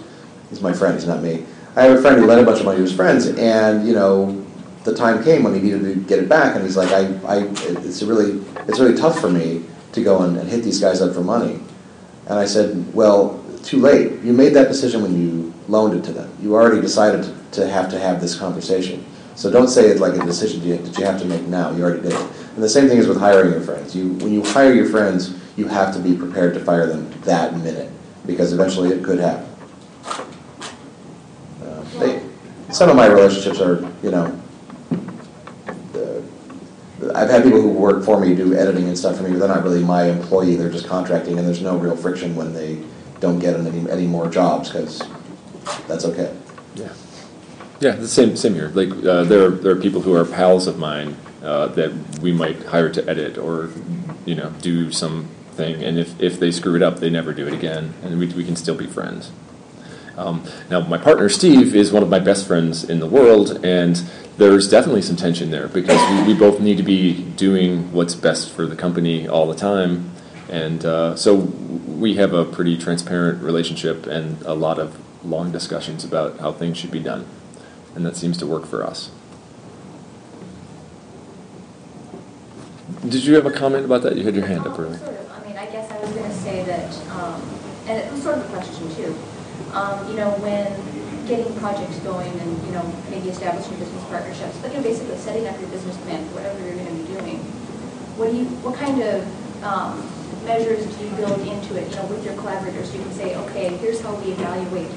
He's 0.51 0.61
my 0.61 0.73
friend. 0.73 0.95
He's 0.95 1.07
not 1.07 1.23
me. 1.23 1.47
I 1.77 1.83
have 1.85 1.99
a 1.99 2.01
friend 2.01 2.21
who 2.21 2.27
lent 2.27 2.41
a 2.41 2.45
bunch 2.45 2.61
of 2.61 2.67
money 2.67 2.79
to 2.79 2.83
his 2.83 2.95
friends, 2.95 3.27
and 3.27 3.87
you 3.87 3.95
know, 3.95 4.45
the 4.85 4.95
time 4.95 5.25
came 5.25 5.43
when 5.43 5.55
he 5.55 5.61
needed 5.61 5.83
to 5.83 5.95
get 5.97 6.19
it 6.19 6.29
back, 6.29 6.55
and 6.55 6.65
he's 6.65 6.77
like, 6.77 6.91
I, 6.91 7.07
I, 7.27 7.39
it's 7.59 8.03
really, 8.03 8.45
it's 8.69 8.79
really 8.79 8.97
tough 8.97 9.21
for 9.21 9.31
me 9.31 9.65
to 9.93 10.03
go 10.03 10.23
and, 10.23 10.37
and 10.37 10.49
hit 10.49 10.63
these 10.63 10.81
guys 10.81 11.01
up 11.01 11.15
for 11.15 11.23
money. 11.23 11.61
And 12.27 12.39
I 12.39 12.45
said, 12.45 12.95
well, 12.95 13.45
too 13.65 13.79
late. 13.79 14.21
You 14.23 14.33
made 14.33 14.55
that 14.55 14.69
decision 14.69 15.03
when 15.03 15.21
you 15.21 15.53
loaned 15.69 15.99
it 15.99 16.05
to 16.05 16.13
them. 16.13 16.31
You 16.41 16.55
already 16.55 16.81
decided 16.81 17.35
to, 17.53 17.67
have 17.67 17.91
to 17.91 17.99
have 17.99 18.21
this 18.21 18.39
conversation. 18.39 19.05
So 19.35 19.51
don't 19.51 19.69
say 19.69 19.87
it's 19.87 20.01
like 20.01 20.15
a 20.15 20.25
decision 20.25 20.61
that 20.69 20.99
you 20.99 21.05
have 21.05 21.19
to 21.21 21.25
make 21.25 21.43
now. 21.43 21.71
You 21.73 21.83
already 21.83 22.03
did 22.03 22.13
it. 22.13 22.31
And 22.55 22.63
the 22.63 22.69
same 22.69 22.89
thing 22.89 22.99
is 22.99 23.09
with 23.09 23.19
hiring 23.19 23.51
your 23.51 23.63
friends. 23.63 23.97
You, 23.97 24.13
when 24.15 24.33
you 24.33 24.45
hire 24.45 24.73
your 24.73 24.89
friends, 24.89 25.37
you 25.57 25.67
have 25.67 25.93
to 25.95 26.01
be 26.01 26.17
prepared 26.17 26.55
to 26.55 26.61
fire 26.61 26.87
them 26.87 27.11
that 27.23 27.57
minute 27.57 27.91
because 28.27 28.53
eventually 28.53 28.91
it 28.91 29.03
could 29.03 29.19
happen. 29.19 29.49
Some 32.75 32.91
of 32.91 32.97
my 32.97 33.07
relationships 33.07 33.61
are, 33.61 33.89
you 34.03 34.11
know, 34.11 34.43
uh, 35.95 37.13
I've 37.15 37.31
had 37.31 37.45
people 37.45 37.63
who 37.63 37.69
work 37.69 38.05
for 38.05 38.19
me 38.19 38.35
do 38.35 38.53
editing 38.53 38.89
and 38.89 38.99
stuff 38.99 39.17
for 39.17 39.23
me, 39.23 39.31
but 39.31 39.39
they're 39.39 39.49
not 39.49 39.63
really 39.63 39.85
my 39.85 40.07
employee. 40.07 40.57
They're 40.57 40.73
just 40.73 40.89
contracting, 40.89 41.39
and 41.39 41.47
there's 41.47 41.63
no 41.63 41.77
real 41.77 41.97
friction 41.97 42.35
when 42.35 42.53
they 42.53 42.83
don't 43.21 43.39
get 43.39 43.55
any, 43.55 43.89
any 43.89 44.09
more 44.09 44.29
jobs 44.29 44.71
because 44.71 45.01
that's 45.87 46.05
okay. 46.05 46.37
Yeah. 46.75 46.93
Yeah, 47.79 47.93
the 47.93 48.09
same 48.09 48.37
same 48.37 48.55
here. 48.55 48.71
Like 48.71 48.91
uh, 49.05 49.23
there 49.23 49.47
are, 49.47 49.51
there 49.51 49.77
are 49.77 49.81
people 49.81 50.01
who 50.01 50.13
are 50.13 50.25
pals 50.25 50.67
of 50.67 50.77
mine 50.77 51.17
uh, 51.45 51.69
that 51.69 51.93
we 52.19 52.33
might 52.33 52.61
hire 52.65 52.91
to 52.91 53.09
edit 53.09 53.39
or 53.39 53.71
you 54.27 54.35
know 54.35 54.51
do 54.63 54.91
something, 54.91 55.81
and 55.81 55.97
if, 55.97 56.21
if 56.21 56.41
they 56.41 56.51
screw 56.51 56.75
it 56.75 56.83
up, 56.83 56.99
they 56.99 57.09
never 57.09 57.33
do 57.33 57.47
it 57.47 57.55
again, 57.55 57.95
and 58.03 58.19
we 58.19 58.27
we 58.27 58.45
can 58.45 58.57
still 58.57 58.75
be 58.75 58.89
friends. 58.89 59.31
Um, 60.17 60.45
now, 60.71 60.81
my 60.81 60.99
partner 60.99 61.29
Steve 61.29 61.75
is 61.75 61.93
one 61.93 62.03
of 62.03 62.09
my 62.09 62.21
best 62.21 62.47
friends 62.47 62.89
in 62.89 63.01
the 63.01 63.07
world, 63.07 63.65
and 63.65 63.97
there's 64.37 64.69
definitely 64.69 65.03
some 65.03 65.17
tension 65.17 65.51
there 65.51 65.69
because 65.69 66.01
we, 66.11 66.33
we 66.33 66.39
both 66.39 66.61
need 66.61 66.77
to 66.77 66.83
be 66.83 67.23
doing 67.37 67.93
what's 67.93 68.15
best 68.15 68.51
for 68.51 68.67
the 68.67 68.77
company 68.77 69.27
all 69.27 69.47
the 69.47 69.57
time, 69.57 70.11
and 70.49 70.85
uh, 70.85 71.17
so 71.17 71.35
we 71.35 72.15
have 72.15 72.33
a 72.33 72.45
pretty 72.45 72.77
transparent 72.79 73.43
relationship 73.43 74.07
and 74.07 74.41
a 74.43 74.55
lot 74.55 74.79
of 74.79 74.97
long 75.25 75.51
discussions 75.51 76.05
about 76.05 76.39
how 76.39 76.53
things 76.53 76.79
should 76.79 76.91
be 76.91 77.01
done, 77.01 77.27
and 77.95 78.07
that 78.07 78.17
seems 78.17 78.37
to 78.39 78.47
work 78.47 78.67
for 78.67 78.85
us. 78.85 79.11
Did 83.09 83.25
you 83.25 83.35
have 83.35 83.47
a 83.47 83.51
comment 83.51 83.85
about 83.85 84.03
that? 84.03 84.17
You 84.17 84.25
had 84.25 84.35
your 84.35 84.47
hand 84.47 84.67
up 84.67 84.79
earlier. 84.79 84.99
Sort 84.99 85.11
of. 85.11 85.31
I 85.31 85.47
mean, 85.47 85.57
I 85.57 85.67
guess 85.67 85.91
I 85.91 85.99
was 85.99 86.11
going 86.11 86.31
to 86.31 86.37
say 86.37 86.63
that, 86.65 86.95
um, 87.11 87.43
and 87.87 87.99
it 87.99 88.11
was 88.13 88.23
sort 88.23 88.39
of 88.39 88.45
a 88.45 88.57
question 88.57 88.95
too. 88.95 89.15
Um, 89.73 90.09
you 90.09 90.15
know, 90.15 90.31
when 90.39 90.71
getting 91.27 91.51
projects 91.59 91.99
going 92.01 92.31
and, 92.31 92.67
you 92.67 92.73
know, 92.73 92.85
maybe 93.11 93.29
establishing 93.31 93.75
business 93.79 94.05
partnerships, 94.07 94.57
but, 94.59 94.71
you 94.71 94.77
know, 94.79 94.83
basically 94.85 95.17
setting 95.17 95.49
up 95.49 95.59
your 95.59 95.69
business 95.71 95.97
plan 96.05 96.23
for 96.29 96.37
whatever 96.37 96.61
you're 96.63 96.77
going 96.77 96.87
to 96.87 96.95
be 96.95 97.09
doing, 97.11 97.39
what 98.15 98.31
do 98.31 98.37
you, 98.37 98.45
what 98.63 98.77
kind 98.77 99.03
of 99.03 99.27
um, 99.65 99.99
measures 100.45 100.85
do 100.95 101.05
you 101.05 101.11
build 101.17 101.41
into 101.41 101.75
it, 101.75 101.91
you 101.91 101.97
know, 101.97 102.07
with 102.07 102.23
your 102.25 102.35
collaborators? 102.39 102.95
You 102.95 103.03
can 103.03 103.13
say, 103.13 103.35
okay, 103.35 103.75
here's 103.79 104.01
how 104.01 104.15
we 104.17 104.33
evaluate, 104.33 104.93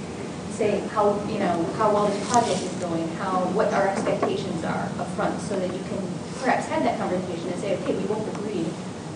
say, 0.52 0.86
how, 0.94 1.18
you 1.26 1.40
know, 1.40 1.64
how 1.80 1.90
well 1.94 2.06
this 2.08 2.22
project 2.30 2.62
is 2.62 2.74
going, 2.84 3.08
how, 3.18 3.48
what 3.58 3.74
our 3.74 3.88
expectations 3.88 4.64
are 4.64 4.92
up 5.00 5.08
front, 5.16 5.40
so 5.42 5.58
that 5.58 5.74
you 5.74 5.82
can 5.90 6.02
perhaps 6.44 6.68
have 6.68 6.84
that 6.84 7.00
conversation 7.00 7.50
and 7.50 7.60
say, 7.62 7.74
okay, 7.82 7.96
we 7.96 8.06
both 8.06 8.28
agreed 8.38 8.70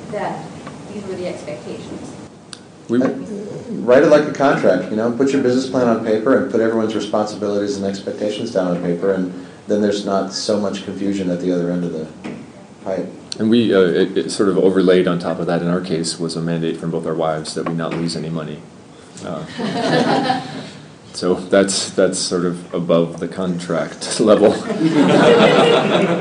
that 0.09 0.41
these 0.89 1.03
were 1.05 1.15
the 1.15 1.27
expectations. 1.27 2.20
We, 2.89 2.99
Write 3.81 4.03
it 4.03 4.09
like 4.09 4.27
a 4.27 4.33
contract, 4.33 4.91
you 4.91 4.97
know, 4.97 5.11
put 5.11 5.31
your 5.31 5.41
business 5.41 5.67
plan 5.67 5.87
on 5.87 6.05
paper 6.05 6.37
and 6.37 6.51
put 6.51 6.61
everyone's 6.61 6.93
responsibilities 6.93 7.77
and 7.77 7.85
expectations 7.85 8.51
down 8.51 8.67
on 8.67 8.83
paper, 8.83 9.11
and 9.11 9.47
then 9.67 9.81
there's 9.81 10.05
not 10.05 10.33
so 10.33 10.59
much 10.59 10.83
confusion 10.83 11.31
at 11.31 11.39
the 11.39 11.51
other 11.51 11.71
end 11.71 11.83
of 11.85 11.93
the 11.93 12.07
pipe. 12.83 13.09
And 13.39 13.49
we, 13.49 13.73
uh, 13.73 13.79
it, 13.79 14.17
it 14.17 14.29
sort 14.29 14.49
of 14.49 14.59
overlaid 14.59 15.07
on 15.07 15.17
top 15.17 15.39
of 15.39 15.47
that 15.47 15.63
in 15.63 15.67
our 15.67 15.81
case 15.81 16.19
was 16.19 16.35
a 16.35 16.41
mandate 16.41 16.77
from 16.77 16.91
both 16.91 17.07
our 17.07 17.15
wives 17.15 17.55
that 17.55 17.67
we 17.67 17.73
not 17.73 17.91
lose 17.93 18.15
any 18.15 18.29
money. 18.29 18.61
Uh, 19.23 20.41
so 21.13 21.35
that's 21.35 21.89
that's 21.91 22.19
sort 22.19 22.45
of 22.45 22.73
above 22.73 23.19
the 23.19 23.27
contract 23.27 24.19
level. 24.19 24.49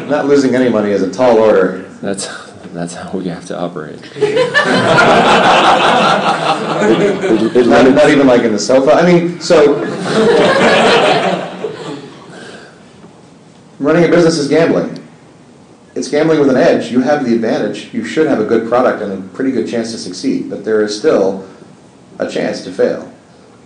Not 0.08 0.26
losing 0.26 0.54
any 0.54 0.70
money 0.70 0.90
is 0.90 1.02
a 1.02 1.10
tall 1.10 1.38
order. 1.38 1.82
That's 2.00 2.39
that's 2.72 2.94
how 2.94 3.10
we 3.18 3.28
have 3.28 3.44
to 3.46 3.58
operate. 3.58 3.98
It- 6.82 7.56
it- 7.56 7.66
not, 7.66 7.90
not 7.94 8.10
even 8.10 8.26
like 8.26 8.42
in 8.42 8.52
the 8.52 8.58
sofa. 8.58 8.92
I 8.92 9.04
mean, 9.06 9.40
so 9.40 9.74
running 13.78 14.04
a 14.04 14.08
business 14.08 14.38
is 14.38 14.48
gambling. 14.48 14.96
It's 15.94 16.08
gambling 16.08 16.38
with 16.40 16.50
an 16.50 16.56
edge. 16.56 16.90
You 16.92 17.00
have 17.00 17.24
the 17.24 17.34
advantage. 17.34 17.92
You 17.92 18.04
should 18.04 18.26
have 18.28 18.40
a 18.40 18.44
good 18.44 18.68
product 18.68 19.02
and 19.02 19.12
a 19.12 19.28
pretty 19.34 19.50
good 19.50 19.68
chance 19.68 19.90
to 19.92 19.98
succeed, 19.98 20.48
but 20.48 20.64
there 20.64 20.82
is 20.82 20.96
still 20.96 21.48
a 22.18 22.28
chance 22.30 22.62
to 22.64 22.72
fail. 22.72 23.12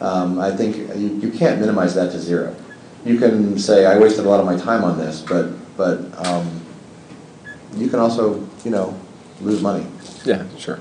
Um, 0.00 0.38
I 0.38 0.50
think 0.54 0.76
you, 0.98 1.08
you 1.18 1.30
can't 1.30 1.60
minimize 1.60 1.94
that 1.94 2.10
to 2.12 2.18
zero. 2.18 2.54
You 3.04 3.18
can 3.18 3.58
say 3.58 3.84
I 3.86 3.98
wasted 3.98 4.24
a 4.24 4.28
lot 4.28 4.40
of 4.40 4.46
my 4.46 4.56
time 4.56 4.82
on 4.84 4.96
this, 4.98 5.20
but 5.20 5.50
but 5.76 5.98
um, 6.26 6.60
you 7.76 7.88
can 7.88 7.98
also 7.98 8.40
you 8.64 8.70
know 8.70 8.98
lose 9.40 9.60
money. 9.60 9.86
Yeah, 10.24 10.44
sure. 10.56 10.78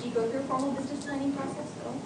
Do 0.00 0.08
you 0.08 0.14
go 0.14 0.28
through 0.28 0.40
a 0.40 0.42
formal 0.44 0.72
business 0.72 1.04
planning 1.04 1.32
process 1.32 1.72
at 1.80 1.86
all? 1.86 1.96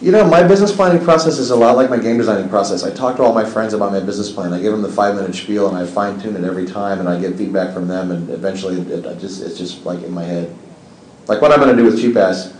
You 0.00 0.12
know, 0.12 0.26
my 0.26 0.42
business 0.42 0.74
planning 0.74 1.02
process 1.04 1.38
is 1.38 1.50
a 1.50 1.56
lot 1.56 1.76
like 1.76 1.90
my 1.90 1.98
game 1.98 2.18
designing 2.18 2.48
process. 2.48 2.82
I 2.84 2.90
talk 2.90 3.16
to 3.16 3.22
all 3.22 3.32
my 3.32 3.44
friends 3.44 3.74
about 3.74 3.92
my 3.92 4.00
business 4.00 4.30
plan. 4.30 4.52
I 4.52 4.60
give 4.60 4.72
them 4.72 4.82
the 4.82 4.88
five 4.88 5.14
minute 5.14 5.34
spiel, 5.34 5.68
and 5.68 5.76
I 5.76 5.86
fine 5.86 6.20
tune 6.20 6.36
it 6.36 6.44
every 6.44 6.66
time, 6.66 7.00
and 7.00 7.08
I 7.08 7.20
get 7.20 7.36
feedback 7.36 7.74
from 7.74 7.88
them, 7.88 8.10
and 8.10 8.30
eventually, 8.30 8.80
it, 8.80 9.04
it 9.04 9.18
just 9.18 9.42
it's 9.42 9.58
just 9.58 9.84
like 9.84 10.02
in 10.02 10.12
my 10.12 10.24
head. 10.24 10.54
Like 11.28 11.40
what 11.40 11.52
I'm 11.52 11.60
going 11.60 11.76
to 11.76 11.82
do 11.82 11.84
with 11.84 11.98
Cheapass. 11.98 12.56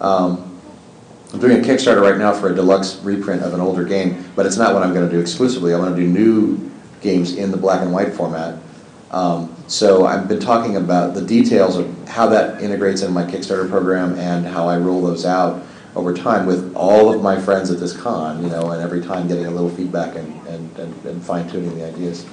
Um, 0.00 0.60
I'm 1.32 1.40
doing 1.40 1.58
a 1.58 1.66
Kickstarter 1.66 2.00
right 2.00 2.18
now 2.18 2.32
for 2.32 2.50
a 2.50 2.54
deluxe 2.54 2.96
reprint 3.02 3.42
of 3.42 3.52
an 3.52 3.60
older 3.60 3.84
game, 3.84 4.24
but 4.36 4.46
it's 4.46 4.56
not 4.56 4.72
what 4.72 4.82
I'm 4.82 4.94
going 4.94 5.06
to 5.06 5.12
do 5.12 5.20
exclusively. 5.20 5.74
I 5.74 5.78
want 5.78 5.94
to 5.94 6.00
do 6.00 6.06
new 6.06 6.70
games 7.00 7.36
in 7.36 7.50
the 7.50 7.56
black 7.56 7.82
and 7.82 7.92
white 7.92 8.12
format. 8.12 8.58
Um, 9.10 9.55
so 9.68 10.06
I've 10.06 10.28
been 10.28 10.38
talking 10.38 10.76
about 10.76 11.14
the 11.14 11.22
details 11.22 11.76
of 11.76 12.08
how 12.08 12.28
that 12.28 12.62
integrates 12.62 13.02
in 13.02 13.12
my 13.12 13.24
Kickstarter 13.24 13.68
program 13.68 14.16
and 14.18 14.46
how 14.46 14.68
I 14.68 14.78
roll 14.78 15.02
those 15.02 15.24
out 15.24 15.64
over 15.96 16.14
time 16.14 16.46
with 16.46 16.74
all 16.76 17.12
of 17.12 17.22
my 17.22 17.40
friends 17.40 17.70
at 17.70 17.80
this 17.80 17.96
con, 17.96 18.42
you 18.44 18.50
know, 18.50 18.70
and 18.70 18.82
every 18.82 19.00
time 19.00 19.26
getting 19.26 19.46
a 19.46 19.50
little 19.50 19.70
feedback 19.70 20.14
and, 20.14 20.46
and, 20.46 20.78
and, 20.78 21.04
and 21.04 21.22
fine 21.22 21.48
tuning 21.48 21.76
the 21.76 21.84
ideas. 21.84 22.24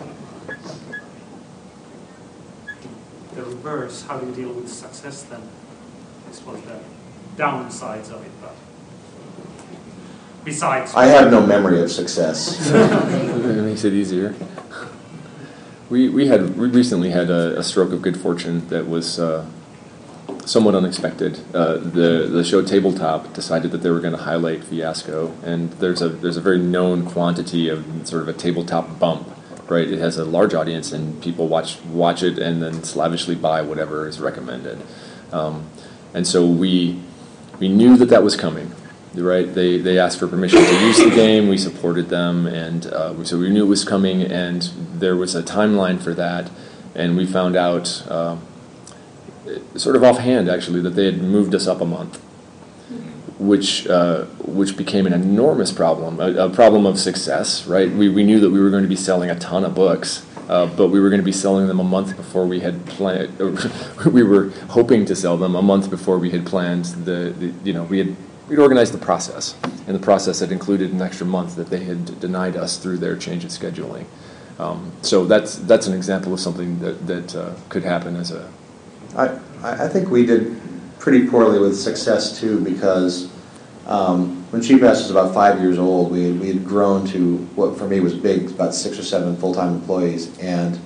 The 3.33 3.43
reverse, 3.43 4.03
how 4.03 4.19
do 4.19 4.27
you 4.27 4.33
deal 4.33 4.53
with 4.53 4.71
success 4.71 5.23
then? 5.23 5.41
This 6.27 6.45
was 6.45 6.61
the 6.61 6.79
downsides 7.35 8.11
of 8.11 8.23
it, 8.23 8.31
but 8.41 8.53
besides. 10.43 10.93
I 10.93 11.05
have 11.05 11.31
no 11.31 11.43
memory 11.43 11.81
of 11.81 11.89
success. 11.89 12.69
it 12.69 13.63
makes 13.63 13.85
it 13.85 13.93
easier. 13.93 14.35
We, 15.93 16.09
we 16.09 16.25
had 16.25 16.57
we 16.57 16.69
recently 16.69 17.11
had 17.11 17.29
a, 17.29 17.59
a 17.59 17.63
stroke 17.63 17.91
of 17.91 18.01
good 18.01 18.19
fortune 18.19 18.67
that 18.69 18.87
was 18.87 19.19
uh, 19.19 19.45
somewhat 20.43 20.73
unexpected. 20.73 21.39
Uh, 21.53 21.77
the 21.77 22.27
the 22.31 22.43
show 22.43 22.63
Tabletop 22.63 23.31
decided 23.33 23.69
that 23.69 23.83
they 23.83 23.91
were 23.91 23.99
going 23.99 24.15
to 24.15 24.23
highlight 24.23 24.63
Fiasco, 24.63 25.35
and 25.43 25.71
there's 25.73 26.01
a 26.01 26.09
there's 26.09 26.35
a 26.35 26.41
very 26.41 26.57
known 26.57 27.05
quantity 27.05 27.69
of 27.69 27.85
sort 28.07 28.23
of 28.23 28.27
a 28.27 28.33
tabletop 28.33 28.97
bump, 28.97 29.29
right? 29.69 29.87
It 29.87 29.99
has 29.99 30.17
a 30.17 30.25
large 30.25 30.55
audience, 30.55 30.91
and 30.91 31.21
people 31.21 31.47
watch 31.47 31.79
watch 31.85 32.23
it 32.23 32.39
and 32.39 32.59
then 32.59 32.83
slavishly 32.83 33.35
buy 33.35 33.61
whatever 33.61 34.07
is 34.07 34.19
recommended. 34.19 34.81
Um, 35.31 35.69
and 36.15 36.25
so 36.25 36.43
we 36.43 36.99
we 37.59 37.67
knew 37.69 37.97
that 37.97 38.09
that 38.09 38.23
was 38.23 38.35
coming 38.35 38.71
right? 39.21 39.53
They, 39.53 39.77
they 39.77 39.99
asked 39.99 40.19
for 40.19 40.27
permission 40.27 40.63
to 40.63 40.79
use 40.85 40.97
the 40.97 41.11
game. 41.11 41.47
We 41.47 41.57
supported 41.57 42.09
them, 42.09 42.47
and 42.47 42.85
uh, 42.87 43.23
so 43.23 43.37
we 43.37 43.49
knew 43.49 43.65
it 43.65 43.69
was 43.69 43.85
coming, 43.85 44.23
and 44.23 44.61
there 44.95 45.15
was 45.15 45.35
a 45.35 45.43
timeline 45.43 46.01
for 46.01 46.13
that. 46.15 46.49
And 46.95 47.17
we 47.17 47.25
found 47.25 47.55
out, 47.55 48.03
uh, 48.07 48.37
sort 49.75 49.95
of 49.95 50.03
offhand 50.03 50.49
actually, 50.49 50.81
that 50.81 50.91
they 50.91 51.05
had 51.05 51.21
moved 51.21 51.55
us 51.55 51.67
up 51.67 51.81
a 51.81 51.85
month, 51.85 52.17
which 53.39 53.87
uh, 53.87 54.25
which 54.39 54.77
became 54.77 55.05
an 55.07 55.13
enormous 55.13 55.71
problem, 55.71 56.19
a, 56.19 56.45
a, 56.45 56.49
problem 56.49 56.85
of 56.85 56.99
success, 56.99 57.65
right? 57.65 57.91
We, 57.91 58.09
we 58.09 58.23
knew 58.23 58.39
that 58.39 58.51
we 58.51 58.59
were 58.59 58.69
going 58.69 58.83
to 58.83 58.89
be 58.89 58.95
selling 58.95 59.29
a 59.29 59.39
ton 59.39 59.63
of 59.63 59.75
books. 59.75 60.25
Uh, 60.49 60.65
but 60.75 60.89
we 60.89 60.99
were 60.99 61.07
going 61.07 61.21
to 61.21 61.25
be 61.25 61.31
selling 61.31 61.67
them 61.67 61.79
a 61.79 61.83
month 61.85 62.17
before 62.17 62.45
we 62.45 62.59
had 62.59 62.85
planned. 62.85 63.39
we 64.05 64.23
were 64.23 64.49
hoping 64.67 65.05
to 65.05 65.15
sell 65.15 65.37
them 65.37 65.55
a 65.55 65.61
month 65.61 65.89
before 65.89 66.19
we 66.19 66.31
had 66.31 66.45
planned 66.45 66.83
the, 67.05 67.33
the 67.39 67.53
you 67.63 67.71
know 67.71 67.83
we 67.83 67.97
had 67.97 68.13
we'd 68.47 68.59
organized 68.59 68.93
the 68.93 68.97
process, 68.97 69.55
and 69.87 69.95
the 69.95 69.99
process 69.99 70.39
had 70.39 70.51
included 70.51 70.91
an 70.91 71.01
extra 71.01 71.25
month 71.25 71.55
that 71.55 71.69
they 71.69 71.83
had 71.83 72.19
denied 72.19 72.55
us 72.55 72.77
through 72.77 72.97
their 72.97 73.15
change 73.15 73.43
of 73.43 73.51
scheduling. 73.51 74.05
Um, 74.59 74.91
so 75.01 75.25
that's 75.25 75.55
that's 75.55 75.87
an 75.87 75.93
example 75.93 76.33
of 76.33 76.39
something 76.39 76.79
that 76.79 77.07
that 77.07 77.35
uh, 77.35 77.53
could 77.69 77.83
happen 77.83 78.15
as 78.15 78.31
a. 78.31 78.49
I 79.15 79.39
I 79.63 79.87
think 79.87 80.09
we 80.09 80.25
did 80.25 80.59
pretty 80.99 81.27
poorly 81.27 81.59
with 81.59 81.77
success 81.77 82.39
too 82.39 82.59
because 82.61 83.29
um, 83.87 84.45
when 84.51 84.61
Cheapass 84.61 85.01
was 85.01 85.11
about 85.11 85.33
five 85.33 85.59
years 85.59 85.77
old, 85.77 86.11
we 86.11 86.31
we 86.31 86.47
had 86.47 86.63
grown 86.65 87.05
to 87.07 87.37
what 87.55 87.77
for 87.77 87.87
me 87.87 87.99
was 87.99 88.13
big, 88.13 88.51
about 88.51 88.75
six 88.75 88.99
or 88.99 89.03
seven 89.03 89.35
full 89.35 89.53
time 89.53 89.73
employees, 89.73 90.37
and 90.39 90.79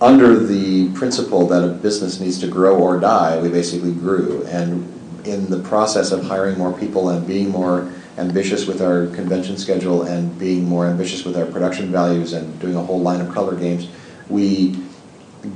under 0.00 0.38
the 0.38 0.90
principle 0.92 1.46
that 1.48 1.64
a 1.64 1.68
business 1.68 2.20
needs 2.20 2.38
to 2.40 2.46
grow 2.46 2.78
or 2.78 3.00
die, 3.00 3.40
we 3.40 3.48
basically 3.48 3.92
grew. 3.92 4.44
And 4.46 4.92
in 5.26 5.48
the 5.50 5.58
process 5.60 6.12
of 6.12 6.24
hiring 6.24 6.56
more 6.58 6.72
people 6.72 7.10
and 7.10 7.26
being 7.26 7.50
more 7.50 7.92
ambitious 8.18 8.66
with 8.66 8.80
our 8.80 9.06
convention 9.08 9.58
schedule 9.58 10.02
and 10.02 10.38
being 10.38 10.64
more 10.64 10.86
ambitious 10.86 11.24
with 11.24 11.36
our 11.36 11.46
production 11.46 11.92
values 11.92 12.32
and 12.32 12.58
doing 12.60 12.76
a 12.76 12.82
whole 12.82 13.00
line 13.00 13.20
of 13.20 13.32
color 13.32 13.54
games, 13.54 13.88
we 14.28 14.78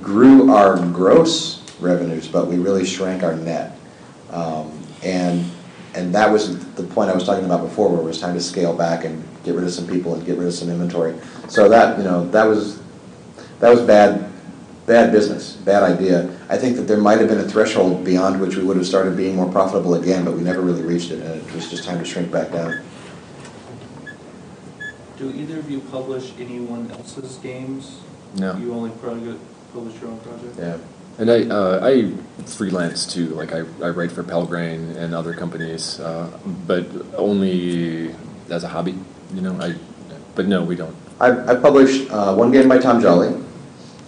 grew 0.03 0.53
our 0.53 0.77
gross 0.89 1.63
revenues, 1.81 2.29
but 2.29 2.47
we 2.47 2.57
really 2.57 2.85
shrank 2.85 3.23
our 3.23 3.35
net. 3.37 3.79
Um, 4.31 4.77
and 5.03 5.51
and 5.95 6.15
that 6.15 6.31
was 6.31 6.57
the 6.75 6.85
point 6.85 7.11
I 7.11 7.15
was 7.15 7.25
talking 7.25 7.45
about 7.45 7.63
before, 7.63 7.89
where 7.89 8.01
it 8.01 8.05
was 8.05 8.21
time 8.21 8.35
to 8.35 8.41
scale 8.41 8.77
back 8.77 9.05
and 9.05 9.27
get 9.43 9.57
rid 9.57 9.65
of 9.65 9.73
some 9.73 9.89
people 9.89 10.15
and 10.15 10.25
get 10.25 10.39
rid 10.39 10.47
of 10.47 10.55
some 10.55 10.71
inventory. 10.71 11.19
So 11.49 11.69
that 11.69 11.99
you 11.99 12.05
know 12.05 12.29
that 12.29 12.45
was 12.45 12.81
that 13.59 13.71
was 13.71 13.81
bad 13.81 14.30
bad 14.91 15.13
business, 15.13 15.53
bad 15.53 15.85
idea. 15.85 16.29
I 16.49 16.59
think 16.59 16.75
that 16.75 16.83
there 16.83 16.97
might 16.97 17.21
have 17.21 17.29
been 17.29 17.39
a 17.39 17.49
threshold 17.49 18.05
beyond 18.05 18.41
which 18.41 18.57
we 18.57 18.65
would 18.65 18.77
have 18.77 18.85
started 18.85 19.17
being 19.17 19.37
more 19.37 19.51
profitable 19.51 19.95
again, 19.95 20.25
but 20.25 20.35
we 20.35 20.43
never 20.43 20.61
really 20.61 20.83
reached 20.83 21.13
it, 21.13 21.23
and 21.23 21.41
it 21.41 21.55
was 21.55 21.71
just 21.71 21.85
time 21.85 22.01
to 22.01 22.05
shrink 22.05 22.33
back 22.33 22.51
down. 22.51 22.83
Do 25.17 25.31
either 25.31 25.61
of 25.61 25.71
you 25.71 25.79
publish 25.79 26.33
anyone 26.41 26.91
else's 26.91 27.37
games? 27.37 28.01
No. 28.35 28.57
You 28.57 28.75
only 28.75 28.91
probably 28.91 29.39
publish 29.73 30.01
your 30.01 30.11
own 30.11 30.19
project? 30.21 30.59
Yeah. 30.59 30.79
And 31.19 31.31
I, 31.31 31.45
uh, 31.45 31.87
I 31.87 32.11
freelance 32.45 33.07
too. 33.07 33.29
Like 33.29 33.53
I, 33.53 33.59
I 33.83 33.91
write 33.91 34.11
for 34.11 34.25
Pelgrane 34.25 34.97
and 34.97 35.15
other 35.15 35.35
companies, 35.35 36.01
uh, 36.01 36.37
but 36.67 36.87
only 37.15 38.13
as 38.49 38.65
a 38.65 38.69
hobby. 38.69 38.97
You 39.35 39.43
know, 39.43 39.57
I. 39.61 39.77
But 40.35 40.47
no, 40.47 40.65
we 40.65 40.75
don't. 40.75 40.97
I, 41.21 41.53
I 41.53 41.55
published 41.55 42.11
uh, 42.11 42.35
one 42.35 42.51
game 42.51 42.69
by 42.69 42.79
Tom 42.79 43.01
Jolly. 43.01 43.35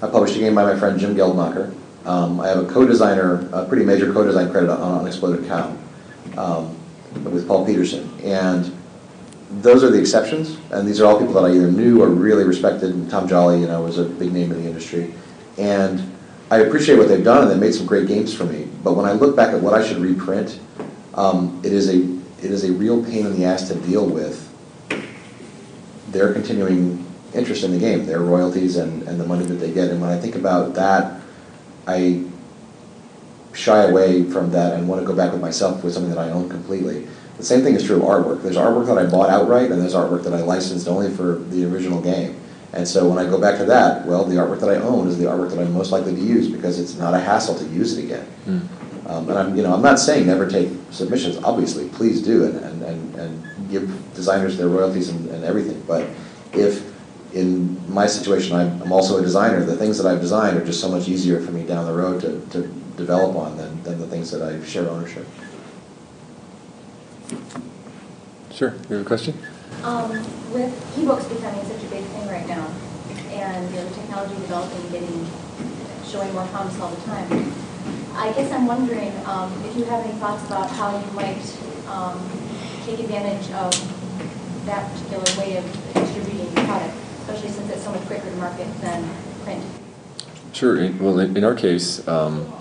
I 0.02 0.08
published 0.08 0.36
a 0.36 0.40
game 0.40 0.56
by 0.56 0.64
my 0.64 0.76
friend 0.76 0.98
Jim 0.98 1.14
Geldmacher. 1.14 1.72
Um, 2.04 2.40
I 2.40 2.48
have 2.48 2.58
a 2.58 2.66
co-designer, 2.66 3.48
a 3.52 3.64
pretty 3.64 3.84
major 3.84 4.12
co-design 4.12 4.50
credit 4.50 4.68
on 4.68 4.98
Unexploded 4.98 5.46
Cow 5.46 5.76
um, 6.36 6.76
with 7.22 7.46
Paul 7.46 7.64
Peterson. 7.64 8.12
And 8.20 8.76
those 9.48 9.84
are 9.84 9.90
the 9.90 10.00
exceptions. 10.00 10.58
And 10.72 10.88
these 10.88 11.00
are 11.00 11.06
all 11.06 11.20
people 11.20 11.34
that 11.34 11.44
I 11.44 11.54
either 11.54 11.70
knew 11.70 12.02
or 12.02 12.08
really 12.08 12.42
respected. 12.42 12.90
And 12.90 13.08
Tom 13.08 13.28
Jolly, 13.28 13.60
you 13.60 13.68
know, 13.68 13.80
was 13.82 13.98
a 13.98 14.04
big 14.04 14.32
name 14.32 14.50
in 14.50 14.60
the 14.60 14.68
industry. 14.68 15.14
And 15.56 16.12
I 16.50 16.58
appreciate 16.58 16.98
what 16.98 17.06
they've 17.06 17.22
done, 17.22 17.42
and 17.42 17.50
they 17.50 17.64
made 17.64 17.72
some 17.72 17.86
great 17.86 18.08
games 18.08 18.34
for 18.34 18.44
me. 18.44 18.68
But 18.82 18.94
when 18.94 19.06
I 19.06 19.12
look 19.12 19.36
back 19.36 19.54
at 19.54 19.60
what 19.60 19.72
I 19.72 19.86
should 19.86 19.98
reprint, 19.98 20.58
um, 21.14 21.60
it 21.64 21.72
is 21.72 21.88
a 21.88 22.02
it 22.44 22.50
is 22.50 22.64
a 22.64 22.72
real 22.72 23.04
pain 23.04 23.24
in 23.24 23.38
the 23.38 23.44
ass 23.44 23.68
to 23.68 23.76
deal 23.76 24.04
with 24.04 24.48
their 26.08 26.32
continuing 26.32 27.01
interest 27.34 27.64
in 27.64 27.72
the 27.72 27.78
game, 27.78 28.06
their 28.06 28.20
royalties 28.20 28.76
and, 28.76 29.02
and 29.04 29.18
the 29.18 29.26
money 29.26 29.44
that 29.44 29.54
they 29.54 29.72
get. 29.72 29.90
And 29.90 30.00
when 30.00 30.10
I 30.10 30.18
think 30.18 30.34
about 30.34 30.74
that, 30.74 31.20
I 31.86 32.24
shy 33.54 33.82
away 33.84 34.24
from 34.24 34.50
that 34.52 34.72
and 34.74 34.88
want 34.88 35.00
to 35.00 35.06
go 35.06 35.14
back 35.14 35.32
with 35.32 35.40
myself 35.40 35.82
with 35.84 35.94
something 35.94 36.10
that 36.10 36.18
I 36.18 36.30
own 36.30 36.48
completely. 36.48 37.06
The 37.36 37.44
same 37.44 37.62
thing 37.62 37.74
is 37.74 37.84
true 37.84 37.96
of 37.96 38.02
artwork. 38.02 38.42
There's 38.42 38.56
artwork 38.56 38.86
that 38.86 38.98
I 38.98 39.06
bought 39.06 39.30
outright, 39.30 39.70
and 39.70 39.80
there's 39.80 39.94
artwork 39.94 40.22
that 40.24 40.34
I 40.34 40.42
licensed 40.42 40.86
only 40.86 41.10
for 41.14 41.36
the 41.36 41.64
original 41.64 42.00
game. 42.00 42.38
And 42.72 42.86
so 42.88 43.08
when 43.08 43.18
I 43.18 43.28
go 43.28 43.40
back 43.40 43.58
to 43.58 43.64
that, 43.66 44.06
well, 44.06 44.24
the 44.24 44.36
artwork 44.36 44.60
that 44.60 44.70
I 44.70 44.76
own 44.76 45.08
is 45.08 45.18
the 45.18 45.24
artwork 45.24 45.50
that 45.50 45.58
I'm 45.58 45.72
most 45.72 45.92
likely 45.92 46.14
to 46.14 46.20
use 46.20 46.48
because 46.48 46.78
it's 46.78 46.94
not 46.96 47.14
a 47.14 47.18
hassle 47.18 47.54
to 47.56 47.64
use 47.66 47.98
it 47.98 48.04
again. 48.04 48.26
Mm. 48.46 49.10
Um, 49.10 49.28
and 49.28 49.38
I'm, 49.38 49.56
you 49.56 49.62
know, 49.62 49.74
I'm 49.74 49.82
not 49.82 49.98
saying 49.98 50.26
never 50.26 50.48
take 50.48 50.70
submissions. 50.90 51.36
Obviously, 51.42 51.88
please 51.88 52.22
do, 52.22 52.44
and, 52.44 52.56
and, 52.56 52.82
and, 52.82 53.14
and 53.16 53.70
give 53.70 54.14
designers 54.14 54.56
their 54.56 54.68
royalties 54.68 55.08
and, 55.08 55.28
and 55.30 55.44
everything. 55.44 55.82
But 55.86 56.08
if 56.52 56.91
in 57.34 57.92
my 57.92 58.06
situation, 58.06 58.54
I'm, 58.54 58.82
I'm 58.82 58.92
also 58.92 59.18
a 59.18 59.22
designer. 59.22 59.64
The 59.64 59.76
things 59.76 59.98
that 59.98 60.06
I've 60.06 60.20
designed 60.20 60.56
are 60.56 60.64
just 60.64 60.80
so 60.80 60.88
much 60.88 61.08
easier 61.08 61.40
for 61.40 61.50
me 61.50 61.64
down 61.64 61.86
the 61.86 61.92
road 61.92 62.20
to, 62.22 62.40
to 62.50 62.68
develop 62.96 63.36
on 63.36 63.56
than, 63.56 63.82
than 63.82 63.98
the 63.98 64.06
things 64.06 64.30
that 64.30 64.42
I 64.42 64.62
share 64.64 64.88
ownership. 64.88 65.26
Sure. 68.50 68.74
You 68.88 68.96
have 68.96 69.06
a 69.06 69.08
question? 69.08 69.36
Um, 69.82 70.10
with 70.52 70.72
ebooks 70.96 71.28
becoming 71.28 71.64
such 71.64 71.82
a 71.82 71.86
big 71.86 72.04
thing 72.04 72.28
right 72.28 72.46
now, 72.46 72.70
and 73.30 73.70
you 73.70 73.76
know, 73.76 73.88
the 73.88 73.94
technology 73.94 74.34
developing, 74.34 74.90
getting 74.90 75.26
showing 76.06 76.32
more 76.34 76.46
promise 76.48 76.78
all 76.78 76.90
the 76.90 77.00
time. 77.02 77.52
I 78.14 78.30
guess 78.32 78.52
I'm 78.52 78.66
wondering 78.66 79.12
um, 79.24 79.50
if 79.64 79.76
you 79.76 79.84
have 79.84 80.04
any 80.04 80.12
thoughts 80.18 80.44
about 80.46 80.70
how 80.70 80.96
you 80.98 81.10
might 81.12 81.42
um, 81.88 82.20
take 82.84 83.00
advantage 83.00 83.50
of 83.52 83.72
that 84.66 84.92
particular 84.92 85.24
way 85.40 85.56
of 85.56 85.64
distributing 85.94 86.54
your 86.54 86.64
product, 86.66 86.94
especially 87.22 87.50
since 87.50 87.70
it's 87.70 87.82
so 87.84 87.92
much 87.92 88.02
quicker 88.06 88.28
to 88.28 88.36
market 88.36 88.68
than 88.80 89.08
print. 89.44 89.64
Sure. 90.52 90.76
Well, 91.00 91.18
in, 91.18 91.44
our 91.44 91.54
case, 91.54 92.06
um, 92.06 92.52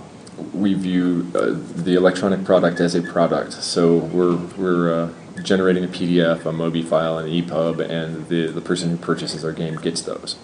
we 0.54 0.74
view 0.74 1.30
uh, 1.36 1.52
the 1.84 1.96
electronic 1.96 2.46
product 2.46 2.80
as 2.80 2.96
a 2.96 3.02
product. 3.02 3.54
So 3.54 3.98
we're 3.98 4.38
we're 4.58 4.94
uh, 4.94 5.10
generating 5.44 5.84
a 5.84 5.88
PDF, 5.88 6.42
a 6.46 6.52
MOBI 6.54 6.86
file, 6.86 7.18
an 7.18 7.28
EPUB, 7.28 7.80
and 7.90 8.28
the 8.30 8.48
the 8.48 8.62
person 8.62 8.90
who 8.92 8.98
purchases 8.98 9.44
our 9.44 9.52
game 9.52 9.76
gets 9.76 10.02
those 10.04 10.38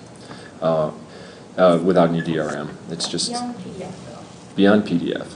uh, 0.62 0.92
uh, 1.58 1.80
without 1.84 2.10
any 2.10 2.22
DRM. 2.22 2.70
It's 2.90 3.08
just 3.08 3.32
Beyond 3.32 3.56
PDF 3.56 3.92
though. 4.06 4.24
beyond 4.56 4.84
PDF. 4.84 5.28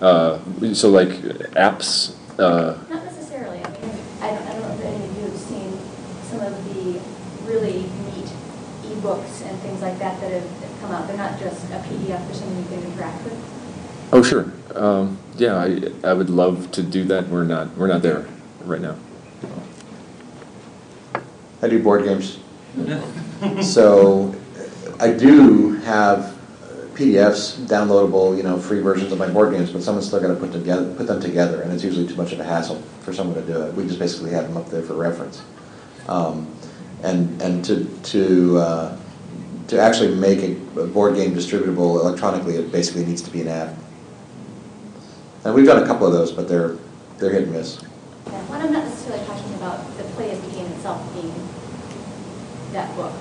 Uh, 0.00 0.74
so 0.74 0.90
like 0.90 1.08
apps. 1.56 2.14
Uh, 2.38 2.76
Not 2.90 3.04
necessarily. 3.04 3.58
I 3.64 3.70
mean, 3.70 3.90
I 4.20 4.30
don't, 4.30 4.42
I 4.48 4.52
don't 4.52 4.62
know 4.62 4.74
if 4.74 4.84
any 4.84 5.04
of 5.04 5.16
you 5.16 5.24
have 5.30 5.38
seen 5.38 5.78
some 6.28 6.40
of 6.40 6.52
the 6.74 7.00
really 7.48 7.82
neat 8.10 8.28
ebooks 8.84 9.42
and 9.46 9.58
things 9.60 9.71
like 9.82 9.98
that 9.98 10.20
that 10.20 10.30
have 10.30 10.48
have 10.60 10.80
come 10.80 10.90
out. 10.92 11.06
They're 11.06 11.16
not 11.16 11.38
just 11.38 11.64
a 11.70 11.76
PDF 11.76 12.30
or 12.30 12.34
something 12.34 12.58
you 12.58 12.64
can 12.64 12.92
interact 12.92 13.24
with. 13.24 14.08
oh 14.12 14.22
sure. 14.22 14.52
Um, 14.74 15.18
yeah, 15.36 15.56
I, 15.56 15.92
I 16.04 16.14
would 16.14 16.30
love 16.30 16.70
to 16.72 16.82
do 16.82 17.04
that. 17.04 17.28
We're 17.28 17.44
not 17.44 17.76
we're 17.76 17.88
not 17.88 18.02
there 18.02 18.26
right 18.64 18.80
now. 18.80 18.96
I 21.60 21.68
do 21.68 21.82
board 21.82 22.04
games. 22.04 22.38
So 23.60 24.36
I 25.00 25.10
do 25.10 25.72
have 25.80 26.38
PDFs, 26.94 27.66
downloadable, 27.66 28.36
you 28.36 28.44
know, 28.44 28.56
free 28.56 28.80
versions 28.80 29.10
of 29.10 29.18
my 29.18 29.28
board 29.28 29.52
games, 29.52 29.72
but 29.72 29.82
someone's 29.82 30.06
still 30.06 30.20
got 30.20 30.28
to 30.28 30.36
put 30.36 30.52
together, 30.52 30.94
put 30.94 31.08
them 31.08 31.20
together, 31.20 31.62
and 31.62 31.72
it's 31.72 31.82
usually 31.82 32.06
too 32.06 32.14
much 32.14 32.32
of 32.32 32.38
a 32.38 32.44
hassle 32.44 32.76
for 33.00 33.12
someone 33.12 33.34
to 33.34 33.42
do 33.52 33.62
it. 33.62 33.74
We 33.74 33.84
just 33.84 33.98
basically 33.98 34.30
have 34.30 34.44
them 34.46 34.56
up 34.56 34.68
there 34.70 34.82
for 34.82 34.94
reference. 34.94 35.42
Um, 36.06 36.46
and 37.02 37.42
and 37.42 37.64
to 37.64 37.84
to 37.84 38.58
uh, 38.58 38.96
to 39.72 39.80
actually 39.80 40.14
make 40.14 40.40
a, 40.40 40.80
a 40.80 40.86
board 40.86 41.16
game 41.16 41.34
distributable 41.34 41.98
electronically, 41.98 42.56
it 42.56 42.70
basically 42.70 43.06
needs 43.06 43.22
to 43.22 43.30
be 43.30 43.40
an 43.40 43.48
app. 43.48 43.74
And 45.44 45.54
we've 45.54 45.64
done 45.64 45.82
a 45.82 45.86
couple 45.86 46.06
of 46.06 46.12
those, 46.12 46.30
but 46.30 46.46
they're 46.46 46.76
they're 47.18 47.32
hit 47.32 47.44
and 47.44 47.52
miss. 47.52 47.80
Yeah, 48.26 48.32
Well, 48.48 48.60
I'm 48.60 48.72
not 48.72 48.84
necessarily 48.84 49.24
talking 49.24 49.54
about 49.54 49.96
the 49.96 50.04
play 50.14 50.30
of 50.30 50.44
the 50.44 50.50
game 50.50 50.66
itself 50.66 51.00
being 51.14 51.32
that 52.72 52.94
book, 52.96 53.12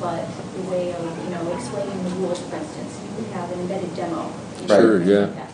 but 0.00 0.26
the 0.56 0.62
way 0.70 0.94
of, 0.94 1.24
you 1.24 1.30
know, 1.30 1.52
explaining 1.52 2.02
the 2.04 2.10
rules, 2.10 2.40
for 2.48 2.56
instance. 2.56 2.98
You 3.02 3.24
could 3.24 3.32
have 3.34 3.52
an 3.52 3.60
embedded 3.60 3.94
demo. 3.94 4.32
Sure, 4.66 5.02
yeah. 5.02 5.48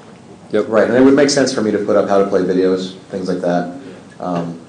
Yep. 0.53 0.69
Right, 0.69 0.89
and 0.89 0.97
it 0.97 1.01
would 1.01 1.15
make 1.15 1.31
sense 1.31 1.53
for 1.53 1.63
me 1.63 1.73
to 1.73 1.79
put 1.79 1.97
up 1.97 2.09
how 2.09 2.19
to 2.19 2.27
play 2.27 2.43
videos, 2.43 2.97
things 3.11 3.29
like 3.29 3.41
that. 3.41 3.81
Um, 4.21 4.61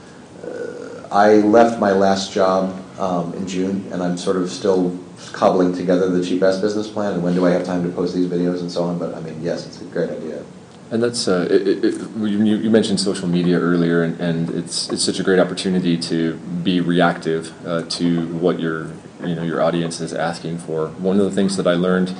uh, 0.43 1.07
I 1.11 1.35
left 1.37 1.79
my 1.79 1.91
last 1.91 2.31
job 2.31 2.75
um, 2.99 3.33
in 3.33 3.47
June, 3.47 3.87
and 3.91 4.01
I'm 4.01 4.17
sort 4.17 4.37
of 4.37 4.49
still 4.49 4.97
cobbling 5.29 5.73
together 5.73 6.09
the 6.09 6.19
Cheapass 6.19 6.61
business 6.61 6.89
plan, 6.89 7.13
and 7.13 7.23
when 7.23 7.35
do 7.35 7.45
I 7.45 7.51
have 7.51 7.65
time 7.65 7.83
to 7.83 7.89
post 7.89 8.15
these 8.15 8.27
videos 8.27 8.61
and 8.61 8.71
so 8.71 8.83
on, 8.83 8.97
but 8.97 9.13
I 9.13 9.21
mean, 9.21 9.41
yes, 9.41 9.65
it's 9.65 9.81
a 9.81 9.85
great 9.85 10.09
idea. 10.09 10.43
And 10.91 11.01
that's 11.01 11.29
uh, 11.29 11.47
it, 11.49 11.85
it, 11.85 11.93
you 12.17 12.69
mentioned 12.69 12.99
social 12.99 13.27
media 13.27 13.57
earlier, 13.57 14.03
and, 14.03 14.19
and 14.19 14.49
it's 14.49 14.89
it's 14.89 15.01
such 15.01 15.19
a 15.19 15.23
great 15.23 15.39
opportunity 15.39 15.97
to 15.97 16.35
be 16.63 16.81
reactive 16.81 17.53
uh, 17.65 17.83
to 17.83 18.27
what 18.33 18.59
your 18.59 18.91
you 19.23 19.33
know 19.33 19.43
your 19.43 19.61
audience 19.61 20.01
is 20.01 20.13
asking 20.13 20.57
for. 20.57 20.89
One 20.89 21.17
of 21.17 21.23
the 21.23 21.31
things 21.31 21.55
that 21.55 21.65
I 21.65 21.75
learned 21.75 22.13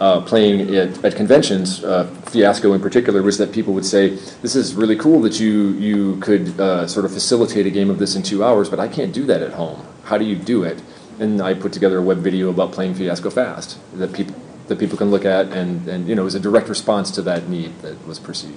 uh, 0.00 0.22
playing 0.22 0.74
at, 0.74 1.04
at 1.04 1.16
conventions, 1.16 1.84
uh, 1.84 2.06
Fiasco 2.26 2.72
in 2.72 2.80
particular, 2.80 3.22
was 3.22 3.36
that 3.36 3.52
people 3.52 3.74
would 3.74 3.84
say, 3.84 4.16
"This 4.40 4.56
is 4.56 4.74
really 4.74 4.96
cool 4.96 5.20
that 5.20 5.38
you 5.38 5.72
you 5.72 6.16
could 6.20 6.58
uh, 6.58 6.86
sort 6.86 7.04
of 7.04 7.12
facilitate 7.12 7.66
a 7.66 7.70
game 7.70 7.90
of 7.90 7.98
this 7.98 8.16
in 8.16 8.22
two 8.22 8.42
hours, 8.42 8.70
but 8.70 8.80
I 8.80 8.88
can't 8.88 9.12
do 9.12 9.26
that 9.26 9.42
at 9.42 9.52
home. 9.52 9.86
How 10.04 10.16
do 10.16 10.24
you 10.24 10.34
do 10.34 10.62
it?" 10.62 10.80
And 11.18 11.40
I 11.40 11.54
put 11.54 11.72
together 11.72 11.98
a 11.98 12.02
web 12.02 12.18
video 12.18 12.50
about 12.50 12.72
playing 12.72 12.94
Fiasco 12.94 13.30
fast 13.30 13.78
that 13.94 14.12
people 14.12 14.34
that 14.68 14.78
people 14.78 14.96
can 14.96 15.10
look 15.10 15.24
at, 15.24 15.48
and, 15.48 15.86
and 15.88 16.08
you 16.08 16.14
know, 16.14 16.22
it 16.22 16.24
was 16.24 16.34
a 16.34 16.40
direct 16.40 16.68
response 16.68 17.10
to 17.12 17.22
that 17.22 17.48
need 17.48 17.78
that 17.82 18.06
was 18.06 18.18
perceived. 18.18 18.56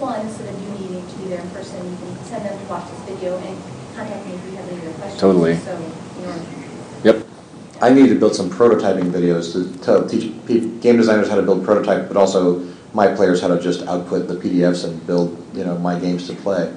Well, 0.00 0.10
and 0.10 0.28
instead 0.28 0.52
of 0.52 0.60
you 0.60 0.68
needing 0.70 1.06
to 1.06 1.16
be 1.18 1.24
there 1.28 1.40
in 1.40 1.50
person, 1.50 1.90
you 1.90 1.96
can 1.96 2.24
send 2.24 2.44
them 2.44 2.58
to 2.58 2.64
watch 2.64 2.90
this 2.90 3.00
video 3.02 3.38
and 3.38 3.56
contact 3.94 4.26
me 4.26 4.34
if 4.34 4.44
you 4.44 4.56
have 4.56 4.68
any 4.68 4.80
other 4.80 4.92
questions. 4.94 5.20
Totally. 5.20 5.56
So, 5.58 5.92
you 6.18 6.26
know, 6.26 6.42
Yep. 7.04 7.26
I 7.80 7.90
need 7.90 8.08
to 8.08 8.18
build 8.18 8.34
some 8.34 8.50
prototyping 8.50 9.12
videos 9.12 9.52
to 9.52 9.78
tell, 9.84 10.08
teach 10.08 10.32
game 10.46 10.96
designers 10.96 11.28
how 11.28 11.36
to 11.36 11.42
build 11.42 11.64
prototype, 11.64 12.08
but 12.08 12.16
also 12.16 12.66
my 12.92 13.08
players 13.14 13.40
how 13.40 13.48
to 13.48 13.60
just 13.60 13.82
output 13.86 14.26
the 14.26 14.34
PDFs 14.34 14.84
and 14.84 15.04
build, 15.06 15.36
you 15.54 15.64
know, 15.64 15.78
my 15.78 15.98
games 15.98 16.26
to 16.28 16.34
play. 16.34 16.72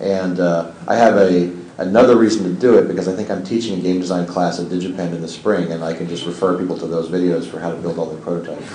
And 0.00 0.40
uh, 0.40 0.70
I 0.88 0.96
have 0.96 1.16
a 1.16 1.52
another 1.78 2.16
reason 2.16 2.44
to 2.44 2.52
do 2.60 2.78
it 2.78 2.88
because 2.88 3.08
I 3.08 3.14
think 3.14 3.30
I'm 3.30 3.44
teaching 3.44 3.78
a 3.78 3.82
game 3.82 4.00
design 4.00 4.26
class 4.26 4.58
at 4.60 4.66
DigiPen 4.66 5.12
in 5.12 5.22
the 5.22 5.28
spring, 5.28 5.72
and 5.72 5.82
I 5.82 5.94
can 5.94 6.08
just 6.08 6.26
refer 6.26 6.58
people 6.58 6.78
to 6.78 6.86
those 6.86 7.08
videos 7.08 7.46
for 7.46 7.60
how 7.60 7.70
to 7.70 7.76
build 7.76 7.98
all 7.98 8.06
their 8.06 8.20
prototypes. 8.20 8.66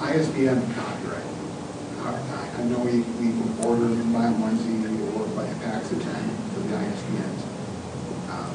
ISBN 0.00 0.74
copyright. 0.74 1.24
I 2.00 2.50
I 2.58 2.64
know 2.64 2.78
we, 2.80 3.00
we 3.00 3.32
order 3.64 3.84
in 3.86 4.12
by 4.12 4.26
onesie 4.26 4.82
or 5.16 5.26
by 5.34 5.44
a 5.44 5.54
Paxaten 5.54 6.26
for 6.52 6.60
the 6.60 6.74
ISBNs. 6.76 7.42
Um, 8.30 8.54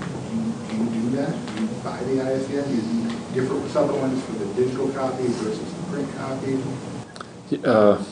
Do 0.69 0.75
you, 0.75 0.83
do 0.83 0.95
you 0.95 1.09
do 1.09 1.15
that? 1.17 1.55
Do 1.55 1.61
you 1.63 1.67
buy 1.83 2.03
the 2.03 2.21
ISBN? 2.21 2.65
Do 2.69 2.75
you 2.75 3.17
differ 3.33 3.55
with 3.55 3.75
other 3.75 3.93
ones 3.93 4.23
for 4.25 4.33
the 4.33 4.45
digital 4.53 4.89
copies 4.89 5.35
versus 5.37 5.73
the 5.73 5.83
print 5.91 6.15
copies? 6.17 7.65
Uh, 7.65 8.03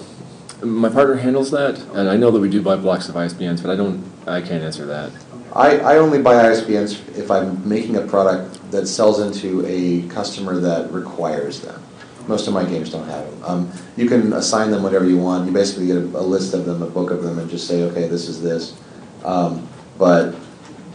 my 0.65 0.89
partner 0.89 1.15
handles 1.15 1.51
that, 1.51 1.79
and 1.93 2.09
I 2.09 2.17
know 2.17 2.31
that 2.31 2.39
we 2.39 2.49
do 2.49 2.61
buy 2.61 2.75
blocks 2.75 3.09
of 3.09 3.15
ISBNs, 3.15 3.61
but 3.61 3.71
I 3.71 3.75
don't. 3.75 4.03
I 4.27 4.41
can't 4.41 4.63
answer 4.63 4.85
that. 4.87 5.11
I, 5.53 5.77
I 5.77 5.97
only 5.97 6.21
buy 6.21 6.35
ISBNs 6.35 7.17
if 7.17 7.31
I'm 7.31 7.67
making 7.67 7.95
a 7.95 8.01
product 8.01 8.71
that 8.71 8.87
sells 8.87 9.21
into 9.21 9.65
a 9.65 10.07
customer 10.09 10.59
that 10.59 10.91
requires 10.91 11.61
them. 11.61 11.81
Most 12.27 12.47
of 12.47 12.53
my 12.53 12.65
games 12.65 12.91
don't 12.91 13.07
have 13.07 13.29
them. 13.29 13.43
Um, 13.43 13.71
you 13.95 14.09
can 14.09 14.33
assign 14.33 14.71
them 14.71 14.83
whatever 14.83 15.05
you 15.05 15.17
want. 15.17 15.45
You 15.45 15.53
basically 15.53 15.87
get 15.87 15.97
a, 15.97 16.01
a 16.01 16.25
list 16.25 16.53
of 16.53 16.65
them, 16.65 16.81
a 16.81 16.89
book 16.89 17.11
of 17.11 17.23
them, 17.23 17.39
and 17.39 17.49
just 17.49 17.67
say, 17.67 17.83
okay, 17.83 18.07
this 18.07 18.27
is 18.27 18.41
this. 18.41 18.77
Um, 19.23 19.67
but 19.97 20.35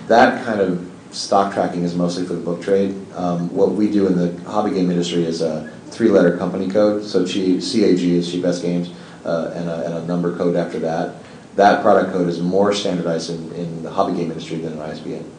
that 0.08 0.44
kind 0.44 0.60
of 0.60 0.90
stock 1.10 1.54
tracking 1.54 1.82
is 1.84 1.94
mostly 1.94 2.26
for 2.26 2.34
the 2.34 2.40
book 2.40 2.60
trade. 2.60 2.94
Um, 3.14 3.52
what 3.54 3.72
we 3.72 3.90
do 3.90 4.06
in 4.08 4.16
the 4.16 4.50
hobby 4.50 4.72
game 4.72 4.90
industry 4.90 5.24
is 5.24 5.40
a 5.40 5.72
three-letter 5.88 6.36
company 6.36 6.68
code. 6.68 7.04
So 7.04 7.24
G, 7.24 7.54
CAG 7.54 8.02
is 8.02 8.32
Cheapass 8.32 8.62
Games, 8.62 8.90
uh, 9.24 9.52
and, 9.54 9.68
a, 9.68 9.84
and 9.86 9.94
a 9.94 10.06
number 10.06 10.36
code 10.36 10.56
after 10.56 10.78
that. 10.80 11.14
That 11.56 11.82
product 11.82 12.12
code 12.12 12.28
is 12.28 12.40
more 12.40 12.72
standardized 12.72 13.30
in, 13.30 13.52
in 13.52 13.82
the 13.82 13.90
hobby 13.90 14.16
game 14.16 14.30
industry 14.30 14.58
than 14.58 14.74
an 14.74 14.80
ISBN. 14.80 15.30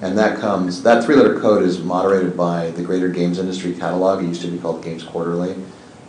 And 0.00 0.16
that 0.16 0.38
comes, 0.38 0.82
that 0.84 1.04
three-letter 1.04 1.40
code 1.40 1.62
is 1.62 1.80
moderated 1.80 2.36
by 2.36 2.70
the 2.70 2.82
Greater 2.82 3.08
Games 3.08 3.38
Industry 3.38 3.74
Catalog. 3.74 4.22
It 4.22 4.28
used 4.28 4.42
to 4.42 4.48
be 4.48 4.58
called 4.58 4.82
Games 4.82 5.02
Quarterly. 5.02 5.56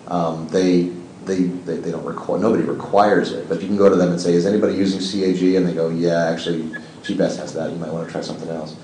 Um, 0.07 0.47
they, 0.49 0.91
they, 1.25 1.43
they, 1.43 1.77
they 1.77 1.91
don't 1.91 2.05
require, 2.05 2.39
nobody 2.39 2.63
requires 2.63 3.31
it, 3.31 3.49
but 3.49 3.61
you 3.61 3.67
can 3.67 3.77
go 3.77 3.89
to 3.89 3.95
them 3.95 4.11
and 4.11 4.21
say, 4.21 4.33
is 4.33 4.45
anybody 4.45 4.75
using 4.75 4.99
CAG? 4.99 5.55
And 5.55 5.67
they 5.67 5.73
go, 5.73 5.89
yeah, 5.89 6.25
actually, 6.25 6.63
GBest 7.01 7.37
has 7.37 7.53
that. 7.53 7.71
You 7.71 7.77
might 7.77 7.91
want 7.91 8.05
to 8.07 8.11
try 8.11 8.21
something 8.21 8.49
else. 8.49 8.75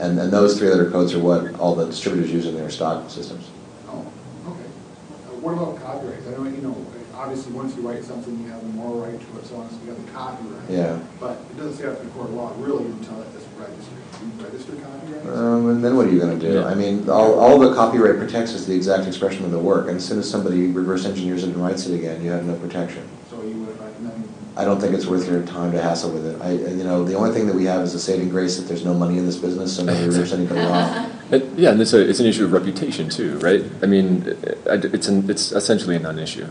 And, 0.00 0.18
and 0.18 0.32
those 0.32 0.58
three-letter 0.58 0.90
codes 0.90 1.14
are 1.14 1.20
what 1.20 1.54
all 1.58 1.74
the 1.74 1.86
distributors 1.86 2.32
use 2.32 2.46
in 2.46 2.56
their 2.56 2.70
stock 2.70 3.08
systems. 3.10 3.48
Oh, 3.88 4.06
okay. 4.46 4.60
Uh, 4.60 5.38
What 5.40 5.52
about 5.52 5.80
copyrights? 5.80 6.26
I 6.26 6.32
don't, 6.32 6.54
you 6.54 6.62
know, 6.62 6.86
obviously, 7.18 7.52
once 7.52 7.74
you 7.76 7.82
write 7.82 8.04
something, 8.04 8.38
you 8.40 8.48
have 8.48 8.60
the 8.62 8.68
moral 8.68 9.00
right 9.00 9.18
to 9.20 9.38
it, 9.38 9.44
so 9.46 9.56
on, 9.56 9.68
so 9.70 9.76
you 9.84 9.90
have 9.90 10.06
the 10.06 10.12
copyright. 10.12 10.70
Yeah. 10.70 10.98
But 11.20 11.40
it 11.50 11.56
doesn't 11.56 11.74
say 11.74 11.84
that 11.84 12.00
in 12.00 12.10
court 12.10 12.28
of 12.28 12.34
law, 12.34 12.52
really, 12.58 12.84
until 12.86 13.20
it's 13.22 13.44
registered. 13.58 13.98
You 14.22 14.44
register 14.44 14.72
copyrights? 14.76 15.26
Um, 15.28 15.68
and 15.70 15.84
then 15.84 15.96
what 15.96 16.06
are 16.06 16.10
you 16.10 16.18
going 16.20 16.38
to 16.38 16.46
do? 16.48 16.54
Yeah. 16.54 16.64
I 16.66 16.74
mean, 16.74 17.08
all, 17.10 17.38
all 17.38 17.58
the 17.58 17.74
copyright 17.74 18.18
protects 18.18 18.52
is 18.52 18.66
the 18.66 18.74
exact 18.74 19.06
expression 19.06 19.44
of 19.44 19.50
the 19.50 19.58
work, 19.58 19.88
and 19.88 19.96
as 19.96 20.06
soon 20.06 20.18
as 20.18 20.30
somebody 20.30 20.68
reverse 20.68 21.04
engineers 21.04 21.42
it 21.44 21.48
and 21.50 21.56
writes 21.56 21.86
it 21.86 21.94
again, 21.94 22.22
you 22.22 22.30
have 22.30 22.44
no 22.44 22.54
protection. 22.54 23.06
So 23.30 23.42
you 23.42 23.54
would 23.62 23.80
recommend, 23.80 24.28
I 24.56 24.64
don't 24.64 24.80
think 24.80 24.94
it's 24.94 25.06
worth 25.06 25.28
your 25.28 25.42
time 25.44 25.70
to 25.72 25.80
hassle 25.82 26.10
with 26.12 26.26
it. 26.26 26.40
I, 26.40 26.52
you 26.52 26.84
know, 26.84 27.04
the 27.04 27.14
only 27.14 27.32
thing 27.32 27.46
that 27.46 27.54
we 27.54 27.64
have 27.66 27.82
is 27.82 27.94
a 27.94 28.00
saving 28.00 28.28
grace 28.28 28.56
that 28.56 28.66
there's 28.66 28.84
no 28.84 28.94
money 28.94 29.18
in 29.18 29.26
this 29.26 29.36
business, 29.36 29.76
so 29.76 29.84
nobody 29.84 30.08
rips 30.16 30.32
anybody 30.40 30.60
off. 30.60 31.32
It, 31.32 31.44
yeah, 31.56 31.70
and 31.72 31.80
it's 31.80 31.92
a, 31.92 32.08
it's 32.08 32.20
an 32.20 32.26
issue 32.26 32.44
of 32.44 32.52
reputation 32.52 33.08
too, 33.08 33.38
right? 33.38 33.64
I 33.82 33.86
mean, 33.86 34.24
it- 34.26 34.84
it's 34.94 35.08
an, 35.08 35.28
it's 35.30 35.52
essentially 35.52 35.96
a 35.96 35.98
non-issue. 36.00 36.46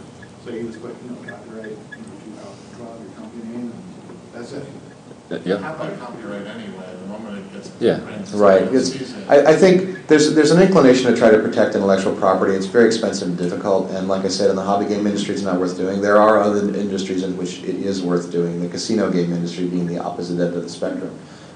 So 0.48 0.54
you 0.54 0.68
just 0.68 0.82
put, 0.82 0.96
you 1.04 1.10
know, 1.10 1.16
copyright, 1.30 1.72
you 1.72 1.76
know, 1.76 1.82
two 2.24 2.40
out, 2.40 2.56
draw 2.78 2.98
your 3.04 3.12
company 3.16 3.44
name, 3.52 3.72
and 3.72 4.20
that's 4.34 4.54
it. 4.54 4.66
Uh, 5.30 5.40
Yeah. 5.44 5.58
Have 5.58 5.78
that 5.80 6.00
copyright 6.00 6.48
anyway, 6.48 6.96
the 7.02 7.08
moment 7.08 7.38
it 7.38 7.54
gets. 7.54 7.72
Yeah. 7.82 8.00
printed. 8.00 8.34
Right. 8.34 8.62
It's, 8.74 9.14
I, 9.28 9.52
I 9.52 9.56
think 9.58 10.08
there's, 10.08 10.34
there's 10.34 10.52
an 10.52 10.62
inclination 10.62 11.12
to 11.12 11.18
try 11.18 11.32
to 11.32 11.40
protect 11.40 11.76
intellectual 11.76 12.16
property. 12.16 12.54
It's 12.54 12.66
very 12.66 12.86
expensive 12.86 13.28
and 13.28 13.38
difficult, 13.38 13.92
and 13.92 14.08
like 14.08 14.24
I 14.24 14.30
said, 14.30 14.50
in 14.50 14.56
the 14.56 14.62
hobby 14.64 14.86
game 14.86 15.06
industry, 15.06 15.34
it's 15.36 15.44
not 15.44 15.60
worth 15.60 15.76
doing. 15.76 16.02
There 16.02 16.18
are 16.18 16.40
other 16.40 16.60
industries 16.76 17.24
in 17.24 17.36
which 17.36 17.60
it 17.64 17.76
is 17.76 18.02
worth 18.02 18.32
doing, 18.32 18.62
the 18.62 18.70
casino 18.70 19.12
game 19.12 19.34
industry 19.34 19.68
being 19.68 19.86
the 19.86 20.00
opposite 20.00 20.40
end 20.40 20.56
of 20.56 20.64
the 20.64 20.70
spectrum. 20.70 21.14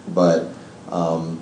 But 0.09 0.49
um, 0.89 1.39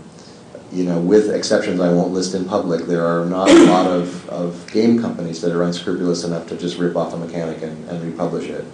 you 0.72 0.84
know, 0.84 1.00
with 1.00 1.34
exceptions 1.34 1.80
I 1.80 1.92
won't 1.92 2.14
list 2.14 2.36
in 2.36 2.46
public, 2.46 2.86
there 2.86 3.06
are 3.06 3.26
not 3.26 3.50
a 3.50 3.64
lot 3.66 3.88
of, 3.88 4.28
of 4.30 4.72
game 4.72 5.02
companies 5.02 5.42
that 5.42 5.52
are 5.52 5.64
unscrupulous 5.64 6.24
enough 6.24 6.48
to 6.50 6.58
just 6.58 6.78
rip 6.78 6.96
off 6.96 7.14
a 7.14 7.18
mechanic 7.18 7.62
and, 7.62 7.90
and 7.90 8.04
republish 8.04 8.50
it. 8.50 8.66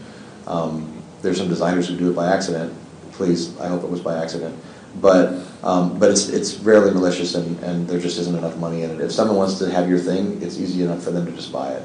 Um, 0.48 1.02
there's 1.22 1.38
some 1.38 1.48
designers 1.48 1.88
who 1.88 1.98
do 1.98 2.10
it 2.12 2.16
by 2.16 2.32
accident. 2.32 2.74
Please, 3.14 3.58
I 3.60 3.68
hope 3.68 3.84
it 3.84 3.89
was 3.89 4.02
by 4.02 4.22
accident. 4.22 4.58
But 5.02 5.41
um, 5.64 6.00
but 6.00 6.12
it's 6.12 6.30
it's 6.30 6.56
rarely 6.60 6.93
malicious, 6.93 7.36
and, 7.36 7.60
and 7.64 7.88
there 7.88 8.00
just 8.00 8.18
isn't 8.20 8.36
enough 8.36 8.56
money 8.58 8.84
in 8.84 8.91
it. 8.91 9.02
If 9.02 9.12
someone 9.12 9.36
wants 9.36 9.58
to 9.60 9.70
have 9.70 9.89
your 9.89 10.00
thing, 10.00 10.41
it's 10.41 10.58
easy 10.58 10.84
enough 10.84 11.04
for 11.04 11.12
them 11.12 11.26
to 11.26 11.32
just 11.32 11.52
buy 11.52 11.74
it. 11.74 11.84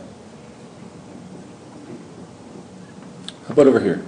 How 3.49 3.55
about 3.55 3.67
over 3.67 3.81
here? 3.81 4.05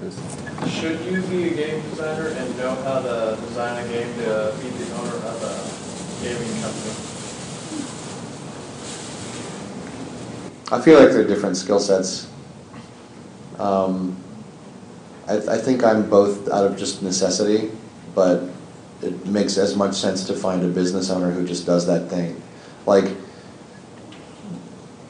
Should 0.69 1.01
you 1.01 1.21
be 1.23 1.49
a 1.49 1.55
game 1.55 1.83
designer 1.91 2.29
and 2.29 2.57
know 2.59 2.75
how 2.85 3.01
to 3.03 3.37
design 3.41 3.85
a 3.85 3.89
game 3.89 4.15
to 4.19 4.55
be 4.63 4.69
the 4.69 4.95
owner 4.95 5.17
of 5.17 5.43
a 5.43 5.72
company? 6.25 7.13
I 10.71 10.81
feel 10.81 10.99
like 10.99 11.11
they're 11.11 11.27
different 11.27 11.57
skill 11.57 11.81
sets. 11.81 12.29
Um, 13.59 14.17
I, 15.29 15.37
I 15.37 15.59
think 15.59 15.85
I'm 15.85 16.09
both 16.09 16.49
out 16.49 16.65
of 16.65 16.77
just 16.77 17.03
necessity, 17.03 17.71
but 18.15 18.45
it 19.03 19.27
makes 19.27 19.59
as 19.59 19.77
much 19.77 19.95
sense 19.95 20.25
to 20.29 20.35
find 20.35 20.65
a 20.65 20.69
business 20.69 21.11
owner 21.11 21.31
who 21.31 21.47
just 21.47 21.67
does 21.67 21.87
that 21.87 22.09
thing. 22.09 22.41
Like, 22.87 23.05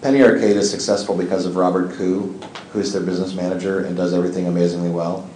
Penny 0.00 0.22
Arcade 0.22 0.56
is 0.56 0.68
successful 0.68 1.16
because 1.16 1.46
of 1.46 1.54
Robert 1.54 1.90
Khoo, 1.92 2.42
who's 2.72 2.92
their 2.92 3.02
business 3.02 3.34
manager 3.34 3.84
and 3.84 3.96
does 3.96 4.12
everything 4.12 4.48
amazingly 4.48 4.90
well. 4.90 5.28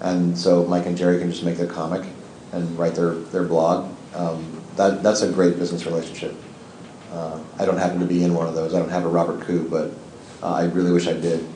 And 0.00 0.36
so 0.36 0.64
Mike 0.66 0.86
and 0.86 0.96
Jerry 0.96 1.18
can 1.20 1.30
just 1.30 1.44
make 1.44 1.56
their 1.56 1.68
comic 1.68 2.04
and 2.52 2.76
write 2.78 2.94
their, 2.94 3.14
their 3.14 3.44
blog. 3.44 3.94
Um, 4.14 4.57
that, 4.78 5.02
that's 5.02 5.22
a 5.22 5.30
great 5.30 5.58
business 5.58 5.84
relationship. 5.84 6.34
Uh, 7.12 7.40
I 7.58 7.64
don't 7.64 7.78
happen 7.78 8.00
to 8.00 8.06
be 8.06 8.22
in 8.22 8.32
one 8.32 8.46
of 8.46 8.54
those. 8.54 8.74
I 8.74 8.78
don't 8.78 8.90
have 8.90 9.04
a 9.04 9.08
Robert 9.08 9.40
Khoo, 9.40 9.68
but 9.68 9.90
uh, 10.42 10.54
I 10.54 10.64
really 10.66 10.92
wish 10.92 11.06
I 11.06 11.14
did. 11.14 11.46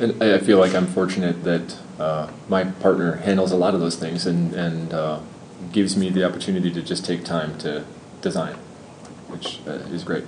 And 0.00 0.22
I 0.22 0.38
feel 0.38 0.58
like 0.58 0.74
I'm 0.74 0.86
fortunate 0.86 1.44
that 1.44 1.76
uh, 1.98 2.30
my 2.48 2.64
partner 2.64 3.16
handles 3.16 3.52
a 3.52 3.56
lot 3.56 3.74
of 3.74 3.80
those 3.80 3.96
things 3.96 4.26
and, 4.26 4.54
and 4.54 4.94
uh, 4.94 5.20
gives 5.72 5.96
me 5.96 6.08
the 6.08 6.24
opportunity 6.24 6.70
to 6.70 6.82
just 6.82 7.04
take 7.04 7.24
time 7.24 7.58
to 7.58 7.84
design, 8.22 8.54
which 9.26 9.60
uh, 9.66 9.72
is 9.92 10.04
great. 10.04 10.24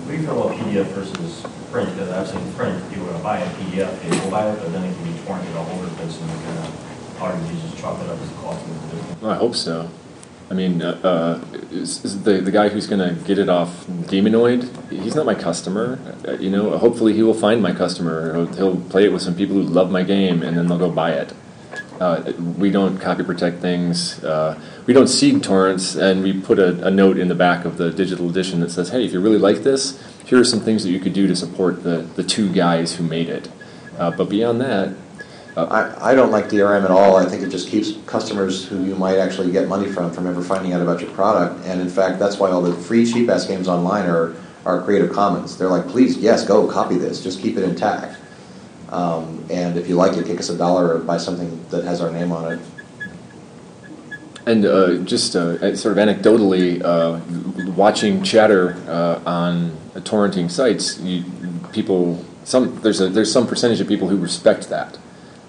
What 0.00 0.10
do 0.10 0.16
you 0.16 0.22
feel 0.22 0.42
about 0.42 0.58
PDF 0.58 0.86
versus 0.86 1.44
print? 1.70 1.90
Because 1.90 2.10
I've 2.10 2.28
seen 2.28 2.52
print, 2.54 2.90
people 2.90 3.06
will 3.06 3.20
buy 3.20 3.38
a 3.38 3.50
PDF, 3.56 4.00
they 4.00 4.20
will 4.20 4.30
buy 4.30 4.50
it, 4.50 4.58
but 4.58 4.72
then 4.72 4.84
it 4.84 4.94
can 4.96 5.12
be 5.12 5.18
torn 5.26 5.44
to 5.44 5.58
all 5.58 5.70
over 5.70 5.86
the 5.86 5.94
place 5.96 6.20
and 6.20 6.30
kind 6.30 6.58
of 6.58 6.93
hard 7.16 7.40
to 7.40 7.54
just 7.54 7.76
chalk 7.78 8.00
it 8.00 8.08
up 8.08 8.18
as 8.18 8.30
a 8.30 8.34
cost 8.34 8.66
of 8.66 9.18
the. 9.20 9.24
Well, 9.24 9.32
I 9.32 9.36
hope 9.36 9.54
so. 9.54 9.90
I 10.50 10.54
mean, 10.54 10.82
uh, 10.82 11.00
uh, 11.02 11.58
is, 11.70 12.04
is 12.04 12.22
the 12.22 12.34
the 12.40 12.50
guy 12.50 12.68
who's 12.68 12.86
going 12.86 13.00
to 13.00 13.20
get 13.24 13.38
it 13.38 13.48
off 13.48 13.86
Demonoid? 13.86 14.90
He's 14.90 15.14
not 15.14 15.26
my 15.26 15.34
customer. 15.34 15.98
Uh, 16.26 16.32
you 16.32 16.50
know, 16.50 16.76
hopefully 16.76 17.14
he 17.14 17.22
will 17.22 17.34
find 17.34 17.62
my 17.62 17.72
customer. 17.72 18.34
He'll, 18.34 18.54
he'll 18.54 18.80
play 18.90 19.04
it 19.04 19.12
with 19.12 19.22
some 19.22 19.34
people 19.34 19.56
who 19.56 19.62
love 19.62 19.90
my 19.90 20.02
game, 20.02 20.42
and 20.42 20.56
then 20.56 20.68
they'll 20.68 20.78
go 20.78 20.90
buy 20.90 21.12
it. 21.12 21.32
Uh, 22.00 22.32
we 22.58 22.70
don't 22.70 22.98
copy 22.98 23.22
protect 23.22 23.60
things. 23.60 24.22
Uh, 24.22 24.60
we 24.86 24.92
don't 24.92 25.06
seed 25.06 25.42
torrents, 25.42 25.94
and 25.94 26.22
we 26.22 26.38
put 26.38 26.58
a, 26.58 26.86
a, 26.86 26.90
note 26.90 27.18
in 27.18 27.28
the 27.28 27.34
back 27.34 27.64
of 27.64 27.78
the 27.78 27.90
digital 27.90 28.28
edition 28.28 28.60
that 28.60 28.70
says, 28.70 28.90
"Hey, 28.90 29.04
if 29.04 29.12
you 29.12 29.20
really 29.20 29.38
like 29.38 29.58
this, 29.58 30.02
here 30.26 30.38
are 30.38 30.44
some 30.44 30.60
things 30.60 30.82
that 30.82 30.90
you 30.90 31.00
could 31.00 31.12
do 31.12 31.26
to 31.26 31.36
support 31.36 31.82
the 31.84 31.98
the 32.16 32.24
two 32.24 32.52
guys 32.52 32.96
who 32.96 33.04
made 33.04 33.28
it." 33.28 33.48
Uh, 33.96 34.10
but 34.10 34.28
beyond 34.28 34.60
that, 34.60 34.94
I, 35.56 36.10
I 36.10 36.14
don't 36.14 36.32
like 36.32 36.46
DRM 36.46 36.84
at 36.84 36.90
all. 36.90 37.16
I 37.16 37.26
think 37.26 37.42
it 37.42 37.48
just 37.48 37.68
keeps 37.68 37.92
customers 38.06 38.66
who 38.66 38.84
you 38.84 38.96
might 38.96 39.18
actually 39.18 39.52
get 39.52 39.68
money 39.68 39.90
from 39.90 40.10
from 40.10 40.26
ever 40.26 40.42
finding 40.42 40.72
out 40.72 40.82
about 40.82 41.00
your 41.00 41.10
product. 41.10 41.64
And 41.66 41.80
in 41.80 41.88
fact, 41.88 42.18
that's 42.18 42.38
why 42.38 42.50
all 42.50 42.60
the 42.60 42.74
free 42.74 43.04
Cheapass 43.04 43.46
games 43.46 43.68
online 43.68 44.06
are, 44.06 44.34
are 44.66 44.82
Creative 44.82 45.12
Commons. 45.12 45.56
They're 45.56 45.68
like, 45.68 45.86
please, 45.88 46.16
yes, 46.16 46.44
go 46.44 46.66
copy 46.66 46.96
this. 46.96 47.22
Just 47.22 47.40
keep 47.40 47.56
it 47.56 47.62
intact. 47.62 48.18
Um, 48.88 49.44
and 49.48 49.76
if 49.76 49.88
you 49.88 49.94
like 49.94 50.16
it, 50.16 50.26
kick 50.26 50.40
us 50.40 50.48
a 50.50 50.58
dollar 50.58 50.96
or 50.96 50.98
buy 50.98 51.18
something 51.18 51.64
that 51.68 51.84
has 51.84 52.00
our 52.00 52.10
name 52.10 52.32
on 52.32 52.52
it. 52.52 52.60
And 54.46 54.64
uh, 54.66 54.98
just 54.98 55.36
uh, 55.36 55.74
sort 55.76 55.96
of 55.96 56.08
anecdotally, 56.08 56.82
uh, 56.84 57.20
watching 57.72 58.22
chatter 58.22 58.74
uh, 58.88 59.22
on 59.24 59.70
torrenting 60.00 60.50
sites, 60.50 60.98
you, 60.98 61.24
people, 61.72 62.22
some 62.42 62.78
there's 62.82 63.00
a, 63.00 63.08
there's 63.08 63.32
some 63.32 63.46
percentage 63.46 63.80
of 63.80 63.88
people 63.88 64.08
who 64.08 64.18
respect 64.18 64.68
that 64.68 64.98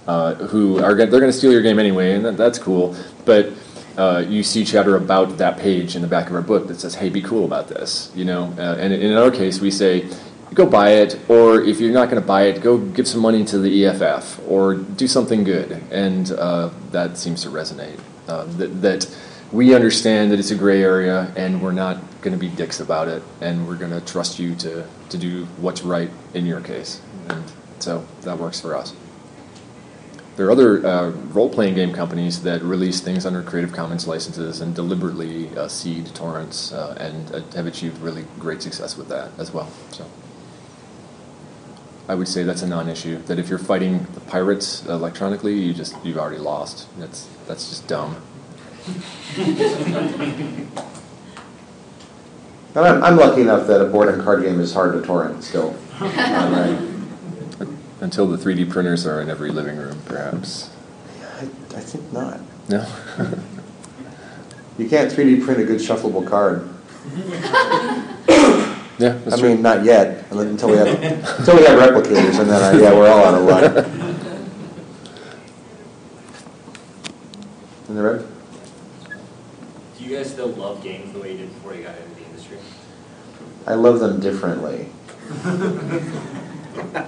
uh, 0.07 0.35
who 0.35 0.83
are 0.83 0.93
they're 0.95 1.07
going 1.07 1.23
to 1.23 1.33
steal 1.33 1.51
your 1.51 1.61
game 1.61 1.79
anyway, 1.79 2.13
and 2.13 2.25
that, 2.25 2.37
that's 2.37 2.59
cool. 2.59 2.95
But 3.25 3.51
uh, 3.97 4.23
you 4.27 4.43
see 4.43 4.65
chatter 4.65 4.95
about 4.95 5.37
that 5.37 5.57
page 5.57 5.95
in 5.95 6.01
the 6.01 6.07
back 6.07 6.27
of 6.29 6.35
our 6.35 6.41
book 6.41 6.67
that 6.67 6.79
says, 6.79 6.95
"Hey, 6.95 7.09
be 7.09 7.21
cool 7.21 7.45
about 7.45 7.67
this," 7.67 8.11
you 8.15 8.25
know. 8.25 8.53
Uh, 8.57 8.75
and 8.79 8.93
in 8.93 9.13
our 9.13 9.31
case, 9.31 9.59
we 9.59 9.71
say, 9.71 10.09
"Go 10.53 10.65
buy 10.65 10.91
it," 10.91 11.19
or 11.29 11.61
if 11.61 11.79
you're 11.79 11.93
not 11.93 12.09
going 12.09 12.21
to 12.21 12.27
buy 12.27 12.43
it, 12.43 12.61
go 12.61 12.77
give 12.77 13.07
some 13.07 13.21
money 13.21 13.43
to 13.45 13.57
the 13.57 13.85
EFF 13.85 14.41
or 14.47 14.75
do 14.75 15.07
something 15.07 15.43
good. 15.43 15.81
And 15.91 16.31
uh, 16.31 16.69
that 16.91 17.17
seems 17.17 17.41
to 17.43 17.49
resonate. 17.49 17.99
Uh, 18.27 18.45
that, 18.57 18.81
that 18.81 19.17
we 19.51 19.75
understand 19.75 20.31
that 20.31 20.39
it's 20.39 20.51
a 20.51 20.55
gray 20.55 20.81
area, 20.81 21.31
and 21.35 21.61
we're 21.61 21.71
not 21.71 21.97
going 22.21 22.33
to 22.33 22.39
be 22.39 22.49
dicks 22.49 22.79
about 22.79 23.07
it, 23.07 23.23
and 23.39 23.67
we're 23.67 23.77
going 23.77 23.91
to 23.91 24.01
trust 24.01 24.39
you 24.39 24.55
to 24.55 24.85
to 25.09 25.17
do 25.17 25.45
what's 25.57 25.83
right 25.83 26.09
in 26.33 26.45
your 26.45 26.61
case. 26.61 27.01
And 27.29 27.43
so 27.79 28.05
that 28.21 28.37
works 28.37 28.59
for 28.59 28.75
us. 28.75 28.93
There 30.35 30.47
are 30.47 30.51
other 30.51 30.85
uh, 30.85 31.09
role-playing 31.31 31.75
game 31.75 31.93
companies 31.93 32.43
that 32.43 32.61
release 32.61 32.99
things 32.99 33.25
under 33.25 33.41
Creative 33.41 33.71
Commons 33.71 34.05
licenses 34.05 34.59
and 34.59 34.75
deliberately 34.75 35.55
uh, 35.55 35.69
seed 35.69 36.13
torrents 36.13 36.73
uh, 36.73 36.97
and 36.99 37.33
uh, 37.33 37.41
have 37.55 37.67
achieved 37.67 38.01
really 38.01 38.25
great 38.37 38.61
success 38.61 38.97
with 38.97 39.07
that 39.07 39.31
as 39.37 39.53
well. 39.53 39.71
So 39.91 40.05
I 42.09 42.15
would 42.15 42.27
say 42.27 42.43
that's 42.43 42.63
a 42.63 42.67
non-issue. 42.67 43.19
That 43.23 43.39
if 43.39 43.47
you're 43.47 43.57
fighting 43.57 44.07
the 44.13 44.19
pirates 44.19 44.85
electronically, 44.85 45.57
you 45.57 45.73
just 45.73 45.95
you've 46.03 46.17
already 46.17 46.37
lost. 46.37 46.87
That's 46.99 47.29
that's 47.47 47.69
just 47.69 47.87
dumb. 47.87 48.21
I'm, 52.75 53.01
I'm 53.03 53.15
lucky 53.15 53.41
enough 53.41 53.67
that 53.67 53.81
a 53.81 53.85
board 53.85 54.09
and 54.09 54.21
card 54.21 54.43
game 54.43 54.59
is 54.59 54.73
hard 54.73 54.93
to 54.93 55.01
torrent 55.01 55.45
still. 55.45 55.75
right. 57.95 58.03
Until 58.03 58.27
the 58.27 58.37
3D 58.37 58.69
printers 58.69 59.05
are 59.05 59.21
in 59.21 59.29
every 59.29 59.51
living 59.51 59.77
room, 59.77 60.01
perhaps. 60.05 60.69
I, 61.39 61.43
I 61.43 61.79
think 61.79 62.11
not. 62.13 62.39
No? 62.69 62.85
you 64.77 64.89
can't 64.89 65.11
3D 65.11 65.43
print 65.43 65.61
a 65.61 65.65
good 65.65 65.79
shuffleable 65.79 66.27
card. 66.27 66.69
yeah, 68.97 69.19
I 69.31 69.41
mean, 69.41 69.61
not 69.61 69.83
yet, 69.83 70.25
until 70.31 70.69
we 70.71 70.77
have 70.77 70.87
until 71.39 71.57
we 71.57 71.63
have 71.65 71.79
replicators, 71.79 72.39
and 72.39 72.49
then 72.49 72.63
I, 72.63 72.79
yeah, 72.79 72.93
we're 72.93 73.07
all 73.07 73.25
out 73.25 73.35
of 73.35 73.43
luck. 73.43 73.85
In 77.89 77.95
the 77.95 78.01
red. 78.01 78.25
Do 79.97 80.03
you 80.03 80.17
guys 80.17 80.31
still 80.31 80.47
love 80.47 80.81
games 80.81 81.13
the 81.13 81.19
way 81.19 81.33
you 81.33 81.37
did 81.37 81.53
before 81.53 81.75
you 81.75 81.83
got 81.83 81.95
into 81.95 82.15
the 82.15 82.25
industry? 82.25 82.57
I 83.67 83.75
love 83.75 83.99
them 83.99 84.19
differently 84.19 84.89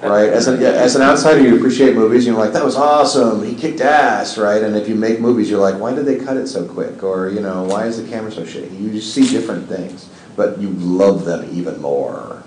right? 0.04 0.30
As 0.30 0.48
an, 0.48 0.62
as 0.62 0.96
an 0.96 1.02
outsider, 1.02 1.42
you 1.42 1.58
appreciate 1.58 1.96
movies, 1.96 2.26
and 2.26 2.36
you're 2.36 2.44
like, 2.44 2.54
that 2.54 2.64
was 2.64 2.76
awesome, 2.76 3.44
he 3.44 3.56
kicked 3.56 3.82
ass, 3.82 4.38
right? 4.38 4.64
And 4.64 4.76
if 4.76 4.88
you 4.88 4.96
make 4.96 5.20
movies, 5.20 5.50
you're 5.50 5.60
like, 5.60 5.80
why 5.80 5.94
did 5.94 6.06
they 6.06 6.18
cut 6.18 6.38
it 6.38 6.48
so 6.48 6.68
quick? 6.68 7.04
Or, 7.04 7.30
you 7.30 7.42
know, 7.42 7.64
why 7.64 7.86
is 7.86 8.02
the 8.02 8.08
camera 8.10 8.32
so 8.32 8.46
shaky? 8.46 8.76
You 8.76 8.92
just 8.92 9.14
see 9.14 9.28
different 9.28 9.68
things, 9.68 10.10
but 10.36 10.60
you 10.60 10.70
love 10.70 11.26
them 11.26 11.50
even 11.52 11.82
more. 11.82 12.44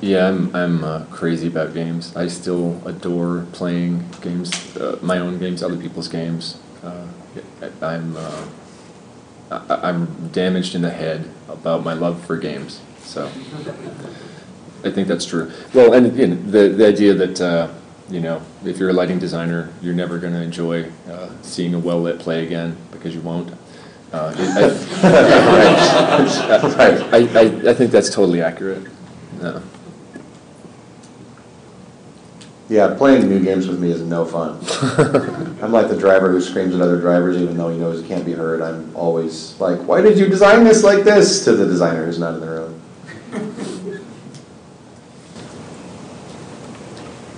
Yeah, 0.00 0.28
I'm, 0.28 0.54
I'm 0.54 0.84
uh, 0.84 1.04
crazy 1.06 1.48
about 1.48 1.74
games. 1.74 2.14
I 2.14 2.28
still 2.28 2.80
adore 2.86 3.46
playing 3.52 4.04
games, 4.20 4.76
uh, 4.76 4.98
my 5.02 5.18
own 5.18 5.38
games, 5.38 5.62
other 5.62 5.76
people's 5.76 6.08
games. 6.08 6.60
Uh, 6.82 7.06
I'm, 7.82 8.16
uh, 8.16 8.46
I'm 9.50 10.28
damaged 10.28 10.74
in 10.74 10.82
the 10.82 10.90
head 10.90 11.28
about 11.48 11.84
my 11.84 11.92
love 11.92 12.24
for 12.24 12.36
games, 12.36 12.80
so. 13.02 13.30
I 14.84 14.90
think 14.90 15.08
that's 15.08 15.24
true. 15.24 15.50
Well, 15.72 15.94
and 15.94 16.14
the 16.52 16.68
the 16.68 16.86
idea 16.86 17.14
that 17.14 17.40
uh, 17.40 17.68
you 18.10 18.20
know, 18.20 18.42
if 18.64 18.78
you're 18.78 18.90
a 18.90 18.92
lighting 18.92 19.18
designer, 19.18 19.72
you're 19.80 19.94
never 19.94 20.18
going 20.18 20.34
to 20.34 20.42
enjoy 20.42 20.90
uh, 21.10 21.30
seeing 21.42 21.74
a 21.74 21.78
well 21.78 22.02
lit 22.02 22.18
play 22.18 22.44
again 22.44 22.76
because 22.92 23.14
you 23.14 23.20
won't. 23.20 23.52
Uh, 24.12 24.34
I, 24.36 24.38
I, 27.12 27.18
I, 27.18 27.70
I, 27.70 27.74
think 27.74 27.90
that's 27.90 28.10
totally 28.10 28.42
accurate. 28.42 28.86
Yeah. 29.40 29.60
Yeah, 32.68 32.94
playing 32.96 33.28
new 33.28 33.44
games 33.44 33.68
with 33.68 33.78
me 33.78 33.90
is 33.90 34.00
no 34.00 34.24
fun. 34.24 34.58
I'm 35.62 35.70
like 35.70 35.88
the 35.88 35.98
driver 35.98 36.30
who 36.30 36.40
screams 36.40 36.74
at 36.74 36.80
other 36.80 36.98
drivers 36.98 37.36
even 37.36 37.58
though 37.58 37.68
he 37.68 37.78
knows 37.78 38.00
he 38.00 38.08
can't 38.08 38.24
be 38.24 38.32
heard. 38.32 38.62
I'm 38.62 38.94
always 38.96 39.60
like, 39.60 39.78
why 39.80 40.00
did 40.00 40.18
you 40.18 40.26
design 40.26 40.64
this 40.64 40.82
like 40.82 41.04
this? 41.04 41.44
To 41.44 41.52
the 41.52 41.66
designer 41.66 42.06
who's 42.06 42.18
not 42.18 42.34
in 42.34 42.40
the 42.40 42.46
room. 42.46 42.80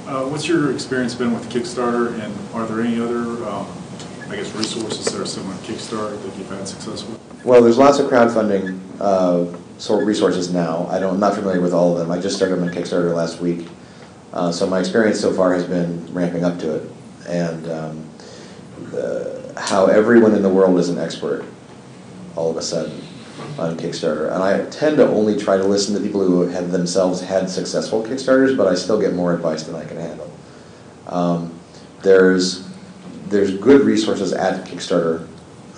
Uh, 0.07 0.26
what's 0.37 0.47
your 0.47 0.71
experience 0.71 1.15
been 1.15 1.33
with 1.33 1.49
Kickstarter, 1.49 2.13
and 2.23 2.35
are 2.53 2.67
there 2.67 2.83
any 2.83 3.01
other 3.01 3.43
um, 3.49 3.67
I 4.29 4.37
guess, 4.37 4.55
resources 4.55 5.07
that 5.07 5.19
are 5.19 5.25
similar 5.25 5.57
to 5.57 5.73
Kickstarter 5.73 6.23
that 6.23 6.37
you've 6.37 6.51
had 6.51 6.69
success 6.69 7.05
with? 7.05 7.19
Well, 7.43 7.63
there's 7.63 7.79
lots 7.79 7.99
of 8.01 8.11
crowdfunding 8.11 8.79
uh, 9.01 9.57
sort 9.79 10.05
resources 10.05 10.53
now. 10.53 10.89
I 10.89 10.99
don't, 11.01 11.15
I'm 11.15 11.21
not 11.21 11.37
familiar 11.37 11.63
with 11.63 11.73
all 11.73 11.93
of 11.93 11.99
them. 11.99 12.11
I 12.11 12.21
just 12.21 12.37
started 12.37 12.61
on 12.61 12.69
Kickstarter 12.69 13.15
last 13.15 13.41
week. 13.41 13.67
Uh, 14.35 14.53
so 14.53 14.67
my 14.67 14.79
experience 14.79 15.19
so 15.19 15.33
far 15.33 15.55
has 15.55 15.65
been 15.65 16.13
ramping 16.13 16.45
up 16.45 16.59
to 16.59 16.83
it. 16.83 16.91
And 17.27 17.71
um, 17.71 18.11
uh, 18.95 19.59
how 19.59 19.87
everyone 19.87 20.35
in 20.35 20.43
the 20.43 20.51
world 20.51 20.79
is 20.79 20.91
an 20.91 20.99
expert 20.99 21.47
all 22.37 22.51
of 22.51 22.59
a 22.59 22.63
sudden 22.63 23.01
on 23.59 23.77
Kickstarter. 23.77 24.33
And 24.33 24.43
I 24.43 24.69
tend 24.71 24.97
to 24.99 25.07
only 25.09 25.39
try 25.39 25.57
to 25.57 25.65
listen 25.65 25.95
to 25.95 26.01
people 26.01 26.25
who 26.25 26.43
have 26.49 26.71
themselves 26.71 27.21
had 27.21 27.49
successful 27.51 28.03
Kickstarters, 28.03 28.57
but 28.57 28.67
I 28.67 28.75
still 28.75 29.01
get 29.01 29.15
more 29.15 29.35
advice 29.35 29.65
than 29.65 29.75
I 29.75 29.85
can 29.85 29.97
handle. 29.97 30.31
Um, 31.07 31.59
there's, 32.03 32.69
there's 33.29 33.57
good 33.57 33.83
resources 33.83 34.33
at 34.33 34.67
Kickstarter. 34.67 35.27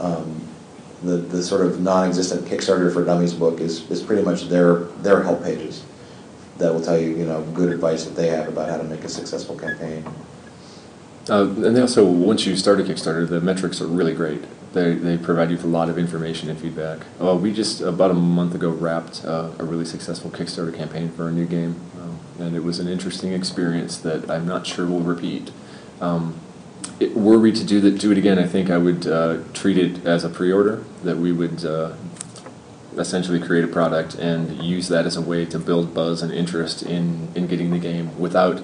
Um, 0.00 0.46
the, 1.02 1.16
the 1.16 1.42
sort 1.42 1.64
of 1.64 1.80
non-existent 1.80 2.46
Kickstarter 2.46 2.92
for 2.92 3.04
Dummies 3.04 3.34
book 3.34 3.60
is, 3.60 3.88
is 3.90 4.02
pretty 4.02 4.22
much 4.22 4.48
their, 4.48 4.80
their 5.02 5.22
help 5.22 5.42
pages 5.42 5.84
that 6.58 6.72
will 6.72 6.82
tell 6.82 6.98
you, 6.98 7.10
you 7.10 7.24
know, 7.24 7.42
good 7.54 7.72
advice 7.72 8.04
that 8.04 8.16
they 8.16 8.28
have 8.28 8.48
about 8.48 8.68
how 8.68 8.76
to 8.76 8.84
make 8.84 9.04
a 9.04 9.08
successful 9.08 9.56
campaign. 9.56 10.04
Uh, 11.28 11.42
and 11.42 11.76
they 11.76 11.80
also, 11.80 12.04
once 12.04 12.46
you 12.46 12.56
start 12.56 12.80
a 12.80 12.82
Kickstarter, 12.82 13.28
the 13.28 13.40
metrics 13.40 13.80
are 13.80 13.86
really 13.86 14.14
great. 14.14 14.42
They, 14.72 14.94
they 14.94 15.16
provide 15.16 15.50
you 15.50 15.56
with 15.56 15.64
a 15.64 15.68
lot 15.68 15.88
of 15.88 15.96
information 15.96 16.50
and 16.50 16.58
feedback. 16.58 17.00
Uh, 17.20 17.34
we 17.34 17.52
just, 17.52 17.80
about 17.80 18.10
a 18.10 18.14
month 18.14 18.54
ago, 18.54 18.68
wrapped 18.68 19.24
uh, 19.24 19.50
a 19.58 19.64
really 19.64 19.86
successful 19.86 20.30
Kickstarter 20.30 20.76
campaign 20.76 21.10
for 21.10 21.28
a 21.28 21.32
new 21.32 21.46
game. 21.46 21.80
Um, 21.98 22.18
and 22.38 22.54
it 22.54 22.62
was 22.62 22.78
an 22.78 22.86
interesting 22.86 23.32
experience 23.32 23.96
that 23.98 24.30
I'm 24.30 24.46
not 24.46 24.66
sure 24.66 24.86
we'll 24.86 25.00
repeat. 25.00 25.50
Um, 26.00 26.38
it, 27.00 27.16
were 27.16 27.38
we 27.38 27.52
to 27.52 27.64
do, 27.64 27.80
that, 27.80 27.98
do 27.98 28.12
it 28.12 28.18
again, 28.18 28.38
I 28.38 28.46
think 28.46 28.70
I 28.70 28.78
would 28.78 29.06
uh, 29.06 29.38
treat 29.54 29.78
it 29.78 30.04
as 30.04 30.24
a 30.24 30.28
pre 30.28 30.52
order, 30.52 30.84
that 31.02 31.16
we 31.16 31.32
would 31.32 31.64
uh, 31.64 31.94
essentially 32.96 33.40
create 33.40 33.64
a 33.64 33.68
product 33.68 34.14
and 34.16 34.62
use 34.62 34.88
that 34.88 35.06
as 35.06 35.16
a 35.16 35.22
way 35.22 35.44
to 35.46 35.58
build 35.58 35.94
buzz 35.94 36.22
and 36.22 36.32
interest 36.32 36.82
in, 36.82 37.28
in 37.34 37.46
getting 37.46 37.70
the 37.70 37.78
game 37.78 38.18
without 38.18 38.62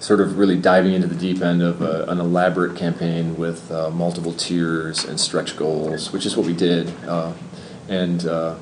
sort 0.00 0.20
of 0.20 0.38
really 0.38 0.56
diving 0.56 0.92
into 0.92 1.06
the 1.06 1.14
deep 1.14 1.42
end 1.42 1.62
of 1.62 1.80
a, 1.80 2.04
an 2.04 2.20
elaborate 2.20 2.76
campaign 2.76 3.36
with 3.36 3.70
uh, 3.70 3.90
multiple 3.90 4.32
tiers 4.32 5.04
and 5.04 5.18
stretch 5.18 5.56
goals, 5.56 6.12
which 6.12 6.26
is 6.26 6.36
what 6.36 6.46
we 6.46 6.52
did, 6.52 6.92
uh, 7.06 7.32
and 7.88 8.26
uh, 8.26 8.56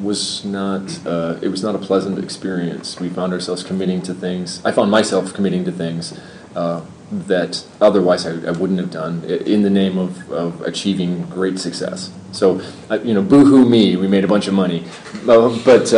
was 0.00 0.44
not 0.44 1.06
uh, 1.06 1.38
it 1.40 1.48
was 1.48 1.62
not 1.62 1.74
a 1.74 1.78
pleasant 1.78 2.18
experience. 2.22 3.00
We 3.00 3.08
found 3.08 3.32
ourselves 3.32 3.62
committing 3.62 4.02
to 4.02 4.14
things. 4.14 4.64
I 4.64 4.72
found 4.72 4.90
myself 4.90 5.32
committing 5.32 5.64
to 5.64 5.72
things 5.72 6.18
uh, 6.54 6.84
that 7.10 7.64
otherwise 7.80 8.26
I, 8.26 8.48
I, 8.48 8.50
wouldn't 8.50 8.80
have 8.80 8.90
done 8.90 9.22
in 9.24 9.62
the 9.62 9.70
name 9.70 9.96
of, 9.96 10.30
of 10.32 10.60
achieving 10.62 11.22
great 11.26 11.58
success. 11.58 12.10
So, 12.32 12.60
uh, 12.90 12.98
you 13.04 13.14
know, 13.14 13.22
boo-hoo 13.22 13.68
me, 13.68 13.96
we 13.96 14.08
made 14.08 14.24
a 14.24 14.26
bunch 14.26 14.48
of 14.48 14.54
money, 14.54 14.84
but 15.24 15.92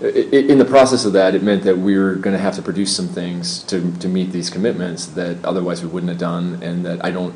in 0.00 0.58
the 0.58 0.64
process 0.64 1.06
of 1.06 1.14
that, 1.14 1.34
it 1.34 1.42
meant 1.42 1.62
that 1.62 1.78
we 1.78 1.98
were 1.98 2.16
going 2.16 2.36
to 2.36 2.42
have 2.42 2.54
to 2.56 2.62
produce 2.62 2.94
some 2.94 3.08
things 3.08 3.62
to, 3.64 3.96
to 3.98 4.08
meet 4.08 4.30
these 4.30 4.50
commitments 4.50 5.06
that 5.06 5.42
otherwise 5.44 5.82
we 5.82 5.88
wouldn't 5.88 6.10
have 6.10 6.18
done, 6.18 6.62
and 6.62 6.84
that 6.84 7.02
I 7.04 7.10
don't. 7.10 7.34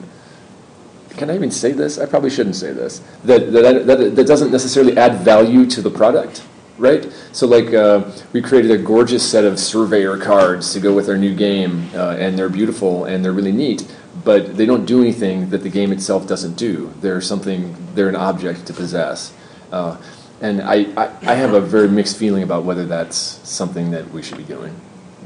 Can 1.11 1.31
I 1.31 1.35
even 1.35 1.51
say 1.51 1.73
this? 1.73 1.99
I 1.99 2.07
probably 2.07 2.31
shouldn't 2.31 2.57
say 2.57 2.73
this. 2.73 3.01
That 3.25 3.53
that 3.53 3.87
that, 3.87 4.17
that 4.17 4.27
doesn't 4.27 4.53
necessarily 4.53 4.97
add 4.99 5.21
value 5.21 5.65
to 5.67 5.81
the 5.81 5.91
product, 5.91 6.45
right? 6.77 7.11
So 7.33 7.47
like 7.47 7.73
uh, 7.73 8.11
we 8.35 8.43
created 8.43 8.71
a 8.73 8.79
gorgeous 8.79 9.29
set 9.29 9.45
of 9.45 9.59
surveyor 9.59 10.19
cards 10.19 10.73
to 10.75 10.81
go 10.81 10.95
with 10.95 11.09
our 11.09 11.17
new 11.17 11.35
game, 11.35 11.89
uh, 11.95 12.17
and 12.19 12.39
they're 12.39 12.51
beautiful 12.51 13.07
and 13.07 13.25
they're 13.25 13.33
really 13.33 13.53
neat. 13.53 13.91
But 14.23 14.59
they 14.59 14.67
don't 14.67 14.85
do 14.85 15.01
anything 15.01 15.49
that 15.49 15.63
the 15.63 15.71
game 15.71 15.93
itself 15.93 16.27
doesn't 16.27 16.57
do. 16.57 16.93
They're 17.01 17.23
something. 17.23 17.75
They're 17.95 18.11
an 18.11 18.17
object 18.17 18.67
to 18.67 18.75
possess. 18.75 19.33
Uh, 19.73 19.97
and 20.41 20.63
I, 20.63 20.87
I, 20.97 21.07
I, 21.23 21.35
have 21.35 21.55
a 21.55 21.61
very 21.61 21.89
mixed 21.89 22.17
feeling 22.17 22.43
about 22.43 22.65
whether 22.65 22.87
that's 22.87 23.17
something 23.17 23.91
that 23.91 24.11
we 24.11 24.23
should 24.23 24.39
be 24.39 24.45
doing 24.45 24.75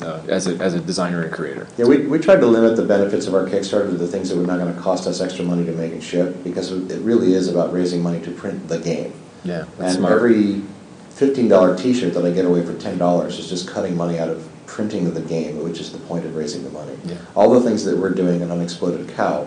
uh, 0.02 0.22
as, 0.28 0.46
a, 0.46 0.56
as 0.56 0.74
a 0.74 0.80
designer 0.80 1.22
and 1.22 1.32
creator. 1.32 1.68
Yeah, 1.76 1.86
we, 1.86 2.06
we 2.06 2.18
tried 2.18 2.40
to 2.40 2.46
limit 2.46 2.76
the 2.76 2.84
benefits 2.84 3.26
of 3.26 3.34
our 3.34 3.46
Kickstarter 3.46 3.90
to 3.90 3.96
the 3.96 4.08
things 4.08 4.28
that 4.28 4.36
were 4.36 4.46
not 4.46 4.58
going 4.58 4.74
to 4.74 4.80
cost 4.80 5.06
us 5.06 5.20
extra 5.20 5.44
money 5.44 5.64
to 5.64 5.72
make 5.72 5.92
and 5.92 6.02
ship 6.02 6.42
because 6.42 6.72
it 6.72 7.00
really 7.02 7.34
is 7.34 7.48
about 7.48 7.72
raising 7.72 8.02
money 8.02 8.20
to 8.22 8.30
print 8.32 8.68
the 8.68 8.78
game. 8.78 9.12
Yeah, 9.44 9.66
and 9.78 9.92
smart. 9.92 10.12
every 10.12 10.62
$15 11.10 11.78
t 11.80 11.94
shirt 11.94 12.14
that 12.14 12.24
I 12.24 12.30
get 12.30 12.44
away 12.44 12.64
for 12.64 12.72
$10 12.72 13.26
is 13.26 13.48
just 13.48 13.68
cutting 13.68 13.96
money 13.96 14.18
out 14.18 14.28
of 14.28 14.48
printing 14.66 15.12
the 15.12 15.20
game, 15.20 15.62
which 15.62 15.78
is 15.78 15.92
the 15.92 15.98
point 15.98 16.24
of 16.24 16.34
raising 16.34 16.64
the 16.64 16.70
money. 16.70 16.98
Yeah. 17.04 17.18
All 17.36 17.50
the 17.50 17.60
things 17.60 17.84
that 17.84 17.96
we're 17.96 18.10
doing 18.10 18.42
on 18.42 18.50
Unexploded 18.50 19.14
Cow, 19.14 19.46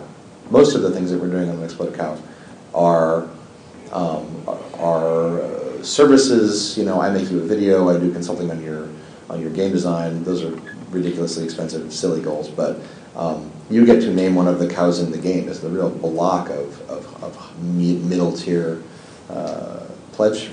most 0.49 0.76
of 0.76 0.82
the 0.82 0.91
things 0.91 1.11
that 1.11 1.20
we're 1.20 1.30
doing 1.30 1.49
on 1.49 1.57
Unexploded 1.57 1.95
Cow 1.95 2.18
are 2.74 3.28
um, 3.91 4.43
are 4.75 5.41
uh, 5.41 5.83
services. 5.83 6.77
You 6.77 6.85
know, 6.85 7.01
I 7.01 7.09
make 7.09 7.29
you 7.29 7.39
a 7.39 7.43
video. 7.43 7.89
I 7.89 7.99
do 7.99 8.11
consulting 8.11 8.51
on 8.51 8.63
your 8.63 8.88
on 9.29 9.41
your 9.41 9.51
game 9.51 9.71
design. 9.71 10.23
Those 10.23 10.43
are 10.43 10.59
ridiculously 10.89 11.43
expensive, 11.43 11.93
silly 11.93 12.21
goals, 12.21 12.49
but 12.49 12.79
um, 13.15 13.51
you 13.69 13.85
get 13.85 14.01
to 14.01 14.13
name 14.13 14.35
one 14.35 14.47
of 14.47 14.59
the 14.59 14.67
cows 14.67 14.99
in 14.99 15.11
the 15.11 15.17
game 15.17 15.49
as 15.49 15.59
the 15.59 15.69
real 15.69 15.89
block 15.89 16.49
of, 16.49 16.89
of, 16.89 17.23
of 17.23 17.63
middle 17.63 18.31
tier 18.31 18.81
uh, 19.29 19.81
pledge 20.13 20.49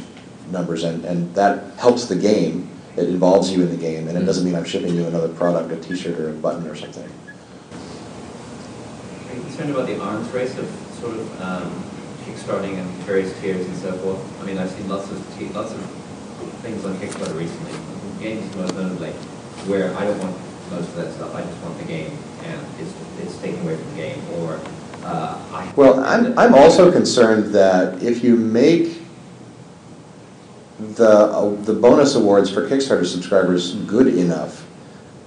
numbers, 0.51 0.85
and, 0.85 1.05
and 1.05 1.33
that 1.35 1.75
helps 1.79 2.07
the 2.07 2.17
game. 2.17 2.69
It 2.97 3.09
involves 3.09 3.53
you 3.53 3.63
in 3.63 3.71
the 3.71 3.77
game, 3.77 4.09
and 4.09 4.11
it 4.11 4.15
mm-hmm. 4.15 4.27
doesn't 4.27 4.45
mean 4.45 4.55
I'm 4.55 4.65
shipping 4.65 4.95
you 4.95 5.07
another 5.07 5.29
product, 5.29 5.73
a 5.73 5.77
T-shirt 5.77 6.19
or 6.19 6.31
a 6.31 6.33
button 6.33 6.67
or 6.67 6.75
something. 6.75 7.05
Are 7.05 9.35
you 9.35 9.41
concerned 9.43 9.71
about 9.71 9.87
the 9.87 10.01
arms 10.01 10.29
race 10.31 10.57
of 10.57 10.67
sort 11.01 11.17
of 11.17 11.43
um, 11.43 11.85
kickstarting 12.25 12.79
and 12.79 12.89
various 13.05 13.39
tiers 13.41 13.67
and 13.67 13.77
so 13.77 13.93
forth. 13.99 14.43
I 14.43 14.47
mean, 14.47 14.59
I've 14.59 14.71
seen 14.71 14.89
lots 14.89 15.11
of 15.11 15.55
lots 15.55 15.73
of 15.73 15.81
things 16.63 16.85
on 16.85 16.95
Kickstarter 16.97 17.39
recently, 17.39 17.73
games 18.23 18.55
most 18.57 18.75
notably, 18.75 19.11
where 19.69 19.95
I 19.97 20.05
don't 20.05 20.19
want 20.19 20.37
most 20.71 20.89
of 20.89 20.97
that 20.97 21.13
stuff. 21.13 21.35
I 21.35 21.43
just 21.43 21.63
want 21.63 21.79
the 21.79 21.85
game, 21.85 22.17
and 22.43 22.67
it's 22.81 22.93
it's 23.21 23.37
taken 23.39 23.61
away 23.63 23.77
from 23.77 23.91
the 23.91 23.97
game. 23.97 24.23
Or 24.39 24.61
uh, 25.05 25.43
I 25.53 25.73
well, 25.77 26.01
I'm 26.01 26.39
I'm 26.39 26.55
also 26.55 26.91
concerned 26.91 27.55
that 27.55 28.03
if 28.03 28.25
you 28.25 28.37
make 28.37 29.03
the 30.79 31.11
uh, 31.11 31.55
the 31.63 31.75
bonus 31.75 32.15
awards 32.15 32.51
for 32.51 32.69
Kickstarter 32.69 33.07
subscribers 33.07 33.75
good 33.75 34.09
enough 34.09 34.67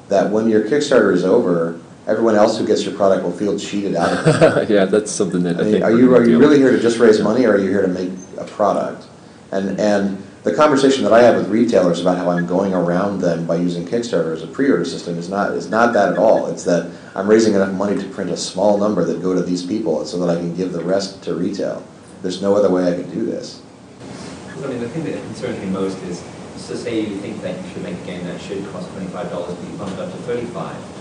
that 0.10 0.32
when 0.32 0.50
your 0.50 0.64
Kickstarter 0.64 1.14
is 1.14 1.24
over 1.24 1.80
everyone 2.08 2.36
else 2.36 2.58
who 2.58 2.66
gets 2.66 2.86
your 2.86 2.95
product 2.95 3.24
will 3.24 3.32
feel 3.32 3.60
cheated 3.60 3.95
out 3.95 4.26
of 4.26 4.58
it. 4.58 4.70
yeah, 4.70 4.86
that's 4.86 5.12
something 5.12 5.43
that 5.43 5.58
I, 5.58 5.60
I 5.60 5.64
mean, 5.64 5.72
think. 5.74 5.84
Are 5.84 5.91
you 5.91 6.16
are 6.16 6.28
you 6.28 6.39
really 6.39 6.58
here 6.58 6.72
to 6.72 6.80
just 6.80 6.97
raise 6.97 7.22
money, 7.22 7.45
or 7.45 7.53
are 7.53 7.58
you 7.58 7.70
here 7.70 7.82
to 7.82 7.88
make 7.88 8.10
a 8.38 8.45
product? 8.45 9.05
And 9.51 9.80
and 9.80 10.24
the 10.43 10.55
conversation 10.55 11.03
that 11.03 11.12
I 11.12 11.22
have 11.24 11.36
with 11.36 11.49
retailers 11.49 11.99
about 11.99 12.18
how 12.18 12.30
I'm 12.30 12.47
going 12.47 12.74
around 12.74 13.20
them 13.20 13.45
by 13.45 13.58
using 13.58 13.86
Kickstarter 13.86 14.34
as 14.34 14.43
a 14.43 14.47
pre-order 14.47 14.86
system 14.86 15.18
is 15.18 15.30
not 15.30 15.51
is 15.51 15.70
not 15.70 15.93
that 15.93 16.14
at 16.14 16.18
all. 16.18 16.47
It's 16.47 16.64
that 16.64 16.89
I'm 17.14 17.28
raising 17.28 17.53
enough 17.53 17.74
money 17.74 18.01
to 18.01 18.10
print 18.10 18.30
a 18.32 18.38
small 18.38 18.78
number 18.78 19.03
that 19.03 19.22
go 19.22 19.34
to 19.34 19.43
these 19.43 19.66
people, 19.66 20.05
so 20.05 20.18
that 20.26 20.36
I 20.36 20.39
can 20.39 20.55
give 20.55 20.72
the 20.72 20.84
rest 20.84 21.22
to 21.24 21.36
retail. 21.36 21.86
There's 22.22 22.41
no 22.41 22.55
other 22.55 22.70
way 22.70 22.91
I 22.91 22.95
can 22.95 23.10
do 23.12 23.26
this. 23.26 23.62
I 24.64 24.68
mean, 24.68 24.80
the 24.80 24.89
thing 24.89 25.03
that 25.03 25.14
concerns 25.22 25.60
me 25.60 25.68
most 25.68 26.01
is, 26.03 26.24
so 26.55 26.74
say 26.74 27.01
you 27.01 27.18
think 27.18 27.41
that 27.43 27.64
you 27.64 27.72
should 27.72 27.84
make 27.84 27.95
a 27.95 28.05
game 28.05 28.26
that 28.26 28.41
should 28.41 28.66
cost 28.72 28.89
$25, 28.95 29.30
but 29.30 29.70
you 29.70 29.78
bump 29.78 29.93
it 29.93 29.99
up 29.99 30.12
to 30.12 30.18
35 30.18 30.97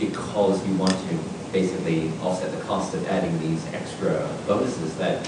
because 0.00 0.66
you 0.66 0.74
want 0.74 0.92
to 0.92 1.18
basically 1.52 2.10
offset 2.22 2.50
the 2.56 2.60
cost 2.64 2.94
of 2.94 3.06
adding 3.08 3.38
these 3.40 3.64
extra 3.72 4.28
bonuses 4.46 4.96
that 4.96 5.24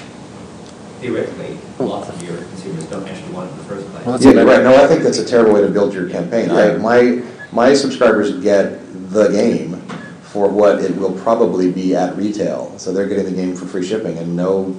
theoretically 1.00 1.58
lots 1.78 2.08
of 2.08 2.22
your 2.22 2.38
consumers 2.38 2.86
don't 2.86 3.06
actually 3.08 3.32
want 3.32 3.50
in 3.50 3.58
the 3.58 3.64
first 3.64 3.86
place. 3.88 4.06
Well, 4.06 4.20
yeah, 4.20 4.42
right. 4.42 4.62
No, 4.62 4.82
I 4.82 4.86
think 4.86 5.02
that's 5.02 5.18
a 5.18 5.26
terrible 5.26 5.52
way 5.52 5.60
to 5.60 5.68
build 5.68 5.92
your 5.92 6.08
campaign. 6.08 6.48
Yeah. 6.48 6.56
I, 6.56 6.76
my 6.78 7.22
my 7.50 7.74
subscribers 7.74 8.40
get 8.40 8.80
the 9.10 9.28
game 9.28 9.80
for 10.22 10.48
what 10.48 10.82
it 10.82 10.96
will 10.96 11.12
probably 11.20 11.70
be 11.70 11.94
at 11.94 12.16
retail, 12.16 12.76
so 12.78 12.92
they're 12.92 13.08
getting 13.08 13.26
the 13.26 13.32
game 13.32 13.54
for 13.54 13.66
free 13.66 13.86
shipping 13.86 14.16
and 14.16 14.34
no 14.34 14.74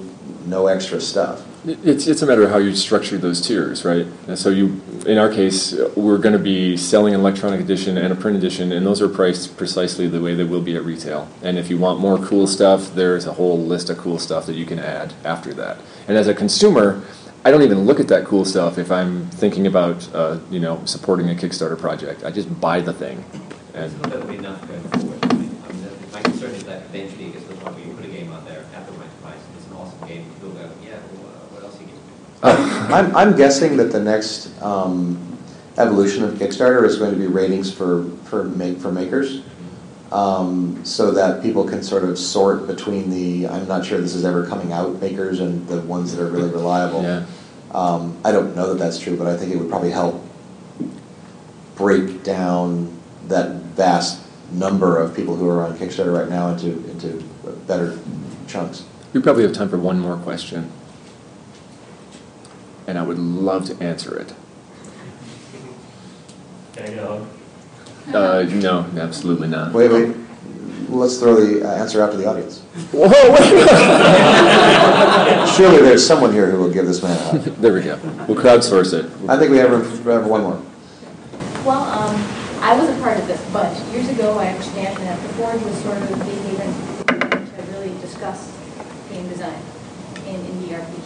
no 0.46 0.66
extra 0.66 1.00
stuff. 1.00 1.46
It's, 1.66 2.06
it's 2.06 2.20
a 2.20 2.26
matter 2.26 2.42
of 2.42 2.50
how 2.50 2.58
you 2.58 2.74
structure 2.74 3.16
those 3.16 3.40
tiers, 3.40 3.86
right? 3.86 4.06
And 4.28 4.38
so 4.38 4.50
you, 4.50 4.82
in 5.06 5.16
our 5.16 5.32
case, 5.32 5.74
we're 5.96 6.18
going 6.18 6.34
to 6.34 6.38
be 6.38 6.76
selling 6.76 7.14
an 7.14 7.20
electronic 7.20 7.58
edition 7.58 7.96
and 7.96 8.12
a 8.12 8.16
print 8.16 8.36
edition, 8.36 8.70
and 8.70 8.84
those 8.84 9.00
are 9.00 9.08
priced 9.08 9.56
precisely 9.56 10.06
the 10.06 10.20
way 10.20 10.34
they 10.34 10.44
will 10.44 10.60
be 10.60 10.76
at 10.76 10.84
retail. 10.84 11.26
And 11.42 11.56
if 11.56 11.70
you 11.70 11.78
want 11.78 12.00
more 12.00 12.18
cool 12.18 12.46
stuff, 12.46 12.94
there's 12.94 13.24
a 13.26 13.32
whole 13.32 13.58
list 13.58 13.88
of 13.88 13.96
cool 13.96 14.18
stuff 14.18 14.44
that 14.44 14.56
you 14.56 14.66
can 14.66 14.78
add 14.78 15.14
after 15.24 15.54
that. 15.54 15.78
And 16.06 16.18
as 16.18 16.28
a 16.28 16.34
consumer, 16.34 17.02
I 17.46 17.50
don't 17.50 17.62
even 17.62 17.80
look 17.86 17.98
at 17.98 18.08
that 18.08 18.26
cool 18.26 18.44
stuff 18.44 18.76
if 18.76 18.92
I'm 18.92 19.30
thinking 19.30 19.66
about, 19.66 20.14
uh, 20.14 20.40
you 20.50 20.60
know, 20.60 20.84
supporting 20.84 21.30
a 21.30 21.34
Kickstarter 21.34 21.78
project. 21.78 22.24
I 22.24 22.30
just 22.30 22.60
buy 22.60 22.80
the 22.80 22.92
thing. 22.92 23.24
And 23.72 23.90
so 23.90 23.98
that 24.10 24.18
would 24.18 24.28
be 24.28 24.36
enough 24.36 24.60
going 24.68 24.82
forward. 24.82 25.18
I 25.24 25.34
mean, 25.34 25.56
I 25.66 25.72
mean, 25.72 25.88
my 26.12 26.20
concern 26.20 26.50
is 26.50 26.64
that 26.64 26.82
eventually 26.82 27.28
it 27.28 27.32
gets 27.32 27.46
to 27.46 27.54
the 27.54 27.60
point 27.60 27.76
where 27.76 27.86
you 27.86 27.94
put 27.94 28.04
a 28.04 28.08
game 28.08 28.30
out 28.32 28.44
there 28.46 28.66
at 28.74 28.86
the 28.86 28.92
right 28.92 29.22
price, 29.22 29.40
and 29.48 29.56
it's 29.56 29.66
an 29.66 29.76
awesome 29.76 30.06
game, 30.06 30.30
people 30.34 30.50
go, 30.50 30.70
yeah, 30.82 31.00
well, 31.52 31.70
uh, 32.44 32.88
I'm, 32.92 33.16
I'm 33.16 33.36
guessing 33.36 33.76
that 33.78 33.90
the 33.90 34.00
next 34.00 34.50
um, 34.62 35.38
evolution 35.78 36.22
of 36.22 36.34
Kickstarter 36.34 36.84
is 36.84 36.96
going 36.96 37.12
to 37.12 37.18
be 37.18 37.26
ratings 37.26 37.72
for 37.72 38.04
for 38.24 38.44
make 38.44 38.78
for 38.78 38.92
makers. 38.92 39.42
um, 40.12 40.84
so 40.84 41.10
that 41.10 41.42
people 41.42 41.64
can 41.64 41.82
sort 41.82 42.04
of 42.04 42.16
sort 42.18 42.66
between 42.68 43.10
the 43.10 43.48
I'm 43.48 43.66
not 43.66 43.84
sure 43.84 44.00
this 44.00 44.14
is 44.14 44.24
ever 44.24 44.46
coming 44.46 44.72
out 44.72 45.00
makers 45.00 45.40
and 45.40 45.66
the 45.66 45.80
ones 45.80 46.14
that 46.14 46.22
are 46.22 46.30
really 46.30 46.50
reliable. 46.50 47.02
Yeah. 47.02 47.26
Um, 47.72 48.16
I 48.24 48.30
don't 48.30 48.54
know 48.54 48.68
that 48.72 48.78
that's 48.78 48.98
true, 49.00 49.16
but 49.16 49.26
I 49.26 49.36
think 49.36 49.50
it 49.52 49.56
would 49.56 49.68
probably 49.68 49.90
help 49.90 50.24
break 51.74 52.22
down 52.22 52.96
that 53.26 53.56
vast 53.74 54.22
number 54.52 55.00
of 55.00 55.16
people 55.16 55.34
who 55.34 55.48
are 55.48 55.64
on 55.66 55.76
Kickstarter 55.76 56.16
right 56.16 56.28
now 56.28 56.50
into 56.50 56.68
into 56.90 57.24
better 57.66 57.98
chunks. 58.46 58.84
We 59.12 59.20
probably 59.20 59.42
have 59.42 59.52
time 59.52 59.68
for 59.68 59.78
one 59.78 59.98
more 59.98 60.16
question. 60.18 60.70
And 62.86 62.98
I 62.98 63.02
would 63.02 63.18
love 63.18 63.66
to 63.66 63.82
answer 63.82 64.18
it. 64.18 64.34
Can 66.74 66.84
I 66.84 66.88
get 66.88 66.98
a 66.98 67.06
hug? 67.06 67.26
Uh, 68.12 68.42
no, 68.54 68.86
absolutely 68.98 69.48
not. 69.48 69.72
Wait, 69.72 69.90
wait. 69.90 70.14
Let's 70.88 71.18
throw 71.18 71.34
the 71.34 71.66
uh, 71.66 71.74
answer 71.76 72.02
out 72.02 72.12
to 72.12 72.18
the 72.18 72.26
audience. 72.28 72.60
Whoa, 72.92 73.08
wait. 73.32 73.40
Surely 75.56 75.80
there's 75.82 76.06
someone 76.06 76.32
here 76.32 76.50
who 76.50 76.58
will 76.58 76.72
give 76.72 76.86
this 76.86 77.02
man 77.02 77.12
a 77.12 77.38
hug. 77.38 77.42
There 77.56 77.72
we 77.72 77.80
go. 77.80 77.98
We'll 78.28 78.36
crowdsource 78.36 78.92
it. 78.92 79.10
I 79.28 79.38
think 79.38 79.50
we 79.50 79.56
have 79.58 79.70
room 79.70 79.84
for 79.84 80.12
have 80.12 80.26
one 80.26 80.42
more. 80.42 80.62
Well, 81.64 81.82
um, 81.82 82.14
I 82.60 82.76
wasn't 82.76 83.00
part 83.02 83.18
of 83.18 83.26
this, 83.26 83.40
but 83.52 83.74
years 83.92 84.08
ago, 84.08 84.38
I 84.38 84.48
understand 84.48 84.96
that 84.98 85.20
the 85.22 85.28
Forge 85.34 85.62
was 85.62 85.76
sort 85.82 85.96
of 85.96 86.08
the 86.08 86.24
haven 86.24 86.72
to 87.06 87.62
really 87.72 87.92
discuss 88.00 88.52
game 89.10 89.28
design 89.28 89.60
in 90.26 90.40
indie 90.44 90.68
RPGs. 90.68 91.03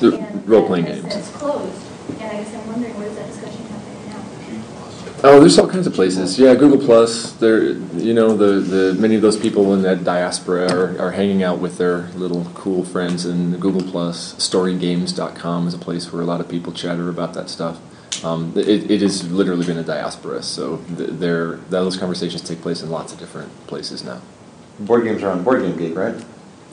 The 0.00 0.16
And 0.18 0.48
role-playing 0.48 0.84
that 0.86 1.02
games. 1.02 1.12
since 1.14 1.30
closed, 1.30 1.82
and 2.20 2.22
I 2.22 2.42
guess 2.42 2.54
I'm 2.54 2.66
wondering, 2.66 2.96
where 2.98 3.08
is 3.08 3.16
that 3.16 3.26
discussion 3.28 3.62
happening 3.66 4.08
now? 4.08 5.28
Oh, 5.30 5.40
there's 5.40 5.58
all 5.58 5.68
kinds 5.68 5.86
of 5.86 5.94
places. 5.94 6.38
Yeah, 6.38 6.54
Google 6.56 6.78
Plus. 6.84 7.32
There, 7.34 7.62
you 7.96 8.12
know, 8.12 8.36
the, 8.36 8.60
the 8.60 8.94
many 9.00 9.14
of 9.14 9.22
those 9.22 9.36
people 9.38 9.72
in 9.74 9.82
that 9.82 10.02
diaspora 10.04 10.70
are, 10.72 10.98
are 11.00 11.10
hanging 11.12 11.42
out 11.44 11.58
with 11.60 11.78
their 11.78 12.08
little 12.16 12.44
cool 12.54 12.84
friends 12.84 13.24
in 13.24 13.56
Google 13.58 13.82
Plus. 13.88 14.34
Storygames.com 14.34 15.68
is 15.68 15.74
a 15.74 15.78
place 15.78 16.12
where 16.12 16.22
a 16.22 16.24
lot 16.26 16.40
of 16.40 16.48
people 16.48 16.72
chatter 16.72 17.08
about 17.08 17.34
that 17.34 17.48
stuff. 17.48 17.78
Um, 18.24 18.52
it, 18.56 18.90
it 18.90 19.00
has 19.00 19.30
literally 19.32 19.64
been 19.64 19.78
a 19.78 19.82
diaspora, 19.84 20.42
so 20.42 20.78
th- 20.96 21.10
there 21.12 21.56
those 21.70 21.96
conversations 21.96 22.42
take 22.42 22.60
place 22.60 22.82
in 22.82 22.90
lots 22.90 23.12
of 23.12 23.18
different 23.18 23.50
places 23.66 24.04
now. 24.04 24.20
Board 24.80 25.04
games 25.04 25.22
are 25.22 25.30
on 25.30 25.42
Board 25.44 25.62
Game 25.62 25.76
Geek, 25.76 25.96
right? 25.96 26.14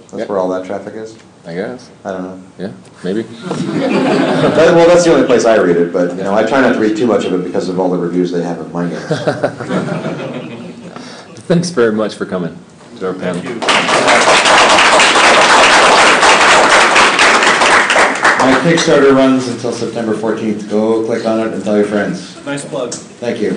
That's 0.01 0.13
Yep. 0.17 0.29
where 0.29 0.37
all 0.39 0.49
that 0.49 0.65
traffic 0.65 0.95
is. 0.95 1.15
I 1.45 1.53
guess. 1.55 1.89
I 2.03 2.11
don't 2.11 2.23
know. 2.23 2.41
Yeah, 2.59 2.71
maybe. 3.03 3.23
That- 4.59 4.73
well, 4.75 4.87
that's 4.87 5.03
the 5.05 5.13
only 5.13 5.25
place 5.25 5.45
I 5.45 5.57
read 5.57 5.77
it, 5.77 5.91
but 5.93 6.11
you 6.15 6.23
know, 6.23 6.33
I 6.35 6.43
try 6.45 6.61
not 6.61 6.73
to 6.73 6.79
read 6.79 6.97
too 6.97 7.07
much 7.07 7.25
of 7.25 7.33
it 7.33 7.43
because 7.43 7.69
of 7.69 7.79
all 7.79 7.89
the 7.89 7.97
reviews 7.97 8.31
they 8.31 8.43
have 8.43 8.59
of 8.59 8.71
my 8.73 8.87
games. 8.89 9.03
Thanks 11.47 11.69
very 11.69 11.91
much 11.93 12.15
for 12.15 12.25
coming 12.25 12.57
to 12.97 13.07
our 13.07 13.13
panel. 13.13 13.41
My 18.39 18.53
Kickstarter 18.63 19.13
runs 19.15 19.47
until 19.47 19.71
September 19.73 20.13
14th. 20.15 20.69
Go 20.69 21.05
click 21.05 21.25
on 21.25 21.39
it 21.41 21.53
and 21.53 21.63
tell 21.63 21.75
your 21.77 21.85
friends. 21.85 22.43
Nice 22.45 22.63
plug. 22.65 22.93
Thank 22.93 23.39
you. 23.41 23.51